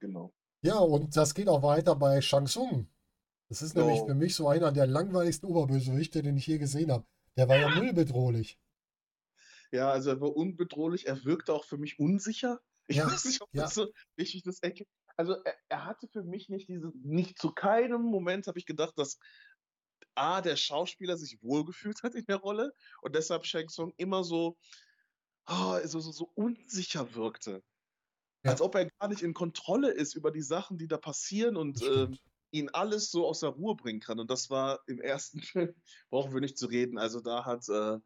genau. 0.00 0.32
Ja, 0.62 0.78
und 0.78 1.16
das 1.16 1.34
geht 1.34 1.48
auch 1.48 1.62
weiter 1.62 1.94
bei 1.94 2.20
Shang 2.20 2.46
Tsung. 2.46 2.88
Das 3.52 3.60
ist 3.60 3.76
nämlich 3.76 3.98
So. 3.98 4.06
für 4.06 4.14
mich 4.14 4.34
so 4.34 4.48
einer 4.48 4.72
der 4.72 4.86
langweiligsten 4.86 5.46
Oberbösewichte, 5.46 6.22
den 6.22 6.38
ich 6.38 6.46
je 6.46 6.56
gesehen 6.56 6.90
habe. 6.90 7.04
Der 7.36 7.50
war 7.50 7.58
ja 7.58 7.68
null 7.68 7.92
bedrohlich. 7.92 8.58
Ja, 9.70 9.90
also 9.90 10.08
er 10.08 10.22
war 10.22 10.34
unbedrohlich, 10.34 11.06
er 11.06 11.22
wirkte 11.26 11.52
auch 11.52 11.66
für 11.66 11.76
mich 11.76 11.98
unsicher. 11.98 12.62
Ich 12.86 12.96
Ja, 12.96 13.06
weiß 13.06 13.26
nicht, 13.26 13.42
ob 13.42 13.50
ja. 13.52 13.64
das 13.64 13.74
so 13.74 13.92
richtig 14.18 14.44
das 14.44 14.60
erkennt. 14.60 14.88
Also 15.18 15.34
er, 15.44 15.54
er 15.68 15.84
hatte 15.84 16.08
für 16.08 16.22
mich 16.22 16.48
nicht 16.48 16.66
diese, 16.70 16.92
nicht 17.02 17.38
zu 17.38 17.52
keinem 17.52 18.00
Moment 18.00 18.46
habe 18.46 18.58
ich 18.58 18.64
gedacht, 18.64 18.94
dass 18.96 19.18
A, 20.14 20.40
der 20.40 20.56
Schauspieler 20.56 21.18
sich 21.18 21.42
wohlgefühlt 21.42 22.02
hat 22.02 22.14
in 22.14 22.24
der 22.24 22.36
Rolle 22.36 22.72
und 23.02 23.14
deshalb 23.14 23.44
Shang 23.44 23.68
Tsung 23.68 23.92
immer 23.98 24.24
so, 24.24 24.56
ah, 25.44 25.78
so, 25.86 26.00
so, 26.00 26.10
so 26.10 26.32
unsicher 26.36 27.14
wirkte. 27.14 27.62
Ja. 28.44 28.52
Als 28.52 28.62
ob 28.62 28.76
er 28.76 28.86
gar 28.98 29.08
nicht 29.08 29.20
in 29.22 29.34
Kontrolle 29.34 29.90
ist 29.90 30.14
über 30.14 30.30
die 30.30 30.40
Sachen, 30.40 30.78
die 30.78 30.88
da 30.88 30.96
passieren 30.96 31.58
und 31.58 31.82
ähm. 31.82 32.18
Ihn 32.52 32.68
alles 32.70 33.10
so 33.10 33.26
aus 33.26 33.40
der 33.40 33.50
Ruhe 33.50 33.74
bringen 33.74 34.00
kann. 34.00 34.20
Und 34.20 34.30
das 34.30 34.50
war 34.50 34.80
im 34.86 35.00
ersten 35.00 35.40
Film, 35.42 35.74
brauchen 36.10 36.32
wir 36.32 36.40
nicht 36.40 36.56
zu 36.58 36.66
reden. 36.66 36.98
Also 36.98 37.20
da 37.20 37.44
hat 37.44 37.68
äh, 37.68 37.98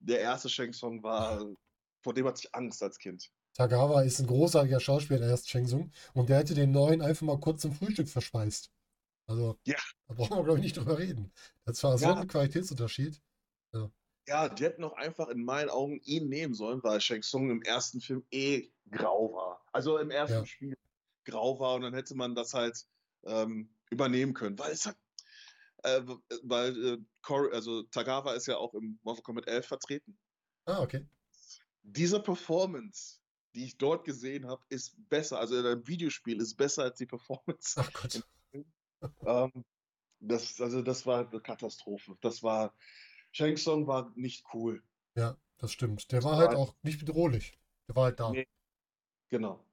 der 0.00 0.20
erste 0.20 0.48
Shang 0.48 0.72
Tsung 0.72 1.02
war, 1.02 1.46
vor 2.02 2.14
dem 2.14 2.26
hatte 2.26 2.40
ich 2.44 2.54
Angst 2.54 2.82
als 2.82 2.98
Kind. 2.98 3.30
Tagawa 3.54 4.02
ist 4.02 4.18
ein 4.18 4.26
großartiger 4.26 4.80
Schauspieler, 4.80 5.20
der 5.20 5.28
erst 5.28 5.48
Shang 5.48 5.66
Tsung. 5.66 5.92
Und 6.14 6.28
der 6.28 6.38
hätte 6.38 6.54
den 6.54 6.72
neuen 6.72 7.02
einfach 7.02 7.26
mal 7.26 7.38
kurz 7.38 7.62
zum 7.62 7.72
Frühstück 7.72 8.08
verspeist. 8.08 8.72
Also, 9.28 9.56
Ja. 9.64 9.76
da 10.08 10.14
brauchen 10.14 10.36
wir, 10.36 10.44
glaube 10.44 10.58
ich, 10.58 10.64
nicht 10.64 10.76
drüber 10.76 10.98
reden. 10.98 11.32
Das 11.64 11.82
war 11.84 11.96
so 11.96 12.06
Ja. 12.06 12.14
ein 12.16 12.26
Qualitätsunterschied. 12.26 13.22
Ja, 14.28 14.48
die 14.48 14.62
hätten 14.62 14.84
auch 14.84 14.92
einfach 14.92 15.28
in 15.28 15.44
meinen 15.44 15.68
Augen 15.68 16.00
ihn 16.04 16.28
nehmen 16.28 16.54
sollen, 16.54 16.80
weil 16.84 17.00
Shang 17.00 17.22
Tsung 17.22 17.50
im 17.50 17.60
ersten 17.62 18.00
Film 18.00 18.24
eh 18.30 18.70
grau 18.90 19.32
war. 19.34 19.64
Also 19.72 19.98
im 19.98 20.10
ersten 20.12 20.38
Ja. 20.38 20.46
Spiel 20.46 20.74
grau 21.24 21.58
war 21.58 21.74
und 21.74 21.82
dann 21.82 21.94
hätte 21.94 22.14
man 22.14 22.34
das 22.36 22.54
halt 22.54 22.86
ähm, 23.24 23.74
übernehmen 23.92 24.34
können. 24.34 24.58
Weil 24.58 24.72
es 24.72 24.86
hat, 24.86 24.96
äh, 25.84 26.00
weil 26.42 26.84
äh, 26.84 26.98
Cor 27.20 27.52
also 27.52 27.82
Tagawa 27.84 28.32
ist 28.32 28.46
ja 28.46 28.56
auch 28.56 28.74
im 28.74 28.98
Mortal 29.02 29.22
Kombat 29.22 29.46
11 29.46 29.66
vertreten. 29.66 30.18
Ah, 30.64 30.80
okay. 30.80 31.06
Diese 31.82 32.20
Performance, 32.20 33.18
die 33.54 33.64
ich 33.64 33.76
dort 33.76 34.04
gesehen 34.04 34.46
habe, 34.46 34.64
ist 34.68 34.96
besser. 35.08 35.38
Also 35.38 35.58
in 35.58 35.66
einem 35.66 35.86
Videospiel 35.86 36.40
ist 36.40 36.56
besser 36.56 36.84
als 36.84 36.98
die 36.98 37.06
Performance. 37.06 37.74
Ach 37.76 37.92
Gott. 37.92 38.22
Ähm, 39.26 39.64
das, 40.20 40.60
also 40.60 40.82
das 40.82 41.04
war 41.06 41.28
eine 41.28 41.40
Katastrophe. 41.40 42.16
Das 42.20 42.42
war, 42.42 42.74
Shang 43.32 43.56
Tsung 43.56 43.86
war 43.86 44.12
nicht 44.14 44.44
cool. 44.54 44.82
Ja, 45.16 45.36
das 45.58 45.72
stimmt. 45.72 46.10
Der 46.12 46.22
war 46.22 46.36
halt 46.36 46.50
halt- 46.50 46.58
auch 46.58 46.76
nicht 46.82 47.00
bedrohlich. 47.00 47.58
Der 47.88 47.96
war 47.96 48.04
halt 48.04 48.20
da. 48.20 48.30
Nee. 48.30 48.48
Genau. 49.28 49.64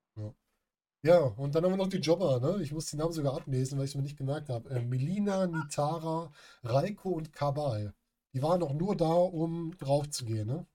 Ja, 1.01 1.19
und 1.19 1.55
dann 1.55 1.63
haben 1.63 1.71
wir 1.71 1.77
noch 1.77 1.87
die 1.87 1.97
Jobber, 1.97 2.39
ne? 2.41 2.61
Ich 2.61 2.73
muss 2.73 2.87
die 2.87 2.97
Namen 2.97 3.13
sogar 3.13 3.35
ablesen, 3.35 3.77
weil 3.77 3.85
ich 3.85 3.91
es 3.91 3.95
mir 3.95 4.01
nicht 4.01 4.17
gemerkt 4.17 4.49
habe. 4.49 4.69
Äh, 4.69 4.83
Melina, 4.83 5.47
Nitara, 5.47 6.31
Raiko 6.63 7.11
und 7.11 7.31
Kabal. 7.31 7.93
Die 8.33 8.41
waren 8.41 8.61
auch 8.61 8.73
nur 8.73 8.95
da, 8.97 9.05
um 9.13 9.77
drauf 9.77 10.09
zu 10.09 10.25
gehen, 10.25 10.47
ne? 10.47 10.67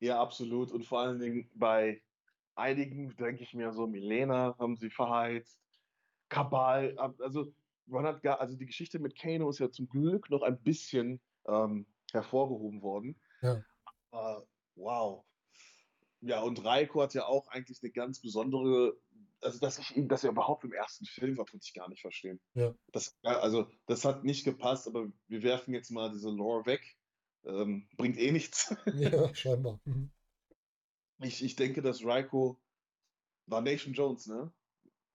Ja, 0.00 0.20
absolut. 0.20 0.70
Und 0.70 0.86
vor 0.86 1.00
allen 1.00 1.18
Dingen 1.18 1.50
bei 1.54 2.00
einigen, 2.54 3.16
denke 3.16 3.42
ich 3.42 3.52
mir 3.52 3.72
so, 3.72 3.86
Milena 3.88 4.56
haben 4.58 4.76
sie 4.76 4.90
verheizt, 4.90 5.60
Kabal, 6.28 6.96
ab- 6.98 7.20
also 7.20 7.52
man 7.86 8.04
hat 8.04 8.22
gar, 8.22 8.40
also 8.40 8.56
die 8.56 8.66
Geschichte 8.66 8.98
mit 8.98 9.18
Kano 9.18 9.50
ist 9.50 9.58
ja 9.58 9.70
zum 9.70 9.88
Glück 9.88 10.30
noch 10.30 10.42
ein 10.42 10.62
bisschen 10.62 11.20
ähm, 11.46 11.86
hervorgehoben 12.12 12.82
worden. 12.82 13.16
Ja. 13.42 13.62
Aber 14.10 14.46
wow. 14.76 15.24
Ja, 16.20 16.42
und 16.42 16.64
Raiko 16.64 17.02
hat 17.02 17.14
ja 17.14 17.26
auch 17.26 17.48
eigentlich 17.48 17.82
eine 17.82 17.90
ganz 17.92 18.20
besondere, 18.20 18.96
also 19.40 19.58
dass 19.58 19.78
ich 19.78 19.96
ihn, 19.96 20.08
dass 20.08 20.24
er 20.24 20.30
überhaupt 20.30 20.64
im 20.64 20.72
ersten 20.72 21.04
Film 21.04 21.36
war, 21.38 21.46
konnte 21.46 21.64
ich 21.64 21.74
gar 21.74 21.88
nicht 21.88 22.00
verstehen. 22.00 22.40
Ja. 22.54 22.74
Das, 22.92 23.16
also 23.22 23.66
das 23.86 24.04
hat 24.04 24.24
nicht 24.24 24.44
gepasst, 24.44 24.86
aber 24.86 25.06
wir 25.28 25.42
werfen 25.42 25.74
jetzt 25.74 25.90
mal 25.90 26.10
diese 26.10 26.30
Lore 26.30 26.66
weg. 26.66 26.96
Ähm, 27.44 27.88
bringt 27.96 28.18
eh 28.18 28.32
nichts. 28.32 28.74
Ja, 28.94 29.34
scheinbar. 29.34 29.80
Mhm. 29.84 30.10
Ich, 31.20 31.42
ich 31.42 31.56
denke, 31.56 31.82
dass 31.82 32.04
Raiko 32.04 32.60
war 33.46 33.60
Nation 33.60 33.94
Jones, 33.94 34.26
ne? 34.26 34.52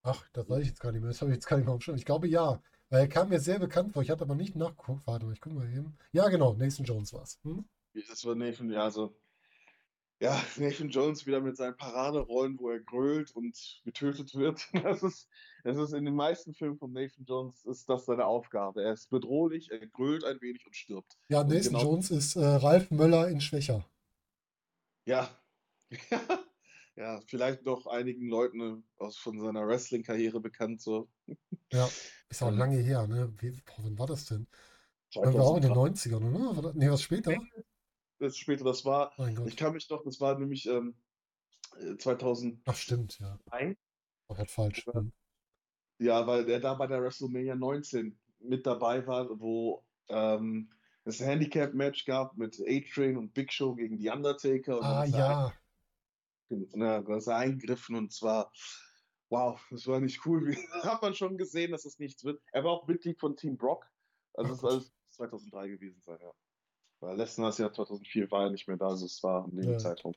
Ach, 0.01 0.25
das 0.33 0.49
weiß 0.49 0.61
ich 0.61 0.69
jetzt 0.69 0.81
gar 0.81 0.91
nicht 0.91 1.01
mehr. 1.01 1.11
Das 1.11 1.21
habe 1.21 1.31
ich 1.31 1.35
jetzt 1.35 1.47
gar 1.47 1.57
nicht 1.57 1.65
mehr 1.65 1.73
umstellen. 1.73 1.97
Ich 1.97 2.05
glaube 2.05 2.27
ja. 2.27 2.61
Weil 2.89 3.01
er 3.01 3.07
kam 3.07 3.29
mir 3.29 3.39
sehr 3.39 3.59
bekannt 3.59 3.93
vor. 3.93 4.03
Ich 4.03 4.09
hatte 4.09 4.23
aber 4.23 4.35
nicht 4.35 4.55
nachgeguckt. 4.55 5.07
Warte 5.07 5.25
mal, 5.25 5.33
ich 5.33 5.41
gucke 5.41 5.55
mal 5.55 5.71
eben. 5.71 5.97
Ja, 6.11 6.27
genau. 6.29 6.53
Nathan 6.53 6.85
Jones 6.85 7.13
war 7.13 7.23
es. 7.23 7.39
Hm? 7.43 7.65
Das 8.07 8.25
war 8.25 8.35
Nathan, 8.35 8.69
ja, 8.69 8.83
also. 8.83 9.15
Ja, 10.19 10.41
Nathan 10.57 10.89
Jones 10.89 11.25
wieder 11.25 11.41
mit 11.41 11.57
seinen 11.57 11.75
Paraderollen, 11.75 12.57
wo 12.59 12.69
er 12.69 12.79
grölt 12.79 13.31
und 13.31 13.81
getötet 13.83 14.35
wird. 14.35 14.67
Das 14.83 15.03
ist, 15.03 15.27
das 15.63 15.77
ist 15.77 15.93
in 15.93 16.05
den 16.05 16.15
meisten 16.15 16.53
Filmen 16.53 16.77
von 16.77 16.91
Nathan 16.91 17.25
Jones 17.25 17.63
ist 17.65 17.89
das 17.89 18.05
seine 18.05 18.25
Aufgabe. 18.25 18.83
Er 18.83 18.93
ist 18.93 19.09
bedrohlich, 19.09 19.71
er 19.71 19.85
grölt 19.87 20.23
ein 20.23 20.39
wenig 20.41 20.65
und 20.65 20.75
stirbt. 20.75 21.17
Ja, 21.29 21.43
Nathan 21.43 21.63
genau- 21.63 21.83
Jones 21.83 22.11
ist 22.11 22.35
äh, 22.35 22.45
Ralf 22.45 22.91
Möller 22.91 23.27
in 23.29 23.41
Schwächer. 23.41 23.85
Ja. 25.05 25.29
ja, 26.95 27.19
vielleicht 27.27 27.65
noch 27.65 27.87
einigen 27.87 28.27
Leuten 28.27 28.83
aus 28.97 29.17
von 29.17 29.39
seiner 29.39 29.67
Wrestling-Karriere 29.67 30.39
bekannt, 30.39 30.81
so. 30.81 31.09
Ja, 31.71 31.89
ist 32.29 32.41
auch 32.41 32.51
lange 32.51 32.77
her, 32.77 33.07
ne? 33.07 33.33
Wie, 33.39 33.51
boah, 33.51 33.83
wann 33.83 33.99
war 33.99 34.07
das 34.07 34.25
denn? 34.25 34.47
Das 35.13 35.33
war 35.33 35.43
auch 35.43 35.57
in 35.57 35.63
den 35.63 35.73
90ern, 35.73 36.57
oder? 36.57 36.73
Nee, 36.73 36.89
was 36.89 37.01
später? 37.01 37.37
Das 38.19 38.37
später, 38.37 38.63
das 38.63 38.85
war, 38.85 39.13
Gott. 39.17 39.47
ich 39.47 39.57
kann 39.57 39.73
mich 39.73 39.89
noch, 39.89 40.03
das 40.03 40.19
war 40.21 40.37
nämlich 40.37 40.65
ähm, 40.67 40.95
äh, 41.79 41.97
2001. 41.97 42.61
Ach, 42.65 42.75
stimmt, 42.75 43.19
ja. 43.19 43.39
War 44.27 44.37
halt 44.37 44.51
falsch. 44.51 44.85
Ja. 45.99 46.27
Weil 46.27 46.45
der 46.45 46.59
da 46.59 46.73
bei 46.75 46.87
der 46.87 47.01
WrestleMania 47.01 47.55
19 47.55 48.17
mit 48.39 48.65
dabei 48.65 49.05
war, 49.07 49.27
wo 49.39 49.85
ähm, 50.09 50.71
es 51.05 51.21
ein 51.21 51.27
Handicap-Match 51.27 52.05
gab 52.05 52.37
mit 52.37 52.59
A-Train 52.61 53.17
und 53.17 53.33
Big 53.33 53.51
Show 53.51 53.75
gegen 53.75 53.97
die 53.97 54.09
Undertaker. 54.09 54.77
Und 54.77 54.83
Ah, 54.85 55.03
er 55.05 55.09
ja. 55.09 55.53
ein- 56.49 56.67
na, 56.73 57.01
da 57.01 57.17
ist 57.17 57.27
er 57.27 57.37
eingegriffen 57.37 57.95
und 57.95 58.11
zwar, 58.13 58.51
wow, 59.29 59.59
das 59.71 59.87
war 59.87 59.99
nicht 59.99 60.25
cool. 60.25 60.55
Hat 60.83 61.01
man 61.01 61.13
schon 61.15 61.37
gesehen, 61.37 61.71
dass 61.71 61.83
das 61.83 61.99
nichts 61.99 62.23
wird. 62.23 62.41
Er 62.51 62.63
war 62.63 62.71
auch 62.71 62.87
Mitglied 62.87 63.19
von 63.19 63.35
Team 63.35 63.57
Brock. 63.57 63.89
Also 64.33 64.51
es 64.53 64.57
ist 64.59 64.65
alles 64.65 64.93
2003 65.09 65.67
gewesen 65.69 66.01
sein, 66.01 66.19
ja. 66.21 66.31
Weil 67.03 67.17
letztes 67.17 67.57
Jahr 67.57 67.71
2004 67.73 68.31
war 68.31 68.43
er 68.45 68.49
nicht 68.49 68.67
mehr 68.67 68.77
da, 68.77 68.87
also 68.87 69.05
es 69.05 69.21
war 69.23 69.45
in 69.51 69.57
dem 69.57 69.71
Ja. 69.73 69.77
Zeitraum. 69.77 70.13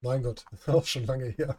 Mein 0.00 0.22
Gott, 0.22 0.44
auch 0.68 0.84
schon 0.86 1.04
lange 1.06 1.26
her. 1.26 1.58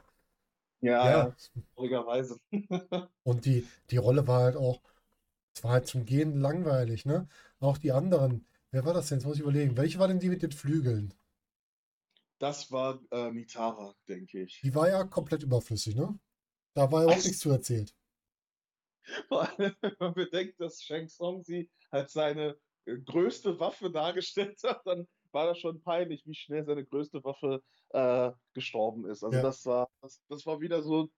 Ja, 0.81 1.09
Ja. 1.09 1.27
ja, 1.27 1.35
traurigerweise. 1.75 2.39
Und 3.23 3.45
die, 3.45 3.67
die 3.91 3.97
Rolle 3.97 4.25
war 4.27 4.41
halt 4.41 4.55
auch, 4.55 4.81
es 5.55 5.63
war 5.63 5.71
halt 5.71 5.87
zum 5.87 6.05
Gehen 6.05 6.39
langweilig, 6.39 7.05
ne? 7.05 7.27
Auch 7.59 7.77
die 7.77 7.91
anderen. 7.91 8.47
Wer 8.71 8.85
war 8.85 8.93
das 8.93 9.07
denn? 9.09 9.19
Jetzt 9.19 9.25
muss 9.27 9.37
ich 9.37 9.43
überlegen. 9.43 9.77
Welche 9.77 9.99
war 9.99 10.07
denn 10.07 10.19
die 10.19 10.29
mit 10.29 10.43
den 10.43 10.51
Flügeln? 10.51 11.13
Das 12.39 12.71
war 12.71 12.99
äh, 13.11 13.29
Mitara, 13.31 13.95
denke 14.07 14.41
ich. 14.41 14.61
Die 14.63 14.75
war 14.75 14.87
ja 14.89 15.03
komplett 15.03 15.41
überflüssig, 15.43 15.95
ne? 15.95 16.17
Da 16.75 16.91
war 16.91 17.01
ja 17.01 17.05
überhaupt 17.05 17.21
Ach. 17.21 17.25
nichts 17.25 17.39
zu 17.39 17.49
erzählt. 17.51 17.95
Vor 19.27 19.41
allem, 19.59 19.75
wenn 19.81 19.95
man 19.99 20.13
bedenkt, 20.13 20.59
dass 20.59 20.83
Shang 20.83 21.07
Tsung 21.07 21.43
sie 21.43 21.69
als 21.91 22.13
seine 22.13 22.57
größte 23.05 23.59
Waffe 23.59 23.91
dargestellt 23.91 24.59
hat, 24.63 24.81
dann 24.85 25.07
war 25.31 25.47
das 25.47 25.59
schon 25.59 25.81
peinlich, 25.81 26.25
wie 26.25 26.35
schnell 26.35 26.65
seine 26.65 26.85
größte 26.85 27.23
Waffe 27.23 27.61
äh, 27.89 28.31
gestorben 28.53 29.05
ist. 29.07 29.23
Also 29.23 29.37
Ja. 29.37 29.41
das 29.41 29.65
war, 29.65 29.89
das, 30.01 30.21
das 30.29 30.45
war 30.45 30.61
wieder 30.61 30.81
so, 30.81 31.09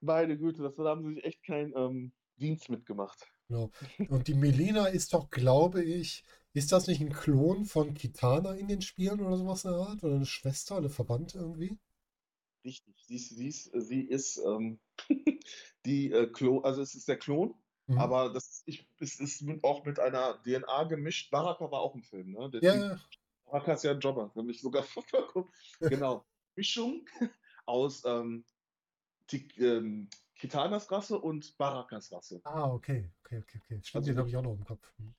meine 0.00 0.36
Güte, 0.36 0.62
das, 0.62 0.74
da 0.74 0.84
haben 0.84 1.02
sie 1.04 1.14
sich 1.14 1.24
echt 1.24 1.42
keinen 1.44 1.72
ähm, 1.76 2.12
Dienst 2.36 2.68
mitgemacht. 2.68 3.28
Genau. 3.48 3.70
Und 4.08 4.28
die 4.28 4.34
Melina 4.34 4.86
ist 4.86 5.12
doch, 5.12 5.28
glaube 5.30 5.82
ich, 5.84 6.24
ist 6.54 6.72
das 6.72 6.86
nicht 6.86 7.00
ein 7.02 7.12
Klon 7.12 7.64
von 7.66 7.92
Kitana 7.94 8.52
in 8.54 8.68
den 8.68 8.80
Spielen 8.82 9.20
oder 9.20 9.36
sowas 9.36 9.64
in 9.64 9.70
der 9.72 9.80
Art? 9.80 10.02
Oder 10.02 10.14
eine 10.16 10.26
Schwester, 10.26 10.76
eine 10.76 10.88
Verwandte 10.90 11.38
irgendwie? 11.38 11.78
Richtig, 12.64 12.94
sie 13.06 13.16
ist, 13.16 13.30
sie 13.36 13.48
ist, 13.48 13.70
sie 13.74 14.02
ist 14.02 14.38
ähm, 14.38 14.78
die 15.86 16.10
äh, 16.12 16.26
Klon, 16.26 16.64
also 16.64 16.82
es 16.82 16.94
ist 16.94 17.08
der 17.08 17.16
Klon, 17.18 17.54
Mhm. 17.88 17.98
aber 17.98 18.32
das 18.32 18.62
ich, 18.66 18.86
es 19.00 19.18
ist 19.18 19.44
auch 19.62 19.84
mit 19.84 19.98
einer 19.98 20.40
DNA 20.42 20.84
gemischt. 20.84 21.30
Baraka 21.30 21.70
war 21.70 21.80
auch 21.80 21.94
im 21.94 22.02
Film, 22.02 22.32
ne? 22.32 22.50
Der 22.50 22.62
Ja, 22.62 22.74
ja, 22.74 23.00
Baraka 23.46 23.72
ist 23.72 23.84
ja 23.84 23.92
ein 23.92 24.00
Jobber, 24.00 24.30
nämlich 24.34 24.60
sogar 24.60 24.84
Genau. 25.80 26.24
Mischung 26.54 27.06
aus 27.66 28.04
ähm, 28.04 28.44
die, 29.30 29.48
ähm, 29.58 30.08
Kitanas 30.34 30.90
Rasse 30.90 31.18
und 31.18 31.56
Barakas 31.56 32.12
Rasse. 32.12 32.40
Ah, 32.44 32.70
okay, 32.70 33.10
okay, 33.24 33.38
okay, 33.38 33.60
okay. 33.64 33.80
Stimmt, 33.82 33.94
Also 33.94 34.12
den 34.12 34.18
habe 34.18 34.28
ich 34.28 34.36
auch 34.36 34.42
noch 34.42 34.52
im 34.52 34.64
Kopf. 34.64 34.92
Hm. 34.98 35.14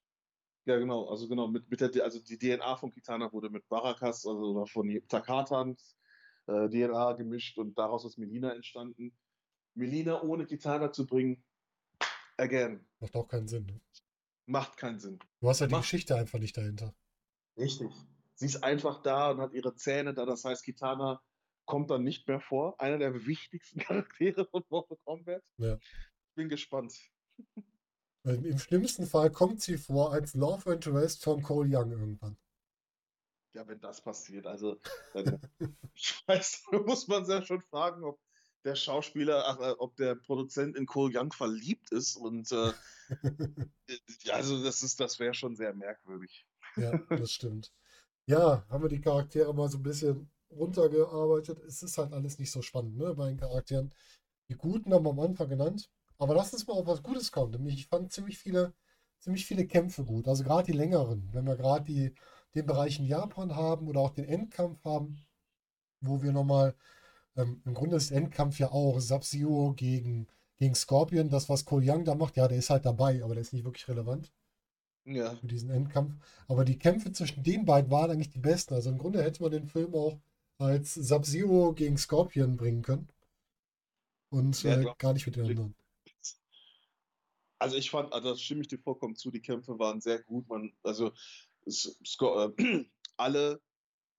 Ja, 0.66 0.78
genau, 0.78 1.08
also 1.08 1.26
genau, 1.26 1.48
mit, 1.48 1.68
mit 1.70 1.80
der, 1.80 2.04
also 2.04 2.20
die 2.20 2.38
DNA 2.38 2.76
von 2.76 2.90
Kitana 2.90 3.32
wurde 3.32 3.50
mit 3.50 3.68
Barakas, 3.68 4.26
also 4.26 4.52
oder 4.52 4.66
von 4.66 4.88
Takatans 5.08 5.96
äh, 6.46 6.68
DNA 6.68 7.14
gemischt 7.14 7.58
und 7.58 7.76
daraus 7.76 8.04
ist 8.04 8.18
Melina 8.18 8.52
entstanden. 8.52 9.12
Melina 9.74 10.22
ohne 10.22 10.46
Kitana 10.46 10.92
zu 10.92 11.06
bringen, 11.06 11.42
again, 12.40 12.84
Macht 13.00 13.14
auch 13.14 13.28
keinen 13.28 13.48
Sinn. 13.48 13.66
Ne? 13.66 13.80
macht 14.46 14.76
keinen 14.76 14.98
Sinn. 14.98 15.18
Du 15.40 15.48
hast 15.48 15.60
ja 15.60 15.68
die 15.68 15.76
Geschichte 15.76 16.16
einfach 16.16 16.38
nicht 16.38 16.56
dahinter. 16.56 16.94
Richtig. 17.56 17.92
Sie 18.34 18.46
ist 18.46 18.64
einfach 18.64 19.02
da 19.02 19.30
und 19.30 19.40
hat 19.40 19.52
ihre 19.52 19.74
Zähne 19.76 20.12
da, 20.12 20.26
das 20.26 20.44
heißt, 20.44 20.64
Kitana 20.64 21.22
kommt 21.66 21.90
dann 21.90 22.02
nicht 22.02 22.26
mehr 22.26 22.40
vor. 22.40 22.80
Einer 22.80 22.98
der 22.98 23.26
wichtigsten 23.26 23.78
Charaktere 23.80 24.46
von 24.46 24.64
Mortal 24.68 24.98
Kombat. 25.04 25.44
Ja. 25.58 25.76
Ich 25.76 26.34
bin 26.34 26.48
gespannt. 26.48 26.94
Im 28.24 28.58
schlimmsten 28.58 29.06
Fall 29.06 29.30
kommt 29.30 29.62
sie 29.62 29.78
vor 29.78 30.12
als 30.12 30.34
Love 30.34 30.72
Interest 30.72 31.22
von 31.22 31.42
Cole 31.42 31.68
Young 31.70 31.92
irgendwann. 31.92 32.36
Ja, 33.54 33.66
wenn 33.66 33.80
das 33.80 34.02
passiert, 34.02 34.46
also 34.46 34.80
dann, 35.12 35.40
ich 35.94 36.22
weiß, 36.26 36.64
da 36.70 36.78
muss 36.80 37.08
man 37.08 37.24
sich 37.24 37.34
ja 37.34 37.44
schon 37.44 37.62
fragen, 37.62 38.04
ob 38.04 38.20
der 38.64 38.74
Schauspieler, 38.74 39.44
ach, 39.46 39.60
äh, 39.60 39.74
ob 39.78 39.96
der 39.96 40.14
Produzent 40.14 40.76
in 40.76 40.86
Cole 40.86 41.12
Young 41.18 41.32
verliebt 41.32 41.90
ist 41.92 42.16
und 42.16 42.50
äh, 42.52 42.72
ja, 44.22 44.34
also 44.34 44.62
das 44.62 44.82
ist, 44.82 45.00
das 45.00 45.18
wäre 45.18 45.34
schon 45.34 45.56
sehr 45.56 45.74
merkwürdig. 45.74 46.46
Ja, 46.76 46.98
das 47.08 47.32
stimmt. 47.32 47.72
Ja, 48.26 48.64
haben 48.68 48.82
wir 48.82 48.88
die 48.88 49.00
Charaktere 49.00 49.54
mal 49.54 49.68
so 49.68 49.78
ein 49.78 49.82
bisschen 49.82 50.30
runtergearbeitet. 50.50 51.58
Es 51.60 51.82
ist 51.82 51.98
halt 51.98 52.12
alles 52.12 52.38
nicht 52.38 52.50
so 52.50 52.62
spannend, 52.62 52.96
ne, 52.96 53.14
bei 53.14 53.28
den 53.28 53.38
Charakteren. 53.38 53.92
Die 54.48 54.56
Guten 54.56 54.92
haben 54.92 55.04
wir 55.04 55.10
am 55.10 55.20
Anfang 55.20 55.48
genannt. 55.48 55.90
Aber 56.18 56.34
lass 56.34 56.52
uns 56.52 56.66
mal 56.66 56.74
auf 56.74 56.86
was 56.86 57.02
Gutes 57.02 57.32
kommen. 57.32 57.52
Nämlich, 57.52 57.74
ich 57.74 57.86
fand 57.86 58.12
ziemlich 58.12 58.38
viele, 58.38 58.74
ziemlich 59.20 59.46
viele 59.46 59.66
Kämpfe 59.66 60.04
gut. 60.04 60.28
Also 60.28 60.44
gerade 60.44 60.70
die 60.70 60.76
längeren. 60.76 61.30
Wenn 61.32 61.46
wir 61.46 61.56
gerade 61.56 61.84
die, 61.84 62.14
den 62.54 62.66
Bereich 62.66 62.98
in 62.98 63.06
Japan 63.06 63.56
haben 63.56 63.88
oder 63.88 64.00
auch 64.00 64.10
den 64.10 64.26
Endkampf 64.26 64.84
haben, 64.84 65.24
wo 66.00 66.22
wir 66.22 66.32
nochmal, 66.32 66.74
ähm, 67.36 67.62
im 67.64 67.74
Grunde 67.74 67.96
ist 67.96 68.10
Endkampf 68.12 68.58
ja 68.58 68.70
auch 68.72 69.00
Sub-Zero 69.00 69.74
gegen, 69.74 70.28
gegen 70.58 70.74
Scorpion. 70.74 71.28
Das, 71.30 71.48
was 71.48 71.64
Cole 71.64 71.84
Young 71.90 72.04
da 72.04 72.14
macht, 72.14 72.36
ja, 72.36 72.48
der 72.48 72.58
ist 72.58 72.70
halt 72.70 72.86
dabei, 72.86 73.22
aber 73.24 73.34
der 73.34 73.42
ist 73.42 73.52
nicht 73.52 73.64
wirklich 73.64 73.88
relevant 73.88 74.32
Ja, 75.04 75.40
für 75.40 75.46
diesen 75.48 75.68
Endkampf. 75.70 76.14
Aber 76.48 76.64
die 76.64 76.78
Kämpfe 76.78 77.12
zwischen 77.12 77.42
den 77.42 77.64
beiden 77.66 77.90
waren 77.90 78.10
eigentlich 78.10 78.30
die 78.30 78.38
besten. 78.38 78.74
Also 78.74 78.90
im 78.90 78.98
Grunde 78.98 79.22
hätte 79.22 79.42
man 79.42 79.52
den 79.52 79.66
Film 79.66 79.94
auch 79.94 80.18
als 80.58 80.94
Sub-Zero 80.94 81.72
gegen 81.74 81.96
Scorpion 81.98 82.56
bringen 82.56 82.82
können. 82.82 83.08
Und 84.30 84.64
Ja, 84.64 84.76
äh, 84.82 84.88
gar 84.98 85.12
nicht 85.12 85.26
mit 85.26 85.36
den 85.36 85.46
anderen. 85.46 85.74
Also 87.58 87.76
ich 87.76 87.90
fand, 87.90 88.12
also 88.12 88.30
das 88.30 88.40
stimme 88.40 88.62
ich 88.62 88.68
dir 88.68 88.78
vollkommen 88.78 89.16
zu, 89.16 89.30
die 89.30 89.42
Kämpfe 89.42 89.78
waren 89.78 90.00
sehr 90.00 90.22
gut. 90.22 90.48
Man, 90.48 90.72
also 90.82 91.12
es, 91.66 91.98
äh, 92.20 92.84
alle 93.16 93.60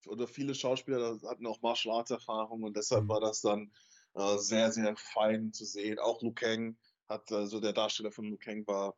oder 0.07 0.27
viele 0.27 0.55
Schauspieler 0.55 1.19
hatten 1.23 1.47
auch 1.47 1.61
Martial 1.61 1.95
Arts 1.95 2.11
Erfahrung 2.11 2.63
und 2.63 2.75
deshalb 2.77 3.03
Mhm. 3.03 3.09
war 3.09 3.19
das 3.21 3.41
dann 3.41 3.71
äh, 4.15 4.37
sehr, 4.37 4.71
sehr 4.71 4.95
fein 4.97 5.53
zu 5.53 5.65
sehen. 5.65 5.99
Auch 5.99 6.21
Liu 6.21 6.33
Kang 6.33 6.77
hat, 7.07 7.31
also 7.31 7.59
der 7.59 7.73
Darsteller 7.73 8.11
von 8.11 8.25
Liu 8.25 8.37
Kang 8.37 8.65
war 8.67 8.95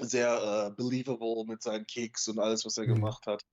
sehr 0.00 0.68
äh, 0.68 0.74
believable 0.74 1.44
mit 1.46 1.62
seinen 1.62 1.86
Kicks 1.86 2.28
und 2.28 2.38
alles, 2.38 2.64
was 2.64 2.76
er 2.78 2.86
Mhm. 2.86 2.94
gemacht 2.94 3.26
hat. 3.26 3.44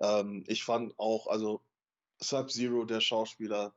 Ähm, 0.00 0.44
ich 0.48 0.64
fand 0.64 0.98
auch, 0.98 1.28
also 1.28 1.64
Sub-Zero, 2.20 2.84
der 2.84 3.00
Schauspieler, 3.00 3.74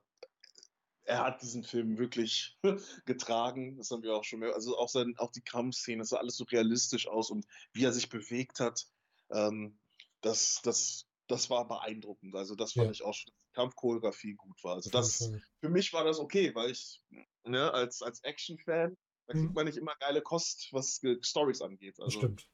er 1.04 1.24
hat 1.24 1.42
diesen 1.42 1.64
Film 1.64 1.98
wirklich 1.98 2.58
getragen. 3.06 3.78
Das 3.78 3.92
haben 3.92 4.04
wir 4.04 4.16
auch 4.16 4.24
schon 4.24 4.40
mehr. 4.40 4.54
Also 4.54 4.78
auch, 4.78 4.90
sein, 4.90 5.16
auch 5.18 5.32
die 5.32 5.42
Kampfszene, 5.42 6.00
das 6.00 6.10
sah 6.10 6.18
alles 6.18 6.38
so 6.38 6.44
realistisch 6.46 7.08
aus 7.08 7.32
und 7.32 7.46
wie 7.74 7.86
er 7.86 7.94
sich 7.94 8.10
bewegt 8.10 8.60
hat, 8.60 8.88
ähm, 9.32 9.80
das, 10.22 10.62
das, 10.64 11.06
das 11.28 11.50
war 11.50 11.68
beeindruckend. 11.68 12.36
Also 12.36 12.56
das 12.56 12.74
fand 12.74 12.86
Ja. 12.88 12.92
ich 12.92 13.04
auch 13.04 13.14
schon, 13.14 13.32
dass 13.32 13.36
die 13.50 13.54
Kampfchoreografie 13.54 14.34
gut 14.36 14.64
war. 14.64 14.76
Also 14.76 14.90
das, 14.90 15.32
für 15.60 15.70
mich 15.70 15.92
war 15.94 16.04
das 16.04 16.20
okay, 16.20 16.54
weil 16.56 16.72
ich, 16.72 17.02
ne, 17.44 17.72
als, 17.74 18.02
als 18.02 18.22
Action-Fan, 18.24 18.98
da 19.28 19.34
kriegt 19.34 19.50
Mhm. 19.50 19.54
man 19.54 19.66
nicht 19.66 19.78
immer 19.78 19.96
geile 20.00 20.22
Kost, 20.22 20.70
was 20.72 21.02
Stories 21.22 21.62
angeht. 21.62 22.00
Also 22.00 22.20
stimmt. 22.20 22.50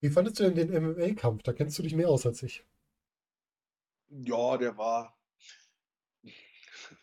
Wie 0.00 0.10
fandest 0.10 0.38
du 0.38 0.42
denn 0.50 0.54
den 0.54 0.70
MMA-Kampf? 0.70 1.42
Da 1.44 1.52
kennst 1.52 1.78
du 1.78 1.82
dich 1.82 1.94
mehr 1.94 2.08
aus 2.10 2.26
als 2.26 2.42
ich. 2.42 2.64
Ja, 4.10 4.56
der 4.58 4.76
war. 4.76 5.16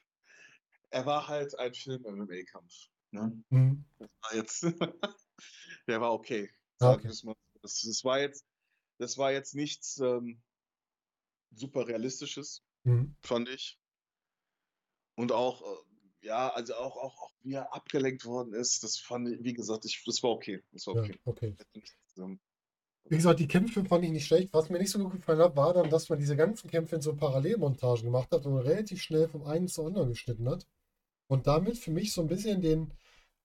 Er 0.94 1.06
war 1.06 1.28
halt 1.30 1.58
ein 1.58 1.74
Film-MMA-Kampf. 1.74 2.90
Ne? 3.12 3.42
Mhm. 3.50 3.86
Das 3.98 4.10
war 4.22 4.36
jetzt. 4.36 4.64
der 5.88 6.02
war 6.02 6.14
okay. 6.14 6.52
Ah, 6.80 6.94
okay. 6.94 7.08
Das, 7.08 7.24
das 7.82 8.04
war 8.04 8.20
jetzt, 8.20 8.46
das 8.98 9.18
war 9.18 9.32
jetzt 9.32 9.56
nichts 9.56 10.00
ähm, 10.00 10.42
super 11.56 11.88
Realistisches, 11.88 12.64
Mhm. 12.84 13.16
fand 13.22 13.50
ich. 13.50 13.78
Und 15.16 15.32
auch, 15.32 15.62
äh, 15.62 16.28
ja, 16.28 16.50
also 16.50 16.76
auch, 16.76 16.98
auch, 16.98 17.22
auch 17.22 17.32
wie 17.42 17.54
er 17.54 17.74
abgelenkt 17.74 18.26
worden 18.26 18.54
ist, 18.54 18.84
das 18.84 18.98
fand 18.98 19.30
ich, 19.30 19.44
wie 19.44 19.54
gesagt, 19.54 19.86
ich, 19.86 20.04
das 20.06 20.24
war 20.24 20.32
okay. 20.32 20.64
Das 20.72 20.88
war 20.88 20.96
Ja, 20.96 21.02
okay. 21.02 21.20
okay. 21.26 21.56
Wie 23.06 23.16
gesagt, 23.18 23.40
die 23.40 23.48
Kämpfe 23.48 23.84
fand 23.84 24.06
ich 24.06 24.12
nicht 24.12 24.28
schlecht. 24.28 24.54
Was 24.54 24.70
mir 24.70 24.78
nicht 24.80 24.92
so 24.92 25.00
gut 25.00 25.12
gefallen 25.14 25.40
hat, 25.40 25.56
war 25.56 25.74
dann, 25.74 25.90
dass 25.90 26.10
man 26.10 26.20
diese 26.20 26.36
ganzen 26.36 26.70
Kämpfe 26.70 26.96
in 26.96 27.02
so 27.02 27.16
Parallelmontagen 27.16 28.04
gemacht 28.06 28.32
hat 28.32 28.46
und 28.46 28.58
relativ 28.58 29.02
schnell 29.02 29.28
vom 29.28 29.44
einen 29.44 29.68
zum 29.68 29.88
anderen 29.88 30.10
geschnitten 30.10 30.48
hat. 30.48 30.68
Und 31.28 31.48
damit 31.48 31.78
für 31.78 31.92
mich 31.92 32.14
so 32.14 32.22
ein 32.22 32.28
bisschen 32.28 32.62
den, 32.62 32.94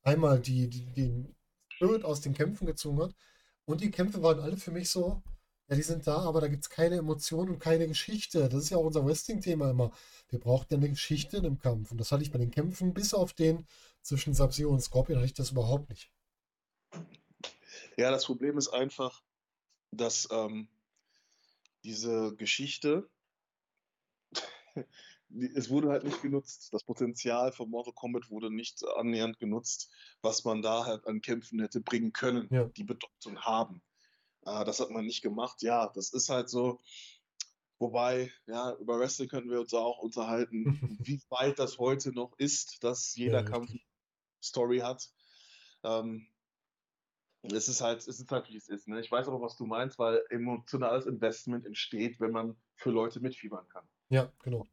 einmal 0.03 0.41
die, 0.41 0.69
die, 0.69 0.85
den 0.93 1.35
Spirit 1.69 2.05
aus 2.05 2.21
den 2.21 2.35
Kämpfen 2.35 2.67
gezogen 2.67 3.01
hat. 3.03 3.15
Und 3.65 3.81
die 3.81 3.91
Kämpfe 3.91 4.23
waren 4.23 4.41
alle 4.41 4.57
für 4.57 4.71
mich 4.71 4.91
so, 4.91 5.23
ja, 5.69 5.75
die 5.77 5.83
sind 5.83 6.07
da, 6.07 6.19
aber 6.19 6.41
da 6.41 6.49
gibt 6.49 6.63
es 6.65 6.71
keine 6.71 6.97
Emotionen 6.97 7.51
und 7.51 7.59
keine 7.59 7.89
Geschichte. 7.89 8.49
Das 8.49 8.63
ist 8.65 8.71
ja 8.71 8.77
auch 8.77 8.85
unser 8.85 9.05
Wrestling-Thema 9.05 9.71
immer. 9.71 9.91
Wir 10.29 10.39
brauchen 10.39 10.67
ja 10.71 10.77
eine 10.77 10.89
Geschichte 10.91 11.39
in 11.39 11.47
einem 11.47 11.59
Kampf. 11.59 11.91
Und 11.91 11.99
das 11.99 12.13
hatte 12.13 12.23
ich 12.23 12.31
bei 12.31 12.39
den 12.39 12.51
Kämpfen, 12.53 12.95
bis 12.95 13.15
auf 13.15 13.33
den 13.33 13.67
zwischen 14.03 14.35
Sub-Zero 14.35 14.71
und 14.73 14.81
Scorpion, 14.81 15.19
hatte 15.19 15.27
ich 15.27 15.35
das 15.35 15.51
überhaupt 15.51 15.89
nicht. 15.91 16.11
Ja, 17.97 18.11
das 18.11 18.27
Problem 18.27 18.59
ist 18.59 18.69
einfach, 18.69 19.23
dass 19.91 20.29
ähm, 20.31 20.69
diese 21.83 22.35
Geschichte, 22.37 23.09
es 25.55 25.71
wurde 25.71 25.89
halt 25.89 26.05
nicht 26.05 26.23
genutzt. 26.23 26.69
Das 26.73 26.85
Potenzial 26.85 27.51
von 27.53 27.71
Mortal 27.71 27.95
Kombat 27.95 28.31
wurde 28.31 28.55
nicht 28.55 28.85
annähernd 28.97 29.39
genutzt, 29.39 29.91
was 30.23 30.45
man 30.45 30.63
da 30.63 30.85
halt 30.85 31.07
an 31.07 31.21
Kämpfen 31.21 31.61
hätte 31.61 31.81
bringen 31.81 32.13
können, 32.13 32.49
Ja. 32.51 32.65
die 32.65 32.85
Bedeutung 32.85 33.41
haben. 33.41 33.83
Äh, 34.47 34.65
das 34.65 34.81
hat 34.81 34.91
man 34.91 35.05
nicht 35.05 35.23
gemacht. 35.23 35.63
Ja, 35.63 35.89
das 35.95 36.13
ist 36.13 36.29
halt 36.31 36.49
so. 36.49 36.81
Wobei, 37.79 38.33
ja, 38.47 38.75
über 38.77 38.99
Wrestling 38.99 39.29
können 39.29 39.51
wir 39.51 39.61
uns 39.61 39.75
auch 39.75 39.99
unterhalten, 39.99 40.65
wie 41.05 41.21
weit 41.29 41.59
das 41.59 41.79
heute 41.79 42.13
noch 42.13 42.33
ist, 42.39 42.83
dass 42.83 43.15
jeder 43.17 43.41
Ja, 43.43 43.45
Kampf 43.51 43.71
Story 44.43 44.79
hat. 44.79 45.11
Ähm, 45.83 46.27
es 47.43 47.69
ist 47.69 47.81
halt, 47.81 47.99
es 47.99 48.09
ist 48.21 48.31
halt, 48.31 48.49
wie 48.49 48.57
es 48.57 48.69
ist. 48.69 48.89
Ne? 48.89 49.01
Ich 49.01 49.11
weiß 49.13 49.29
aber, 49.29 49.41
was 49.41 49.57
du 49.57 49.67
meinst, 49.67 49.99
weil 49.99 50.25
emotionales 50.31 51.07
Investment 51.07 51.65
entsteht, 51.67 52.19
wenn 52.19 52.33
man 52.33 52.57
für 52.77 52.91
Leute 52.91 53.21
mitfiebern 53.21 53.69
kann. 53.69 53.87
Ja, 54.09 54.33
genau. 54.43 54.67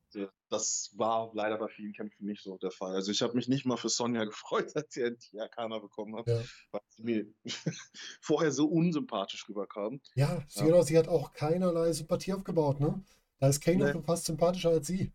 Das 0.50 0.92
war 0.96 1.32
leider 1.34 1.58
bei 1.58 1.68
vielen 1.68 1.94
Kämpfen 1.94 2.26
nicht 2.26 2.42
so 2.44 2.58
der 2.58 2.72
Fall. 2.72 2.96
Also 2.96 3.12
ich 3.12 3.22
habe 3.22 3.34
mich 3.36 3.48
nicht 3.48 3.66
mal 3.66 3.78
für 3.78 3.90
Sonja 3.90 4.24
gefreut, 4.26 4.76
als 4.76 4.94
sie 4.94 5.02
endlich 5.02 5.40
Arcana 5.40 5.80
bekommen 5.80 6.16
hat, 6.16 6.28
Ja. 6.28 6.42
weil 6.72 6.82
mir 7.04 7.26
vorher 8.22 8.52
so 8.52 8.66
unsympathisch 8.68 9.48
rüberkam. 9.50 10.02
Ja, 10.16 10.42
sie, 10.48 10.68
Ja. 10.68 10.82
sie 10.84 10.98
hat 10.98 11.08
auch 11.08 11.34
keinerlei 11.34 11.92
Sympathie 11.94 12.34
aufgebaut, 12.34 12.80
ne? 12.80 13.04
Da 13.40 13.48
ist 13.50 13.62
Kane 13.62 13.94
Nee. 13.94 14.02
fast 14.04 14.26
sympathischer 14.26 14.70
als 14.70 14.88
sie. 14.88 15.12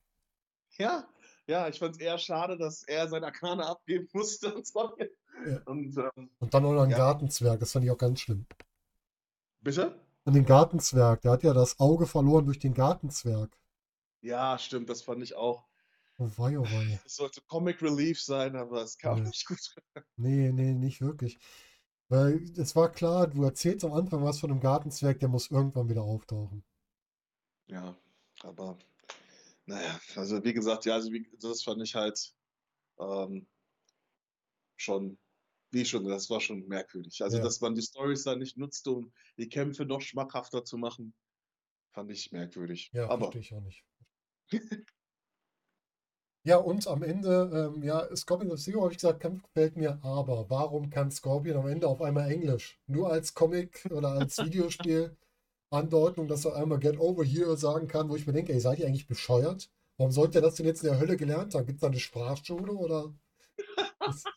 Ja, 0.78 1.08
ja, 1.46 1.66
ich 1.68 1.78
fand 1.78 1.94
es 1.96 2.00
eher 2.00 2.18
schade, 2.18 2.58
dass 2.58 2.82
er 2.84 3.08
sein 3.08 3.24
Arcana 3.24 3.66
abgeben 3.68 4.08
musste 4.12 4.54
und. 4.54 4.68
Ja. 5.46 5.60
Und 5.66 5.96
ähm, 5.96 6.30
Und 6.38 6.52
dann 6.54 6.64
auch 6.64 6.72
noch 6.72 6.82
ein 6.82 6.90
Ja. 6.90 6.98
Gartenzwerg, 6.98 7.60
das 7.60 7.72
fand 7.72 7.84
ich 7.84 7.90
auch 7.90 7.98
ganz 7.98 8.20
schlimm. 8.20 8.46
bitte? 9.60 9.98
Und 10.24 10.34
den 10.34 10.44
Gartenzwerg, 10.44 11.22
der 11.22 11.30
hat 11.32 11.42
ja 11.42 11.54
das 11.54 11.80
Auge 11.80 12.06
verloren 12.06 12.44
durch 12.44 12.58
den 12.58 12.74
Gartenzwerg. 12.74 13.50
Ja, 14.20 14.58
stimmt, 14.58 14.90
das 14.90 15.00
fand 15.02 15.22
ich 15.22 15.34
auch. 15.36 15.64
Oh 16.18 16.28
wei, 16.36 16.58
oh 16.58 16.64
wei. 16.64 17.00
Es 17.06 17.16
sollte 17.16 17.40
Comic 17.42 17.80
Relief 17.80 18.20
sein, 18.20 18.56
aber 18.56 18.82
es 18.82 18.98
kam 18.98 19.18
Ja. 19.18 19.24
nicht 19.24 19.46
gut. 19.46 19.74
Nee, 20.16 20.50
nee, 20.52 20.74
nicht 20.74 21.00
wirklich. 21.00 21.38
Weil 22.10 22.42
es 22.56 22.74
war 22.74 22.90
klar, 22.90 23.26
du 23.26 23.42
erzählst 23.44 23.84
am 23.84 23.92
Anfang 23.92 24.22
was 24.24 24.40
von 24.40 24.50
einem 24.50 24.60
Gartenzwerg, 24.60 25.18
der 25.20 25.28
muss 25.28 25.50
irgendwann 25.50 25.88
wieder 25.88 26.02
auftauchen. 26.02 26.62
Ja, 27.66 27.96
aber 28.42 28.78
naja, 29.66 30.00
also 30.16 30.42
wie 30.44 30.54
gesagt, 30.54 30.86
ja, 30.86 30.94
also 30.94 31.12
wie, 31.12 31.28
das 31.40 31.62
fand 31.62 31.82
ich 31.82 31.94
halt 31.94 32.34
ähm, 32.98 33.46
schon, 34.76 35.18
wie 35.70 35.84
schon, 35.84 36.04
das 36.04 36.30
war 36.30 36.40
schon 36.40 36.66
merkwürdig. 36.66 37.22
Also, 37.22 37.36
Ja. 37.36 37.44
dass 37.44 37.60
man 37.60 37.74
die 37.74 37.82
Storys 37.82 38.24
da 38.24 38.36
nicht 38.36 38.56
nutzte, 38.56 38.90
um 38.92 39.12
die 39.36 39.48
Kämpfe 39.48 39.84
noch 39.84 40.00
schmackhafter 40.00 40.64
zu 40.64 40.78
machen, 40.78 41.14
fand 41.92 42.10
ich 42.10 42.32
merkwürdig. 42.32 42.90
Ja, 42.94 43.08
aber 43.08 43.30
verstehe 43.32 43.40
ich 43.42 43.54
auch 43.54 43.60
nicht. 43.60 43.84
Ja, 46.44 46.56
und 46.56 46.86
am 46.86 47.02
Ende, 47.02 47.72
ähm, 47.74 47.82
ja, 47.82 48.08
Scorpion 48.16 48.52
of 48.52 48.60
Zero 48.60 48.82
habe 48.82 48.92
ich 48.92 48.98
gesagt, 48.98 49.20
Kampf 49.20 49.42
gefällt 49.42 49.76
mir, 49.76 49.98
aber 50.02 50.48
warum 50.48 50.88
kann 50.88 51.10
Scorpion 51.10 51.56
am 51.56 51.68
Ende 51.68 51.88
auf 51.88 52.00
einmal 52.00 52.30
Englisch? 52.30 52.80
Nur 52.86 53.10
als 53.10 53.34
Comic 53.34 53.86
oder 53.90 54.12
als 54.12 54.38
Videospiel 54.44 55.16
Andeutung, 55.70 56.28
dass 56.28 56.44
er 56.44 56.56
einmal 56.56 56.78
Get 56.78 56.98
Over 56.98 57.24
Here 57.24 57.56
sagen 57.56 57.88
kann, 57.88 58.08
wo 58.08 58.16
ich 58.16 58.26
mir 58.26 58.32
denke, 58.32 58.52
ey, 58.52 58.60
seid 58.60 58.78
ihr 58.78 58.86
eigentlich 58.86 59.06
bescheuert? 59.06 59.70
Warum 59.98 60.12
sollte 60.12 60.38
er 60.38 60.42
das 60.42 60.54
denn 60.54 60.66
jetzt 60.66 60.82
in 60.82 60.90
der 60.90 61.00
Hölle 61.00 61.16
gelernt 61.16 61.54
haben? 61.54 61.66
Gibt 61.66 61.78
es 61.78 61.80
da 61.80 61.88
eine 61.88 61.98
Sprachschule 61.98 62.72
oder? 62.72 63.12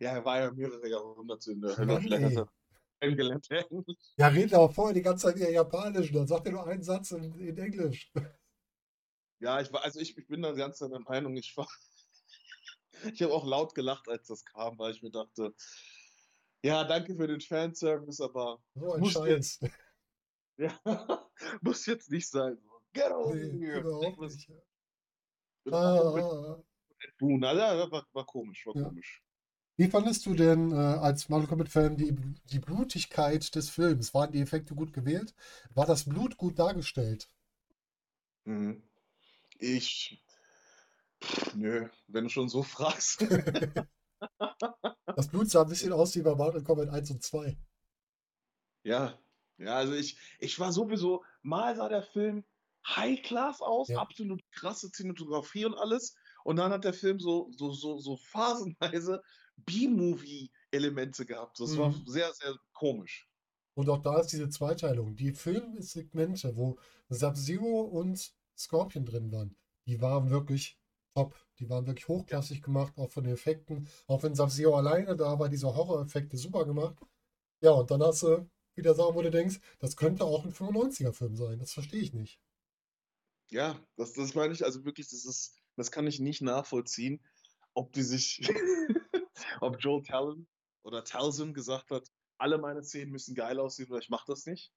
Ja, 0.00 0.10
er 0.10 0.24
war 0.24 0.40
ja 0.40 0.50
mehrere 0.50 0.86
Jahrhunderte 0.88 1.52
in 1.52 1.60
der 1.60 1.76
Hölle. 1.78 1.98
Ey. 2.10 2.36
er 2.36 2.48
kennengelernt. 3.00 3.48
Ja, 4.16 4.28
redet 4.28 4.54
aber 4.54 4.68
vorher 4.68 4.92
die 4.92 5.02
ganze 5.02 5.26
Zeit 5.26 5.36
wieder 5.36 5.50
Japanisch, 5.50 6.12
dann 6.12 6.26
sagt 6.26 6.46
er 6.46 6.52
nur 6.52 6.66
einen 6.66 6.82
Satz 6.82 7.12
in, 7.12 7.32
in 7.38 7.56
Englisch. 7.56 8.12
Ja, 9.44 9.60
ich 9.60 9.70
war, 9.74 9.84
also 9.84 10.00
ich, 10.00 10.16
ich 10.16 10.26
bin 10.26 10.40
da 10.40 10.52
ganz 10.52 10.78
der 10.78 10.88
Meinung, 11.00 11.36
ich 11.36 11.54
war, 11.56 11.68
ich 13.12 13.22
habe 13.22 13.34
auch 13.34 13.44
laut 13.46 13.74
gelacht, 13.74 14.08
als 14.08 14.26
das 14.28 14.42
kam, 14.44 14.78
weil 14.78 14.92
ich 14.94 15.02
mir 15.02 15.10
dachte, 15.10 15.54
ja, 16.62 16.82
danke 16.84 17.14
für 17.14 17.26
den 17.26 17.42
Fanservice, 17.42 18.22
aber 18.22 18.58
So 18.74 18.96
Muss 18.96 19.12
Scheiß. 19.12 19.60
ja, 20.56 20.80
muss 21.60 21.84
jetzt 21.84 22.10
nicht 22.10 22.26
sein. 22.28 22.56
Get 22.94 23.12
over 23.12 23.34
Nee, 23.34 23.66
here. 23.66 23.80
überhaupt 23.80 24.18
Was- 24.18 24.34
nicht. 24.34 24.48
mit 24.48 25.74
Ah, 25.74 26.12
mit 26.14 26.24
ah, 26.24 26.56
ah. 26.56 27.52
Ja, 27.52 27.90
war, 27.90 28.06
war 28.12 28.24
komisch, 28.24 28.64
war 28.66 28.76
Ja. 28.76 28.84
komisch. 28.84 29.22
Wie 29.76 29.88
fandest 29.88 30.24
du 30.24 30.34
denn 30.34 30.70
äh, 30.72 30.76
als 30.76 31.28
Mortal 31.28 31.48
Kombat-Fan 31.48 31.96
die, 31.96 32.14
die 32.44 32.60
Blutigkeit 32.60 33.54
des 33.54 33.68
Films? 33.68 34.14
Waren 34.14 34.32
die 34.32 34.40
Effekte 34.40 34.74
gut 34.74 34.92
gewählt? 34.94 35.34
War 35.74 35.84
das 35.84 36.04
Blut 36.04 36.36
gut 36.38 36.58
dargestellt? 36.58 37.28
Mhm. 38.44 38.82
Ich, 39.58 40.22
pff, 41.22 41.54
nö, 41.54 41.88
wenn 42.08 42.24
du 42.24 42.30
schon 42.30 42.48
so 42.48 42.62
fragst. 42.74 43.24
Das 45.16 45.28
Blut 45.28 45.50
sah 45.50 45.62
ein 45.62 45.68
bisschen 45.68 45.92
aus 45.92 46.14
wie 46.16 46.22
bei 46.22 46.34
Mortal 46.34 46.62
Kombat 46.62 46.88
1 46.88 47.10
und 47.10 47.22
2. 47.22 47.56
Ja, 48.84 49.18
ja, 49.58 49.76
also 49.76 49.94
ich, 49.94 50.18
ich 50.40 50.58
war 50.58 50.72
sowieso, 50.72 51.24
mal 51.42 51.76
sah 51.76 51.88
der 51.88 52.02
Film 52.02 52.44
High 52.86 53.22
Class 53.22 53.60
aus, 53.62 53.88
Ja. 53.88 53.98
absolut 54.00 54.42
krasse 54.50 54.90
Cinematografie 54.90 55.64
und 55.64 55.74
alles. 55.74 56.14
Und 56.44 56.56
dann 56.56 56.70
hat 56.72 56.84
der 56.84 56.92
Film 56.92 57.18
so, 57.18 57.50
so, 57.56 57.72
so, 57.72 57.98
so 57.98 58.16
phasenweise 58.18 59.22
B-Movie-Elemente 59.56 61.24
gehabt. 61.24 61.58
Das 61.60 61.78
war 61.78 61.90
Mhm. 61.90 62.02
sehr, 62.06 62.30
sehr 62.34 62.54
komisch. 62.74 63.26
Und 63.74 63.88
auch 63.88 64.02
da 64.02 64.20
ist 64.20 64.28
diese 64.28 64.50
Zweiteilung. 64.50 65.16
Die 65.16 65.32
Filmsegmente, 65.32 66.54
wo 66.56 66.78
Sub-Zero 67.08 67.80
und 67.82 68.34
Scorpion 68.56 69.04
drin 69.04 69.32
waren, 69.32 69.56
die 69.86 70.00
waren 70.00 70.30
wirklich 70.30 70.78
top. 71.14 71.34
Die 71.58 71.70
waren 71.70 71.86
wirklich 71.86 72.08
hochklassig 72.08 72.62
gemacht, 72.62 72.98
auch 72.98 73.10
von 73.10 73.24
den 73.24 73.34
Effekten. 73.34 73.88
Auch 74.06 74.22
wenn 74.22 74.34
Sub-Zero 74.34 74.76
alleine 74.76 75.16
da 75.16 75.38
war, 75.38 75.48
diese 75.48 75.74
Horror-Effekte 75.74 76.36
super 76.36 76.64
gemacht. 76.64 76.96
Ja, 77.60 77.70
und 77.70 77.90
dann 77.90 78.02
hast 78.02 78.22
du 78.22 78.50
wieder 78.74 78.94
Sachen, 78.94 79.14
wo 79.14 79.22
du 79.22 79.30
denkst, 79.30 79.60
das 79.78 79.96
könnte 79.96 80.24
auch 80.24 80.44
ein 80.44 80.52
95er-Film 80.52 81.36
sein. 81.36 81.58
Das 81.58 81.72
verstehe 81.72 82.02
ich 82.02 82.12
nicht. 82.12 82.40
Ja, 83.50 83.78
das, 83.96 84.14
das 84.14 84.34
meine 84.34 84.52
ich, 84.52 84.64
also 84.64 84.84
wirklich, 84.84 85.08
das 85.08 85.24
ist, 85.24 85.62
das 85.76 85.92
kann 85.92 86.06
ich 86.06 86.18
nicht 86.18 86.42
nachvollziehen, 86.42 87.22
ob 87.74 87.92
die 87.92 88.02
sich, 88.02 88.40
ob 89.60 89.80
Joel 89.80 90.02
Talon 90.02 90.48
oder 90.82 91.04
Talzin 91.04 91.54
gesagt 91.54 91.90
hat, 91.90 92.10
alle 92.38 92.58
meine 92.58 92.82
Szenen 92.82 93.12
müssen 93.12 93.34
geil 93.34 93.60
aussehen 93.60 93.90
oder 93.90 94.00
ich 94.00 94.10
mache 94.10 94.26
das 94.26 94.46
nicht. 94.46 94.72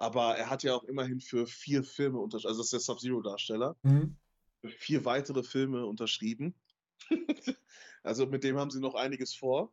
Aber 0.00 0.34
er 0.36 0.48
hat 0.48 0.62
ja 0.62 0.74
auch 0.74 0.84
immerhin 0.84 1.20
für 1.20 1.46
vier 1.46 1.84
Filme 1.84 2.18
unterschrieben, 2.18 2.48
also 2.48 2.60
das 2.62 2.66
ist 2.68 2.72
der 2.72 2.80
Sub-Zero-Darsteller, 2.80 3.76
Mhm. 3.82 4.16
für 4.62 4.70
vier 4.70 5.04
weitere 5.04 5.42
Filme 5.42 5.84
unterschrieben. 5.84 6.54
also 8.02 8.26
mit 8.26 8.42
dem 8.42 8.58
haben 8.58 8.70
sie 8.70 8.80
noch 8.80 8.94
einiges 8.94 9.34
vor. 9.34 9.72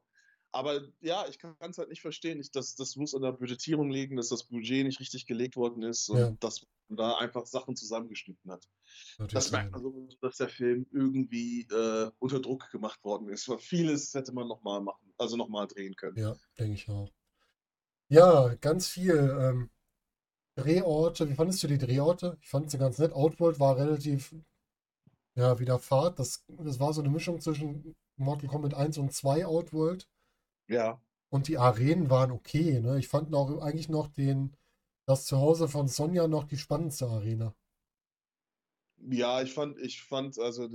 Aber 0.51 0.81
ja, 1.01 1.25
ich 1.29 1.39
kann 1.39 1.55
es 1.61 1.77
halt 1.77 1.89
nicht 1.89 2.01
verstehen. 2.01 2.39
Ich, 2.41 2.51
das, 2.51 2.75
das 2.75 2.95
muss 2.97 3.13
an 3.15 3.21
der 3.21 3.31
Budgetierung 3.33 3.89
liegen, 3.89 4.17
dass 4.17 4.29
das 4.29 4.43
Budget 4.43 4.85
nicht 4.85 4.99
richtig 4.99 5.27
gelegt 5.27 5.55
worden 5.55 5.83
ist 5.83 6.09
und 6.09 6.17
Ja. 6.17 6.35
dass 6.39 6.65
man 6.89 6.97
da 6.97 7.17
einfach 7.17 7.45
Sachen 7.45 7.75
zusammengeschnitten 7.75 8.51
hat. 8.51 8.67
Natürlich 9.17 9.33
Das 9.33 9.51
merkt 9.51 9.71
man 9.71 9.81
so, 9.81 10.09
dass 10.21 10.37
der 10.37 10.49
Film 10.49 10.87
irgendwie 10.91 11.61
äh, 11.71 12.11
unter 12.19 12.39
Druck 12.41 12.69
gemacht 12.71 13.01
worden 13.03 13.29
ist. 13.29 13.47
Weil 13.47 13.59
vieles 13.59 14.13
hätte 14.13 14.33
man 14.33 14.47
nochmal 14.47 14.81
machen, 14.81 15.13
also 15.17 15.37
nochmal 15.37 15.67
drehen 15.67 15.95
können. 15.95 16.17
Ja, 16.17 16.35
denke 16.59 16.73
ich 16.73 16.89
auch. 16.89 17.11
Ja, 18.09 18.55
ganz 18.55 18.87
viel. 18.87 19.15
Ähm, 19.39 19.69
Drehorte, 20.57 21.29
wie 21.29 21.35
fandest 21.35 21.61
du 21.61 21.67
die 21.67 21.77
Drehorte? 21.77 22.37
Ich 22.41 22.49
fand 22.49 22.71
sie 22.71 22.79
ganz 22.79 22.97
nett. 22.97 23.13
Outworld 23.13 23.59
war 23.59 23.77
relativ, 23.77 24.33
ja, 25.35 25.59
wieder 25.59 25.77
Fahrt. 25.77 26.17
Das, 26.17 26.43
das 26.47 26.79
war 26.79 26.93
so 26.93 27.01
eine 27.01 27.11
Mischung 27.11 27.39
zwischen 27.39 27.95
Mortal 28.15 28.49
Kombat 28.49 28.73
1 28.73 28.97
und 28.97 29.13
2 29.13 29.45
Outworld. 29.45 30.09
Ja. 30.67 30.99
Und 31.29 31.47
die 31.47 31.59
Arenen 31.59 32.09
waren 32.09 32.31
okay, 32.31 32.81
ne? 32.81 32.97
Ich 32.97 33.07
fand 33.07 33.33
auch 33.35 33.61
eigentlich 33.61 33.87
noch 33.87 34.07
den, 34.07 34.55
das 35.05 35.25
Zuhause 35.25 35.67
von 35.67 35.87
Sonja 35.87 36.27
noch 36.27 36.45
die 36.45 36.57
spannendste 36.57 37.05
Arena. 37.05 37.53
Ja, 38.97 39.43
ich 39.43 39.53
fand, 39.53 39.77
ich 39.77 40.01
fand, 40.01 40.39
also 40.39 40.67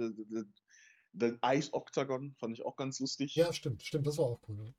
der 1.13 1.39
Ice 1.45 1.73
Octagon 1.73 2.35
fand 2.39 2.55
ich 2.55 2.65
auch 2.65 2.77
ganz 2.77 3.01
lustig. 3.01 3.35
Ja, 3.35 3.53
stimmt, 3.53 3.83
stimmt, 3.83 4.07
das 4.07 4.19
war 4.19 4.27
auch 4.27 4.41
cool. 4.47 4.57
Ne? 4.57 4.75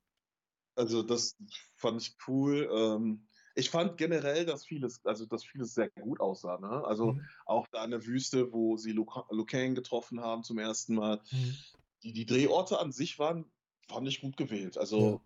Also 0.76 1.04
das 1.04 1.36
fand 1.76 2.02
ich 2.02 2.16
cool. 2.28 2.70
Ähm, 2.72 3.28
ich 3.56 3.70
fand 3.70 3.98
generell, 3.98 4.46
dass 4.46 4.66
vieles, 4.66 5.06
also 5.06 5.26
dass 5.26 5.44
vieles 5.44 5.74
sehr 5.74 5.90
gut 5.90 6.20
aussah. 6.20 6.60
Ne? 6.60 6.84
Also 6.86 7.14
mhm. 7.14 7.26
auch 7.46 7.68
da 7.68 7.84
in 7.86 7.92
der 7.92 8.06
Wüste, 8.06 8.52
wo 8.52 8.78
sie 8.78 8.92
Lucane 8.92 9.74
getroffen 9.74 10.22
haben 10.22 10.44
zum 10.44 10.58
ersten 10.58 10.96
Mal. 10.96 11.22
Mhm. 11.32 11.58
Die, 12.04 12.14
die 12.14 12.26
Drehorte 12.26 12.80
an 12.80 12.92
sich 12.92 13.20
waren, 13.20 13.46
fand 13.88 14.08
ich 14.08 14.22
gut 14.22 14.38
gewählt. 14.38 14.78
Also 14.78 15.22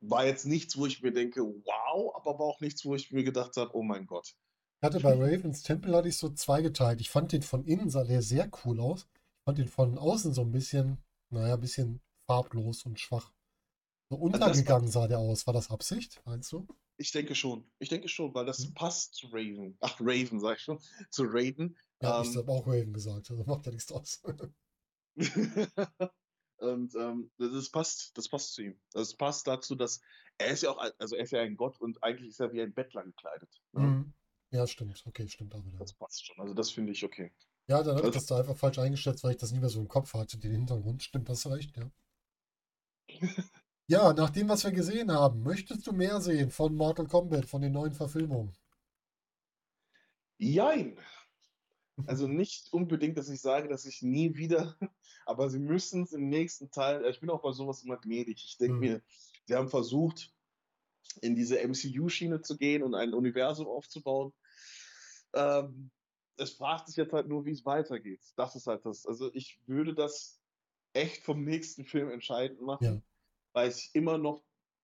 ja. 0.00 0.08
war 0.08 0.26
jetzt 0.26 0.46
nichts, 0.46 0.76
wo 0.76 0.86
ich 0.86 1.02
mir 1.02 1.12
denke, 1.12 1.42
wow, 1.42 2.14
aber 2.16 2.38
war 2.38 2.46
auch 2.46 2.60
nichts, 2.60 2.84
wo 2.84 2.94
ich 2.94 3.12
mir 3.12 3.24
gedacht 3.24 3.56
habe, 3.56 3.74
oh 3.74 3.82
mein 3.82 4.06
Gott. 4.06 4.34
Ich 4.80 4.86
hatte 4.86 5.00
bei 5.00 5.12
Ravens 5.12 5.62
Tempel 5.62 5.94
hatte 5.94 6.08
ich 6.08 6.16
so 6.16 6.30
zweigeteilt. 6.30 7.00
Ich 7.00 7.10
fand 7.10 7.32
den 7.32 7.42
von 7.42 7.64
innen 7.64 7.90
sah 7.90 8.04
der 8.04 8.22
sehr 8.22 8.50
cool 8.64 8.80
aus. 8.80 9.06
Ich 9.12 9.44
fand 9.44 9.58
den 9.58 9.68
von 9.68 9.98
außen 9.98 10.32
so 10.32 10.40
ein 10.40 10.52
bisschen, 10.52 10.98
naja, 11.28 11.54
ein 11.54 11.60
bisschen 11.60 12.00
farblos 12.26 12.86
und 12.86 12.98
schwach. 12.98 13.32
So 14.10 14.16
also 14.16 14.24
untergegangen 14.24 14.90
sah 14.90 15.06
der 15.06 15.20
aus. 15.20 15.46
War 15.46 15.54
das 15.54 15.70
Absicht, 15.70 16.20
meinst 16.24 16.50
du? 16.50 16.66
Ich 16.96 17.12
denke 17.12 17.36
schon. 17.36 17.70
Ich 17.78 17.88
denke 17.88 18.08
schon, 18.08 18.34
weil 18.34 18.44
das 18.44 18.58
hm. 18.58 18.74
passt 18.74 19.14
zu 19.14 19.28
Raven. 19.28 19.78
Ach, 19.80 19.96
Raven, 20.00 20.40
sag 20.40 20.56
ich 20.56 20.64
schon. 20.64 20.80
Zu 21.10 21.24
Raiden. 21.26 21.78
Ja, 22.02 22.20
ähm, 22.20 22.28
ich 22.28 22.36
habe 22.36 22.50
auch 22.50 22.66
Raven 22.66 22.92
gesagt, 22.92 23.30
also 23.30 23.44
macht 23.44 23.66
ja 23.66 23.72
nichts 23.72 23.92
aus. 23.92 24.20
und 26.56 26.94
ähm, 26.96 27.30
das 27.38 27.70
passt, 27.70 28.18
das 28.18 28.28
passt 28.28 28.54
zu 28.54 28.62
ihm. 28.62 28.80
Das 28.92 29.14
passt 29.14 29.46
dazu, 29.46 29.76
dass 29.76 30.00
er 30.38 30.48
ist 30.48 30.64
ja 30.64 30.70
auch, 30.70 30.78
also 30.98 31.14
er 31.14 31.22
ist 31.22 31.30
ja 31.30 31.42
ein 31.42 31.56
Gott 31.56 31.80
und 31.80 32.02
eigentlich 32.02 32.30
ist 32.30 32.40
er 32.40 32.52
wie 32.52 32.62
ein 32.62 32.74
Bettler 32.74 33.04
gekleidet. 33.04 33.60
Ne? 33.72 33.80
Mhm. 33.80 34.12
Ja, 34.50 34.66
stimmt. 34.66 35.00
Okay, 35.06 35.28
stimmt 35.28 35.54
auch 35.54 35.64
wieder. 35.64 35.78
Das 35.78 35.92
passt 35.92 36.26
schon. 36.26 36.40
Also 36.40 36.54
das 36.54 36.72
finde 36.72 36.90
ich 36.92 37.04
okay. 37.04 37.30
Ja, 37.68 37.84
dann 37.84 37.96
habe 37.96 38.08
ich 38.08 38.14
das 38.14 38.26
da 38.26 38.38
einfach 38.38 38.56
falsch 38.56 38.80
eingeschätzt, 38.80 39.22
weil 39.22 39.32
ich 39.32 39.36
das 39.36 39.52
nie 39.52 39.60
mehr 39.60 39.68
so 39.68 39.78
im 39.78 39.86
Kopf 39.86 40.14
hatte, 40.14 40.36
den 40.36 40.50
Hintergrund. 40.50 41.04
Stimmt, 41.04 41.28
das 41.28 41.46
recht, 41.46 41.76
ja. 41.76 41.88
Ja, 43.90 44.12
nach 44.12 44.30
dem, 44.30 44.48
was 44.48 44.62
wir 44.62 44.70
gesehen 44.70 45.10
haben, 45.10 45.42
möchtest 45.42 45.84
du 45.84 45.92
mehr 45.92 46.20
sehen 46.20 46.52
von 46.52 46.76
Mortal 46.76 47.08
Kombat, 47.08 47.46
von 47.46 47.60
den 47.60 47.72
neuen 47.72 47.92
Verfilmungen? 47.92 48.56
Jein. 50.38 50.96
Also 52.06 52.28
nicht 52.28 52.72
unbedingt, 52.72 53.18
dass 53.18 53.28
ich 53.28 53.40
sage, 53.40 53.66
dass 53.68 53.86
ich 53.86 54.00
nie 54.00 54.36
wieder, 54.36 54.76
aber 55.26 55.50
sie 55.50 55.58
müssen 55.58 56.04
es 56.04 56.12
im 56.12 56.28
nächsten 56.28 56.70
Teil, 56.70 57.04
ich 57.04 57.18
bin 57.18 57.30
auch 57.30 57.42
bei 57.42 57.50
sowas 57.50 57.82
immer 57.82 57.96
gnädig. 57.96 58.44
Ich 58.44 58.58
denke 58.58 58.74
mhm. 58.74 58.80
mir, 58.80 59.02
sie 59.46 59.56
haben 59.56 59.68
versucht, 59.68 60.32
in 61.20 61.34
diese 61.34 61.58
MCU-Schiene 61.58 62.42
zu 62.42 62.56
gehen 62.56 62.84
und 62.84 62.94
ein 62.94 63.12
Universum 63.12 63.66
aufzubauen. 63.66 64.32
Ähm, 65.34 65.90
es 66.36 66.52
fragt 66.52 66.86
sich 66.86 66.96
jetzt 66.96 67.12
halt 67.12 67.26
nur, 67.26 67.44
wie 67.44 67.50
es 67.50 67.66
weitergeht. 67.66 68.22
Das 68.36 68.54
ist 68.54 68.68
halt 68.68 68.86
das. 68.86 69.04
Also 69.04 69.34
ich 69.34 69.58
würde 69.66 69.96
das 69.96 70.40
echt 70.92 71.24
vom 71.24 71.42
nächsten 71.42 71.84
Film 71.84 72.08
entscheidend 72.08 72.60
machen. 72.60 72.84
Ja 72.84 73.02
weil 73.52 73.70
ich 73.70 73.90
immer 73.94 74.18
noch 74.18 74.42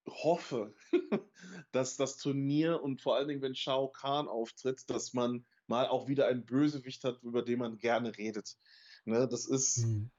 hoffe, 0.08 0.74
dass 1.72 1.96
das 1.96 2.16
Turnier 2.16 2.82
und 2.82 3.02
vor 3.02 3.16
allen 3.16 3.28
Dingen, 3.28 3.42
wenn 3.42 3.54
Shao 3.54 3.88
Kahn 3.88 4.28
auftritt, 4.28 4.88
dass 4.88 5.14
man 5.14 5.44
mal 5.66 5.88
auch 5.88 6.08
wieder 6.08 6.26
einen 6.28 6.44
Bösewicht 6.44 7.04
hat, 7.04 7.22
über 7.22 7.42
den 7.42 7.58
man 7.58 7.78
gerne 7.78 8.16
redet. 8.16 8.56
Ne, 9.04 9.28
das 9.28 9.46
ist, 9.46 9.78
mhm. 9.78 10.10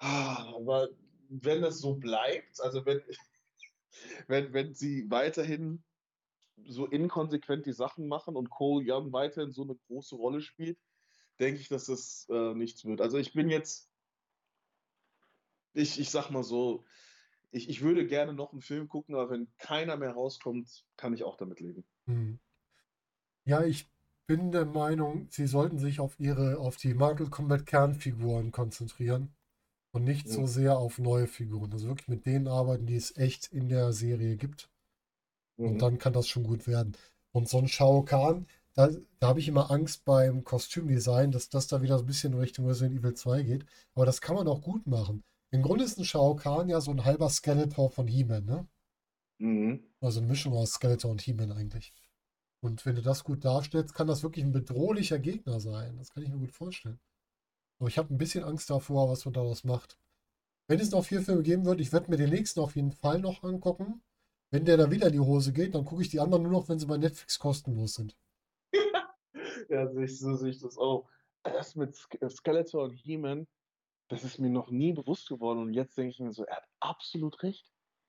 ah, 0.00 0.52
aber 0.54 0.88
wenn 1.28 1.62
das 1.62 1.78
so 1.78 1.94
bleibt, 1.94 2.60
also 2.60 2.84
wenn, 2.86 3.02
wenn, 4.28 4.52
wenn 4.52 4.74
sie 4.74 5.10
weiterhin 5.10 5.82
so 6.66 6.86
inkonsequent 6.86 7.66
die 7.66 7.72
Sachen 7.72 8.06
machen 8.06 8.36
und 8.36 8.50
Cole 8.50 8.84
Young 8.86 9.12
weiterhin 9.12 9.52
so 9.52 9.62
eine 9.62 9.76
große 9.86 10.14
Rolle 10.14 10.42
spielt, 10.42 10.78
denke 11.38 11.60
ich, 11.60 11.68
dass 11.68 11.86
das 11.86 12.26
äh, 12.30 12.54
nichts 12.54 12.84
wird. 12.84 13.00
Also 13.00 13.16
ich 13.16 13.32
bin 13.32 13.48
jetzt, 13.48 13.90
ich, 15.72 15.98
ich 15.98 16.10
sag 16.10 16.30
mal 16.30 16.44
so, 16.44 16.84
ich, 17.50 17.68
ich 17.68 17.82
würde 17.82 18.06
gerne 18.06 18.32
noch 18.32 18.52
einen 18.52 18.60
Film 18.60 18.88
gucken, 18.88 19.14
aber 19.14 19.30
wenn 19.30 19.48
keiner 19.58 19.96
mehr 19.96 20.12
rauskommt, 20.12 20.84
kann 20.96 21.12
ich 21.12 21.24
auch 21.24 21.36
damit 21.36 21.60
leben. 21.60 21.84
Hm. 22.06 22.38
Ja, 23.44 23.64
ich 23.64 23.90
bin 24.26 24.52
der 24.52 24.66
Meinung, 24.66 25.26
sie 25.30 25.46
sollten 25.46 25.78
sich 25.78 25.98
auf 25.98 26.18
ihre, 26.20 26.58
auf 26.58 26.76
die 26.76 26.94
Mortal 26.94 27.28
Kombat 27.28 27.66
Kernfiguren 27.66 28.52
konzentrieren 28.52 29.34
und 29.92 30.04
nicht 30.04 30.26
mhm. 30.28 30.30
so 30.30 30.46
sehr 30.46 30.78
auf 30.78 30.98
neue 30.98 31.26
Figuren. 31.26 31.72
Also 31.72 31.88
wirklich 31.88 32.08
mit 32.08 32.26
denen 32.26 32.46
arbeiten, 32.46 32.86
die 32.86 32.94
es 32.94 33.16
echt 33.16 33.48
in 33.52 33.68
der 33.68 33.92
Serie 33.92 34.36
gibt. 34.36 34.70
Mhm. 35.56 35.66
Und 35.66 35.82
dann 35.82 35.98
kann 35.98 36.12
das 36.12 36.28
schon 36.28 36.44
gut 36.44 36.68
werden. 36.68 36.96
Und 37.32 37.48
so 37.48 37.58
ein 37.58 37.66
Shao 37.66 38.04
Kahn, 38.04 38.46
da, 38.74 38.90
da 39.18 39.28
habe 39.28 39.40
ich 39.40 39.48
immer 39.48 39.70
Angst 39.70 40.04
beim 40.04 40.44
Kostümdesign, 40.44 41.32
dass 41.32 41.48
das 41.48 41.66
da 41.66 41.82
wieder 41.82 41.98
so 41.98 42.04
ein 42.04 42.06
bisschen 42.06 42.32
in 42.32 42.38
Richtung 42.38 42.66
Resident 42.66 43.00
Evil 43.00 43.14
2 43.14 43.42
geht. 43.42 43.66
Aber 43.94 44.06
das 44.06 44.20
kann 44.20 44.36
man 44.36 44.46
auch 44.46 44.62
gut 44.62 44.86
machen. 44.86 45.24
Im 45.50 45.62
Grunde 45.62 45.84
ist 45.84 45.98
ein 45.98 46.04
Shao 46.04 46.36
Kahn 46.36 46.68
ja 46.68 46.80
so 46.80 46.90
ein 46.90 47.04
halber 47.04 47.28
Skeletor 47.28 47.90
von 47.90 48.06
He-Man, 48.06 48.44
ne? 48.44 48.68
Mhm. 49.38 49.84
Also 50.00 50.20
eine 50.20 50.28
Mischung 50.28 50.54
aus 50.54 50.72
Skeletor 50.72 51.10
und 51.10 51.20
He-Man 51.20 51.52
eigentlich. 51.52 51.92
Und 52.60 52.84
wenn 52.86 52.94
du 52.94 53.02
das 53.02 53.24
gut 53.24 53.44
darstellst, 53.44 53.94
kann 53.94 54.06
das 54.06 54.22
wirklich 54.22 54.44
ein 54.44 54.52
bedrohlicher 54.52 55.18
Gegner 55.18 55.60
sein. 55.60 55.96
Das 55.96 56.12
kann 56.12 56.22
ich 56.22 56.28
mir 56.28 56.38
gut 56.38 56.52
vorstellen. 56.52 57.00
Aber 57.78 57.88
ich 57.88 57.98
habe 57.98 58.12
ein 58.12 58.18
bisschen 58.18 58.44
Angst 58.44 58.68
davor, 58.68 59.08
was 59.08 59.24
man 59.24 59.34
daraus 59.34 59.64
macht. 59.64 59.98
Wenn 60.68 60.78
es 60.78 60.90
noch 60.90 61.04
vier 61.04 61.22
Filme 61.22 61.42
geben 61.42 61.64
wird, 61.64 61.80
ich 61.80 61.92
werde 61.92 62.10
mir 62.10 62.18
den 62.18 62.30
nächsten 62.30 62.60
auf 62.60 62.76
jeden 62.76 62.92
Fall 62.92 63.18
noch 63.18 63.42
angucken. 63.42 64.02
Wenn 64.50 64.66
der 64.66 64.76
da 64.76 64.90
wieder 64.90 65.06
in 65.06 65.14
die 65.14 65.20
Hose 65.20 65.52
geht, 65.52 65.74
dann 65.74 65.84
gucke 65.84 66.02
ich 66.02 66.10
die 66.10 66.20
anderen 66.20 66.42
nur 66.42 66.52
noch, 66.52 66.68
wenn 66.68 66.78
sie 66.78 66.86
bei 66.86 66.98
Netflix 66.98 67.38
kostenlos 67.38 67.94
sind. 67.94 68.16
ja, 69.68 69.88
so 70.06 70.36
sehe 70.36 70.50
ich 70.50 70.60
das 70.60 70.76
auch. 70.76 71.08
Das 71.42 71.74
mit 71.74 71.96
Skeletor 71.96 72.84
und 72.84 72.92
He-Man, 72.92 73.46
das 74.10 74.24
ist 74.24 74.38
mir 74.38 74.50
noch 74.50 74.70
nie 74.70 74.92
bewusst 74.92 75.28
geworden 75.28 75.60
und 75.60 75.72
jetzt 75.72 75.96
denke 75.96 76.10
ich 76.10 76.18
mir 76.18 76.32
so, 76.32 76.44
er 76.44 76.56
hat 76.56 76.68
absolut 76.80 77.42
recht. 77.42 77.64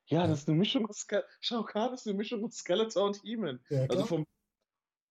Ja, 0.07 0.27
das 0.27 0.39
ist 0.39 0.49
eine 0.49 0.57
Mischung 0.57 0.87
aus 0.87 1.05
Ske 1.07 1.23
Shao 1.39 1.63
Kahn 1.63 1.93
ist 1.93 2.07
eine 2.07 2.17
Mischung 2.17 2.43
aus 2.43 2.55
Skeletor 2.55 3.05
und 3.05 3.21
He-Man. 3.21 3.63
Ja, 3.69 3.83
also 3.83 4.05
vom 4.05 4.25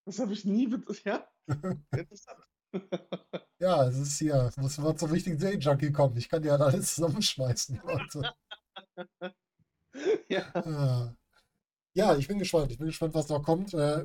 das 0.04 0.18
habe 0.18 0.32
ich 0.32 0.44
nie 0.44 0.68
ja. 1.04 1.28
Interessant. 1.92 2.44
ja, 3.60 3.84
es 3.86 3.98
ist 3.98 4.18
hier, 4.18 4.50
muss 4.56 4.78
mal 4.78 4.96
zum 4.96 5.10
richtigen 5.10 5.38
Day-Junkie 5.38 5.92
kommen. 5.92 6.16
Ich 6.16 6.28
kann 6.28 6.42
dir 6.42 6.52
halt 6.52 6.62
alles 6.62 6.94
zusammenschmeißen, 6.96 7.80
Leute. 7.84 8.34
ja. 10.28 10.52
ja. 10.54 11.16
Ja, 11.92 12.16
ich 12.16 12.28
bin 12.28 12.38
gespannt. 12.38 12.70
Ich 12.70 12.78
bin 12.78 12.86
gespannt, 12.86 13.14
was 13.14 13.28
noch 13.28 13.42
kommt. 13.42 13.74
Äh, 13.74 14.04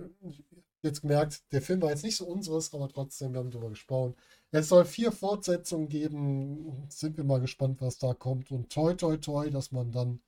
jetzt 0.82 1.02
gemerkt, 1.02 1.52
der 1.52 1.62
Film 1.62 1.82
war 1.82 1.90
jetzt 1.90 2.04
nicht 2.04 2.18
so 2.18 2.26
unseres, 2.26 2.74
aber 2.74 2.90
trotzdem, 2.90 3.34
wir 3.34 3.40
haben 3.40 3.52
darüber 3.52 3.70
gesprochen. 3.70 4.16
Es 4.56 4.70
soll 4.70 4.86
vier 4.86 5.12
Fortsetzungen 5.12 5.90
geben. 5.90 6.88
Sind 6.90 7.18
wir 7.18 7.26
mal 7.26 7.42
gespannt, 7.42 7.82
was 7.82 7.98
da 7.98 8.14
kommt. 8.14 8.52
Und 8.52 8.72
toi, 8.72 8.94
toi, 8.94 9.18
toi, 9.18 9.50
dass 9.50 9.74
man 9.74 9.92
dann 9.92 10.22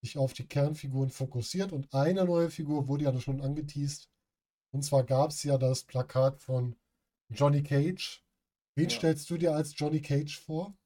sich 0.00 0.18
auf 0.18 0.32
die 0.32 0.48
Kernfiguren 0.48 1.10
fokussiert. 1.10 1.72
Und 1.72 1.94
eine 1.94 2.24
neue 2.24 2.50
Figur 2.50 2.88
wurde 2.88 3.04
ja 3.04 3.20
schon 3.20 3.40
angeteased. 3.40 4.10
Und 4.72 4.82
zwar 4.82 5.04
gab 5.04 5.30
es 5.30 5.44
ja 5.44 5.58
das 5.58 5.84
Plakat 5.84 6.40
von 6.40 6.74
Johnny 7.28 7.62
Cage. 7.62 8.24
Wen 8.74 8.88
ja. 8.88 8.96
stellst 8.96 9.30
du 9.30 9.36
dir 9.36 9.54
als 9.54 9.78
Johnny 9.78 10.02
Cage 10.02 10.40
vor? 10.40 10.76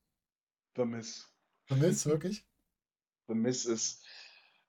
The 0.77 0.85
Miss. 0.85 1.33
The 1.71 1.77
Miss, 1.77 2.05
wirklich? 2.05 2.47
The 3.27 3.35
Miss 3.35 3.65
ist 3.65 4.05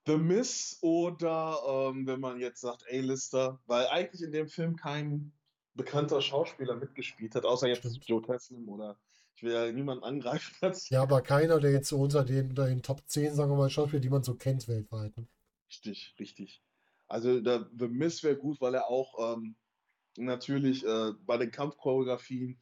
The 0.06 0.16
Miss 0.16 0.78
oder 0.80 1.58
ähm, 1.68 2.08
wenn 2.08 2.22
man 2.22 2.40
jetzt 2.40 2.62
sagt 2.62 2.86
A-Lister, 2.90 3.62
weil 3.66 3.86
eigentlich 3.88 4.22
in 4.22 4.32
dem 4.32 4.48
Film 4.48 4.78
kein 4.78 5.34
bekannter 5.76 6.22
Schauspieler 6.22 6.76
mitgespielt 6.76 7.36
hat, 7.36 7.46
außer 7.46 7.68
jetzt 7.68 7.80
Stimmt. 7.80 8.08
Joe 8.08 8.22
Taslim 8.22 8.70
oder 8.70 8.98
ich 9.36 9.44
will 9.44 9.54
ja 9.54 9.72
niemanden 9.72 10.04
angreifen. 10.04 10.54
Ja, 10.90 11.02
aber 11.02 11.22
keiner, 11.22 11.60
der 11.60 11.72
jetzt 11.72 11.90
so 11.90 12.00
unter 12.00 12.24
den, 12.24 12.50
unter 12.50 12.68
den 12.68 12.84
Top 12.84 13.02
10, 13.06 13.34
sagen 13.34 13.52
wir 13.52 13.58
mal, 13.58 13.70
Schauspieler, 13.70 14.02
die 14.02 14.10
man 14.10 14.24
so 14.24 14.36
kennt 14.36 14.68
weltweit. 14.68 15.18
Ne? 15.18 15.28
Richtig, 15.68 16.16
richtig. 16.20 16.62
Also 17.08 17.42
der 17.42 17.70
The 17.78 17.88
Miss 17.88 18.24
wäre 18.24 18.38
gut, 18.38 18.62
weil 18.62 18.76
er 18.76 18.88
auch 18.88 19.36
ähm, 19.36 19.56
natürlich 20.18 20.86
äh, 20.86 21.12
bei 21.26 21.38
den 21.38 21.52
Kampfchoreografien 21.52 22.62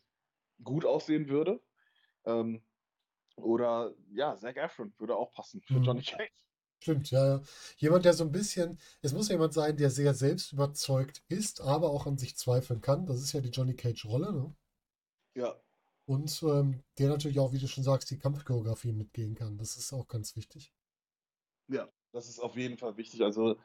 gut 0.63 0.85
aussehen 0.85 1.27
würde. 1.29 1.61
Ähm, 2.25 2.63
oder 3.35 3.93
ja, 4.11 4.37
Zac 4.37 4.57
Efron 4.57 4.93
würde 4.97 5.15
auch 5.15 5.31
passen 5.31 5.61
für 5.61 5.75
mhm. 5.75 5.83
Johnny 5.83 6.03
Cage. 6.03 6.31
Stimmt, 6.81 7.11
ja. 7.11 7.41
Jemand, 7.77 8.05
der 8.05 8.13
so 8.13 8.23
ein 8.23 8.31
bisschen, 8.31 8.79
es 9.03 9.13
muss 9.13 9.29
jemand 9.29 9.53
sein, 9.53 9.77
der 9.77 9.91
sehr 9.91 10.15
selbst 10.15 10.51
überzeugt 10.51 11.23
ist, 11.29 11.61
aber 11.61 11.91
auch 11.91 12.07
an 12.07 12.17
sich 12.17 12.35
zweifeln 12.35 12.81
kann. 12.81 13.05
Das 13.05 13.21
ist 13.21 13.33
ja 13.33 13.39
die 13.39 13.49
Johnny 13.49 13.75
Cage-Rolle, 13.75 14.33
ne? 14.33 14.55
Ja. 15.35 15.55
Und 16.07 16.41
ähm, 16.41 16.83
der 16.97 17.09
natürlich 17.09 17.39
auch, 17.39 17.53
wie 17.53 17.59
du 17.59 17.67
schon 17.67 17.83
sagst, 17.83 18.09
die 18.09 18.17
Kampfchoreografie 18.17 18.93
mitgehen 18.93 19.35
kann. 19.35 19.59
Das 19.59 19.77
ist 19.77 19.93
auch 19.93 20.07
ganz 20.07 20.35
wichtig. 20.35 20.73
Ja, 21.67 21.87
das 22.13 22.27
ist 22.27 22.39
auf 22.39 22.57
jeden 22.57 22.79
Fall 22.79 22.97
wichtig. 22.97 23.21
Also 23.21 23.57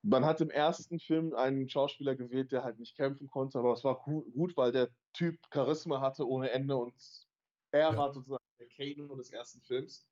man 0.00 0.24
hat 0.24 0.40
im 0.40 0.50
ersten 0.50 0.98
Film 0.98 1.34
einen 1.34 1.68
Schauspieler 1.68 2.16
gewählt, 2.16 2.52
der 2.52 2.64
halt 2.64 2.78
nicht 2.78 2.96
kämpfen 2.96 3.28
konnte, 3.28 3.58
aber 3.58 3.74
es 3.74 3.84
war 3.84 4.02
gut, 4.02 4.56
weil 4.56 4.72
der 4.72 4.88
Typ 5.12 5.38
Charisma 5.52 6.00
hatte 6.00 6.26
ohne 6.26 6.50
Ende 6.50 6.74
und 6.74 6.94
er 7.70 7.90
ja. 7.90 7.96
war 7.98 8.14
sozusagen 8.14 8.42
der 8.58 8.68
Kano 8.68 9.14
des 9.14 9.30
ersten 9.30 9.60
Films. 9.60 10.06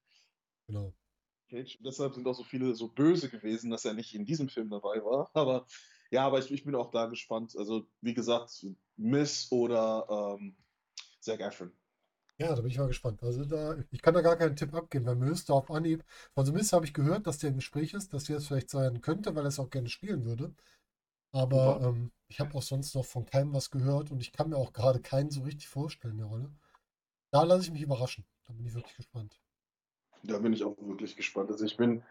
Genau. 0.67 0.93
Cage. 1.53 1.79
Deshalb 1.85 2.15
sind 2.15 2.27
auch 2.27 2.35
so 2.35 2.45
viele 2.45 2.75
so 2.75 2.89
böse 2.89 3.29
gewesen, 3.29 3.71
dass 3.71 3.85
er 3.85 3.95
nicht 3.95 4.15
in 4.15 4.25
diesem 4.25 4.49
Film 4.49 4.71
dabei 4.71 5.05
war. 5.05 5.31
Aber 5.35 5.67
ja, 6.11 6.27
aber 6.27 6.39
ich, 6.39 6.51
ich 6.51 6.65
bin 6.65 6.75
auch 6.75 6.91
da 6.91 7.07
gespannt. 7.07 7.55
Also, 7.57 7.87
wie 8.01 8.15
gesagt, 8.15 8.67
Miss 8.97 9.51
oder 9.51 10.37
ähm, 10.39 10.57
Zac 11.21 11.41
Efron. 11.41 11.73
Ja, 12.39 12.55
da 12.55 12.61
bin 12.61 12.71
ich 12.71 12.79
mal 12.79 12.89
gespannt. 12.89 13.23
Also 13.23 13.45
da, 13.45 13.77
ich 13.91 14.03
kann 14.03 14.15
da 14.15 14.21
gar 14.21 14.37
keinen 14.37 14.57
Tipp 14.57 14.75
abgeben, 14.75 15.07
weil 15.07 15.17
Miss 15.17 15.45
da 15.45 15.55
auf 15.55 15.71
Anhieb. 15.71 16.05
Von 16.35 16.45
so 16.45 16.53
Miss 16.53 16.73
habe 16.73 16.85
ich 16.85 16.95
gehört, 16.95 17.27
dass 17.27 17.39
der 17.39 17.51
im 17.51 17.57
Gespräch 17.57 17.95
ist, 17.95 18.13
dass 18.13 18.25
der 18.25 18.39
es 18.39 18.49
vielleicht 18.49 18.71
sein 18.71 19.01
könnte, 19.01 19.35
weil 19.35 19.45
er 19.45 19.49
es 19.49 19.61
auch 19.61 19.71
gerne 19.71 19.89
spielen 19.89 20.25
würde. 20.25 20.55
Aber 21.33 21.81
ähm, 21.83 22.11
ich 22.29 22.41
habe 22.41 22.55
auch 22.55 22.63
sonst 22.63 22.95
noch 22.95 23.05
von 23.05 23.27
keinem 23.27 23.55
was 23.55 23.71
gehört 23.71 24.11
und 24.11 24.21
ich 24.21 24.33
kann 24.33 24.51
mir 24.51 24.57
auch 24.57 24.73
gerade 24.73 25.01
keinen 25.01 25.31
so 25.31 25.43
richtig 25.43 25.69
vorstellen, 25.69 26.19
der 26.19 26.27
Rolle. 26.27 26.51
Da 27.31 27.45
lasse 27.45 27.65
ich 27.65 27.71
mich 27.71 27.83
überraschen. 27.83 28.25
Da 28.47 28.53
bin 28.53 28.67
ich 28.67 28.75
wirklich 28.75 28.97
gespannt. 28.97 29.41
Da 30.23 30.39
bin 30.39 30.53
ich 30.53 30.65
auch 30.65 30.77
wirklich 30.79 31.17
gespannt. 31.17 31.51
Also 31.51 31.65
ich 31.65 31.77
bin 31.77 32.03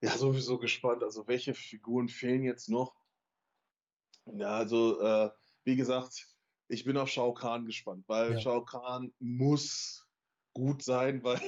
ja 0.00 0.16
sowieso 0.16 0.58
gespannt. 0.58 1.02
Also 1.02 1.26
welche 1.26 1.54
Figuren 1.54 2.08
fehlen 2.08 2.44
jetzt 2.44 2.68
noch? 2.68 2.94
Ja, 4.26 4.56
also 4.56 5.00
äh, 5.00 5.30
wie 5.64 5.76
gesagt, 5.76 6.28
ich 6.68 6.84
bin 6.84 6.96
auf 6.96 7.08
Shao 7.08 7.34
Kahn 7.34 7.66
gespannt, 7.66 8.04
weil 8.06 8.32
ja. 8.32 8.40
Shao 8.40 8.64
Kahn 8.64 9.12
muss 9.18 10.06
gut 10.54 10.82
sein, 10.82 11.22
weil 11.24 11.40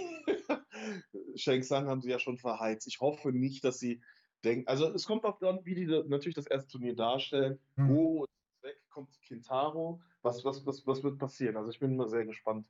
Shang 1.36 1.62
Tsung 1.62 1.86
haben 1.86 2.02
sie 2.02 2.10
ja 2.10 2.18
schon 2.18 2.38
verheizt. 2.38 2.86
Ich 2.86 3.00
hoffe 3.00 3.32
nicht, 3.32 3.64
dass 3.64 3.78
sie 3.78 4.02
denken, 4.44 4.66
also 4.66 4.92
es 4.92 5.06
kommt 5.06 5.24
auch 5.24 5.38
dann, 5.38 5.64
wie 5.64 5.74
die 5.74 5.86
natürlich 5.86 6.34
das 6.34 6.46
erste 6.46 6.72
Turnier 6.72 6.96
darstellen. 6.96 7.60
Hm. 7.76 7.88
Wo 7.88 8.26
weg 8.62 8.76
kommt 8.90 9.20
Kintaro? 9.22 10.00
Was, 10.22 10.44
was, 10.44 10.64
was, 10.66 10.86
was 10.86 11.02
wird 11.02 11.18
passieren? 11.18 11.56
Also 11.56 11.70
ich 11.70 11.78
bin 11.78 11.92
immer 11.92 12.08
sehr 12.08 12.24
gespannt. 12.24 12.66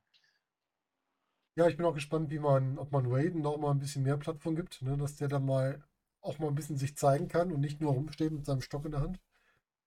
Ja, 1.55 1.69
ich 1.69 1.77
bin 1.77 1.85
auch 1.85 1.95
gespannt, 1.95 2.31
wie 2.31 2.39
man, 2.39 2.79
ob 2.79 2.93
man 2.93 3.13
Raiden 3.13 3.43
noch 3.43 3.59
mal 3.59 3.73
ein 3.73 3.79
bisschen 3.79 4.05
mehr 4.05 4.17
Plattform 4.17 4.57
gibt, 4.57 4.81
ne, 4.83 4.97
dass 4.97 5.17
der 5.17 5.29
dann 5.29 5.45
mal 5.45 5.83
auch 6.23 6.39
mal 6.39 6.49
ein 6.49 6.55
bisschen 6.55 6.79
sich 6.79 6.97
zeigen 6.97 7.29
kann 7.29 7.53
und 7.53 7.61
nicht 7.61 7.81
nur 7.81 7.93
rumsteht 7.93 8.33
mit 8.33 8.47
seinem 8.47 8.63
Stock 8.63 8.85
in 8.85 8.93
der 8.93 9.01
Hand. 9.01 9.21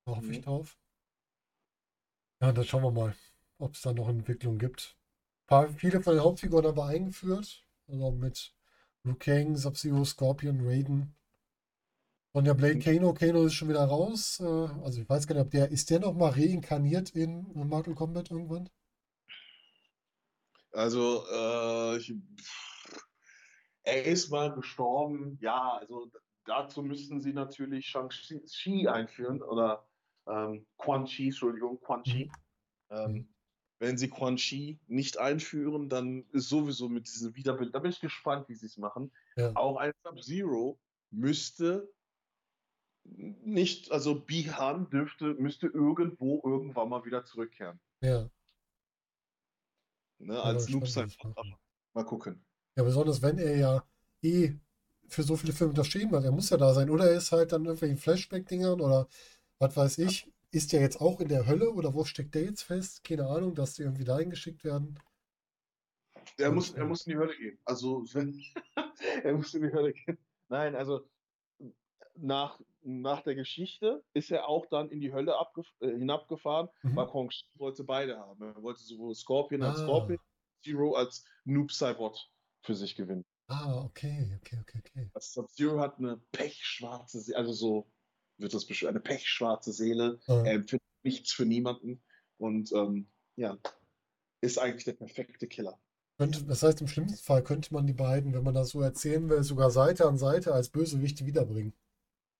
Da 0.06 0.16
hoffe 0.16 0.28
mhm. 0.28 0.34
ich 0.34 0.42
drauf. 0.42 0.78
Ja, 2.42 2.52
dann 2.52 2.66
schauen 2.66 2.84
wir 2.84 2.92
mal, 2.92 3.16
ob 3.58 3.74
es 3.74 3.82
da 3.82 3.94
noch 3.94 4.10
Entwicklung 4.10 4.58
gibt. 4.60 4.96
Ein 5.44 5.48
paar, 5.48 5.70
viele 5.70 6.02
von 6.02 6.14
den 6.14 6.24
Hauptfiguren 6.24 6.66
haben 6.68 6.78
wir 6.78 6.86
eingeführt. 6.86 7.64
Also 7.88 8.12
mit 8.12 8.54
Liu 9.04 9.16
Kang, 9.16 9.56
Sub-Zero, 9.56 10.04
Scorpion, 10.06 10.68
Raiden. 10.68 11.16
Und 12.34 12.44
der 12.44 12.54
Blade 12.54 12.80
Kano, 12.80 13.14
Kano 13.14 13.46
ist 13.46 13.54
schon 13.54 13.70
wieder 13.70 13.86
raus. 13.86 14.40
Äh, 14.42 14.44
also 14.44 15.02
ich 15.02 15.10
weiß 15.10 15.26
gar 15.26 15.36
nicht, 15.36 15.46
ob 15.46 15.52
der, 15.52 15.72
ist 15.72 15.90
der 15.90 16.00
noch 16.02 16.14
mal 16.14 16.32
reinkarniert 16.32 17.12
in 17.12 17.48
Mortal 17.54 17.96
Kombat 17.96 18.30
irgendwann? 18.30 18.70
Also, 20.76 21.26
äh, 21.32 21.98
ich, 21.98 22.14
er 23.84 24.06
ist 24.06 24.30
mal 24.30 24.54
gestorben. 24.54 25.38
Ja, 25.42 25.78
also 25.78 26.12
dazu 26.46 26.84
müssten 26.84 27.22
sie 27.22 27.34
natürlich 27.34 27.88
Shang-Chi 27.88 28.88
einführen 28.88 29.42
oder 29.42 29.88
ähm, 30.28 30.66
Quan 30.78 31.06
Chi, 31.06 31.26
Entschuldigung, 31.26 31.80
Quan 31.80 32.04
Chi. 32.04 32.30
Mhm. 32.90 32.98
Ähm, 32.98 33.34
wenn 33.80 33.98
sie 33.98 34.10
Quan 34.10 34.38
Chi 34.38 34.80
nicht 34.88 35.18
einführen, 35.18 35.90
dann 35.90 36.26
ist 36.32 36.50
sowieso 36.50 36.90
mit 36.90 37.08
diesem 37.08 37.36
Wiederbild, 37.36 37.74
da 37.76 37.80
bin 37.80 37.92
ich 37.92 38.00
gespannt, 38.00 38.48
wie 38.50 38.56
sie 38.56 38.68
es 38.68 38.78
machen. 38.78 39.12
Ja. 39.36 39.52
Auch 39.56 39.78
ein 39.78 39.92
Sub-Zero 40.04 40.80
müsste 41.12 41.92
nicht, 43.04 43.92
also 43.92 44.20
Bihan 44.20 44.90
dürfte, 44.90 45.36
müsste 45.36 45.68
irgendwo 45.68 46.42
irgendwann 46.44 46.90
mal 46.90 47.06
wieder 47.06 47.24
zurückkehren. 47.24 47.80
Ja. 48.02 48.30
Ne, 50.26 50.42
als 50.42 50.70
Noob 50.70 50.88
sein. 50.88 51.12
Mal 51.94 52.04
gucken. 52.04 52.44
Ja, 52.76 52.84
besonders 52.84 53.22
wenn 53.22 53.38
er 53.38 53.56
ja 53.56 53.88
eh 54.24 54.56
für 55.08 55.22
so 55.22 55.36
viele 55.36 55.54
Filme 55.54 55.70
unterschrieben 55.70 56.16
hat. 56.16 56.24
Er 56.24 56.32
muss 56.32 56.50
ja 56.50 56.58
da 56.58 56.74
sein. 56.74 56.90
Oder 56.90 57.12
er 57.12 57.18
ist 57.18 57.32
halt 57.32 57.52
dann 57.52 57.64
irgendwelchen 57.66 57.98
Flashback-Dingern 57.98 58.82
oder 58.82 59.08
was 59.60 59.78
weiß 59.78 59.98
ich. 60.00 60.26
Ja. 60.26 60.32
Ist 60.52 60.74
der 60.74 60.82
jetzt 60.82 61.00
auch 61.00 61.20
in 61.20 61.28
der 61.28 61.46
Hölle 61.46 61.72
oder 61.72 61.94
wo 61.94 62.06
steckt 62.06 62.34
der 62.34 62.44
jetzt 62.44 62.64
fest? 62.64 63.04
Keine 63.04 63.28
Ahnung, 63.28 63.54
dass 63.54 63.76
die 63.76 63.84
irgendwie 63.84 64.04
dahin 64.04 64.32
geschickt 64.32 64.64
werden. 64.64 65.00
Er 66.38 66.52
muss, 66.52 66.72
er 66.72 66.86
muss 66.86 67.06
in 67.06 67.12
die 67.12 67.18
Hölle 67.18 67.38
gehen. 67.38 67.60
Also, 67.66 68.04
wenn, 68.14 68.42
er 69.24 69.34
muss 69.34 69.54
in 69.54 69.62
die 69.62 69.72
Hölle 69.72 69.94
gehen. 69.94 70.18
Nein, 70.50 70.76
also 70.76 71.08
nach, 72.18 72.60
nach 72.82 73.22
der 73.22 73.36
Geschichte 73.36 74.04
ist 74.14 74.32
er 74.32 74.48
auch 74.48 74.66
dann 74.68 74.90
in 74.90 75.02
die 75.02 75.14
Hölle 75.14 75.36
äh, 75.80 75.88
hinabgefahren, 75.88 76.70
mhm. 76.84 76.96
weil 76.96 77.08
Kong 77.08 77.32
wollte 77.56 77.84
beide 77.84 78.18
haben. 78.18 78.42
Er 78.42 78.62
wollte 78.62 78.82
sowohl 78.82 79.16
Scorpion 79.16 79.64
als 79.64 79.80
ah. 79.80 79.84
Scorpion, 79.84 80.20
Zero 80.64 80.94
als 80.94 81.26
Noob 81.44 81.72
Cybot 81.72 82.30
für 82.64 82.76
sich 82.76 82.96
gewinnen. 82.96 83.24
Ah, 83.48 83.84
okay, 83.84 84.40
okay, 84.42 84.58
okay, 84.62 84.80
okay. 84.80 85.10
Also 85.14 85.42
Sub-Zero 85.42 85.80
hat 85.80 86.00
eine 86.00 86.18
pechschwarze, 86.32 87.20
Seele, 87.20 87.38
also 87.38 87.54
so 87.54 87.92
wird 88.38 88.54
das 88.54 88.66
beschrieben, 88.66 88.90
eine 88.90 89.02
pechschwarze 89.02 89.72
Seele. 89.72 90.20
Ah. 90.28 90.44
Er 90.46 90.54
empfindet 90.54 90.84
nichts 91.04 91.32
für 91.32 91.46
niemanden 91.46 92.04
und 92.38 92.72
ähm, 92.74 93.08
ja, 93.36 93.58
ist 94.42 94.58
eigentlich 94.58 94.86
der 94.86 94.94
perfekte 94.94 95.48
Killer. 95.48 95.80
das 96.18 96.64
heißt, 96.64 96.82
im 96.82 96.88
schlimmsten 96.88 97.24
Fall 97.24 97.44
könnte 97.44 97.74
man 97.74 97.86
die 97.86 97.94
beiden, 97.94 98.34
wenn 98.34 98.44
man 98.44 98.56
das 98.56 98.70
so 98.70 98.82
erzählen 98.82 99.30
will, 99.30 99.44
sogar 99.44 99.70
Seite 99.70 100.08
an 100.08 100.18
Seite 100.18 100.54
als 100.54 100.70
Bösewichte 100.70 101.26
wiederbringen. 101.26 101.74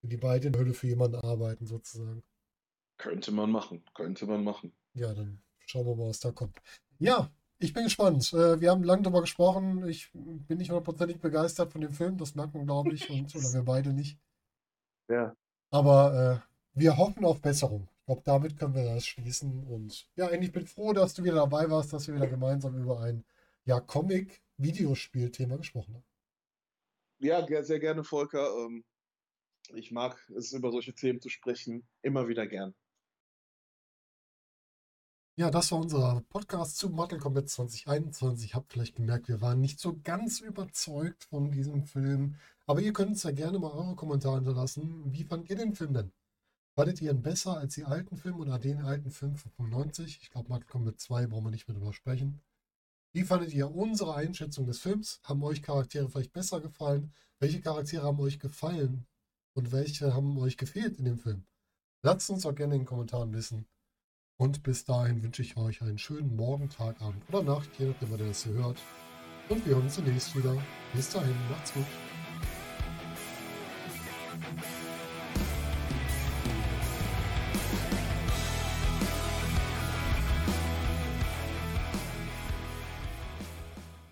Wenn 0.06 0.10
die 0.12 0.18
beiden 0.18 0.54
in 0.54 0.60
Hölle 0.60 0.74
für 0.76 0.86
jemanden 0.86 1.16
arbeiten, 1.16 1.66
sozusagen. 1.66 2.22
Könnte 3.00 3.32
man 3.32 3.50
machen, 3.50 3.84
könnte 3.96 4.28
man 4.28 4.44
machen. 4.44 4.72
Ja, 4.94 5.12
dann 5.16 5.42
schauen 5.66 5.88
wir 5.88 5.96
mal, 5.96 6.10
was 6.10 6.20
da 6.20 6.30
kommt. 6.30 6.62
Ja, 7.00 7.32
ich 7.58 7.74
bin 7.74 7.86
gespannt. 7.86 8.32
Äh, 8.32 8.62
wir 8.62 8.70
haben 8.70 8.84
lange 8.84 9.02
darüber 9.02 9.22
gesprochen. 9.22 9.88
Ich 9.88 10.12
bin 10.14 10.60
nicht 10.60 10.70
hundertprozentig 10.70 11.20
begeistert 11.20 11.72
von 11.72 11.82
dem 11.82 11.92
Film, 11.92 12.20
das 12.20 12.36
merkt 12.36 12.54
man, 12.54 12.68
glaube 12.68 12.94
ich, 12.94 13.10
und, 13.10 13.36
oder 13.36 13.52
wir 13.52 13.64
beide 13.64 13.94
nicht. 13.94 14.20
Ja. 15.08 15.36
Aber 15.70 16.42
äh, 16.44 16.80
wir 16.80 16.98
hoffen 16.98 17.26
auf 17.26 17.40
Besserung. 17.40 17.88
Ich 18.00 18.06
glaube, 18.06 18.22
damit 18.26 18.58
können 18.58 18.74
wir 18.74 18.86
das 18.86 19.06
schließen. 19.06 19.68
Und 19.68 20.08
ja, 20.16 20.32
ich 20.32 20.52
bin 20.52 20.66
froh, 20.66 20.94
dass 20.94 21.14
du 21.14 21.24
wieder 21.24 21.36
dabei 21.36 21.70
warst, 21.70 21.94
dass 21.94 22.08
wir 22.08 22.16
wieder 22.16 22.26
gemeinsam 22.26 22.76
über 22.76 23.02
ein 23.02 23.24
ja, 23.66 23.80
Comic-Videospiel-Thema 23.80 25.58
gesprochen 25.58 25.94
haben. 25.94 26.04
Ja, 27.20 27.46
sehr 27.64 27.80
gerne, 27.80 28.04
Volker. 28.04 28.50
Ähm, 28.66 28.84
ich 29.74 29.92
mag 29.92 30.18
es, 30.36 30.54
über 30.54 30.72
solche 30.72 30.94
Themen 30.94 31.22
zu 31.22 31.30
sprechen, 31.30 31.88
immer 32.02 32.28
wieder 32.28 32.48
gern. 32.48 32.74
Ja, 35.38 35.52
das 35.52 35.72
war 35.72 35.80
unser 35.80 36.24
Podcast 36.30 36.78
zu 36.78 36.90
Mortal 36.90 37.20
Kombat 37.20 37.50
2021. 37.50 38.56
Habt 38.56 38.72
vielleicht 38.72 38.96
gemerkt, 38.96 39.28
wir 39.28 39.42
waren 39.42 39.60
nicht 39.60 39.80
so 39.82 40.00
ganz 40.02 40.40
überzeugt 40.40 41.26
von 41.26 41.52
diesem 41.52 41.84
Film. 41.84 42.36
Aber 42.66 42.80
ihr 42.80 42.94
könnt 42.94 43.10
uns 43.10 43.24
ja 43.24 43.32
gerne 43.32 43.60
mal 43.60 43.72
eure 43.72 43.96
Kommentare 43.96 44.36
hinterlassen. 44.36 45.12
Wie 45.12 45.26
fandet 45.26 45.50
ihr 45.50 45.58
den 45.58 45.76
Film 45.76 45.94
denn? 45.94 46.14
Fandet 46.76 47.02
ihr 47.02 47.12
ihn 47.12 47.22
besser 47.22 47.58
als 47.58 47.76
die 47.76 47.84
alten 47.84 48.16
Filme 48.16 48.38
oder 48.38 48.60
den 48.60 48.82
alten 48.82 49.12
Film 49.12 49.36
von 49.36 49.52
95? 49.52 50.20
Ich 50.22 50.32
glaube, 50.32 50.50
Mortal 50.50 50.68
Kombat 50.68 51.00
2 51.00 51.28
brauchen 51.28 51.46
wir 51.46 51.52
nicht 51.52 51.68
mehr 51.68 51.78
drüber 51.78 51.94
sprechen. 51.94 52.42
Wie 53.12 53.24
fandet 53.24 53.54
ihr 53.54 53.74
unsere 53.74 54.16
Einschätzung 54.16 54.66
des 54.66 54.80
Films? 54.80 55.20
Haben 55.24 55.44
euch 55.44 55.62
Charaktere 55.62 56.10
vielleicht 56.10 56.34
besser 56.34 56.62
gefallen? 56.62 57.14
Welche 57.40 57.62
Charaktere 57.62 58.04
haben 58.04 58.20
euch 58.20 58.40
gefallen? 58.40 59.06
Und 59.56 59.72
welche 59.72 60.14
haben 60.14 60.38
euch 60.38 60.58
gefehlt 60.58 61.00
in 61.00 61.06
dem 61.06 61.18
Film? 61.18 61.46
Lasst 62.04 62.30
uns 62.30 62.46
auch 62.46 62.54
gerne 62.54 62.76
in 62.76 62.82
den 62.82 62.86
Kommentaren 62.86 63.34
wissen. 63.34 63.66
Und 64.38 64.64
bis 64.64 64.84
dahin 64.84 65.24
wünsche 65.24 65.42
ich 65.42 65.56
euch 65.58 65.82
einen 65.82 65.98
schönen 65.98 66.36
Morgen, 66.36 66.70
Tag, 66.70 67.02
Abend 67.02 67.24
oder 67.30 67.42
Nacht, 67.42 67.70
je 67.80 67.88
nachdem, 67.88 68.12
ihr 68.12 68.18
das 68.18 68.44
hier 68.44 68.54
hört. 68.54 68.78
Und 69.48 69.66
wir 69.66 69.76
hören 69.76 69.86
uns 69.86 69.96
demnächst 69.96 70.36
wieder. 70.36 70.56
Bis 70.94 71.10
dahin, 71.10 71.36
macht's 71.50 71.74
gut. 71.74 71.86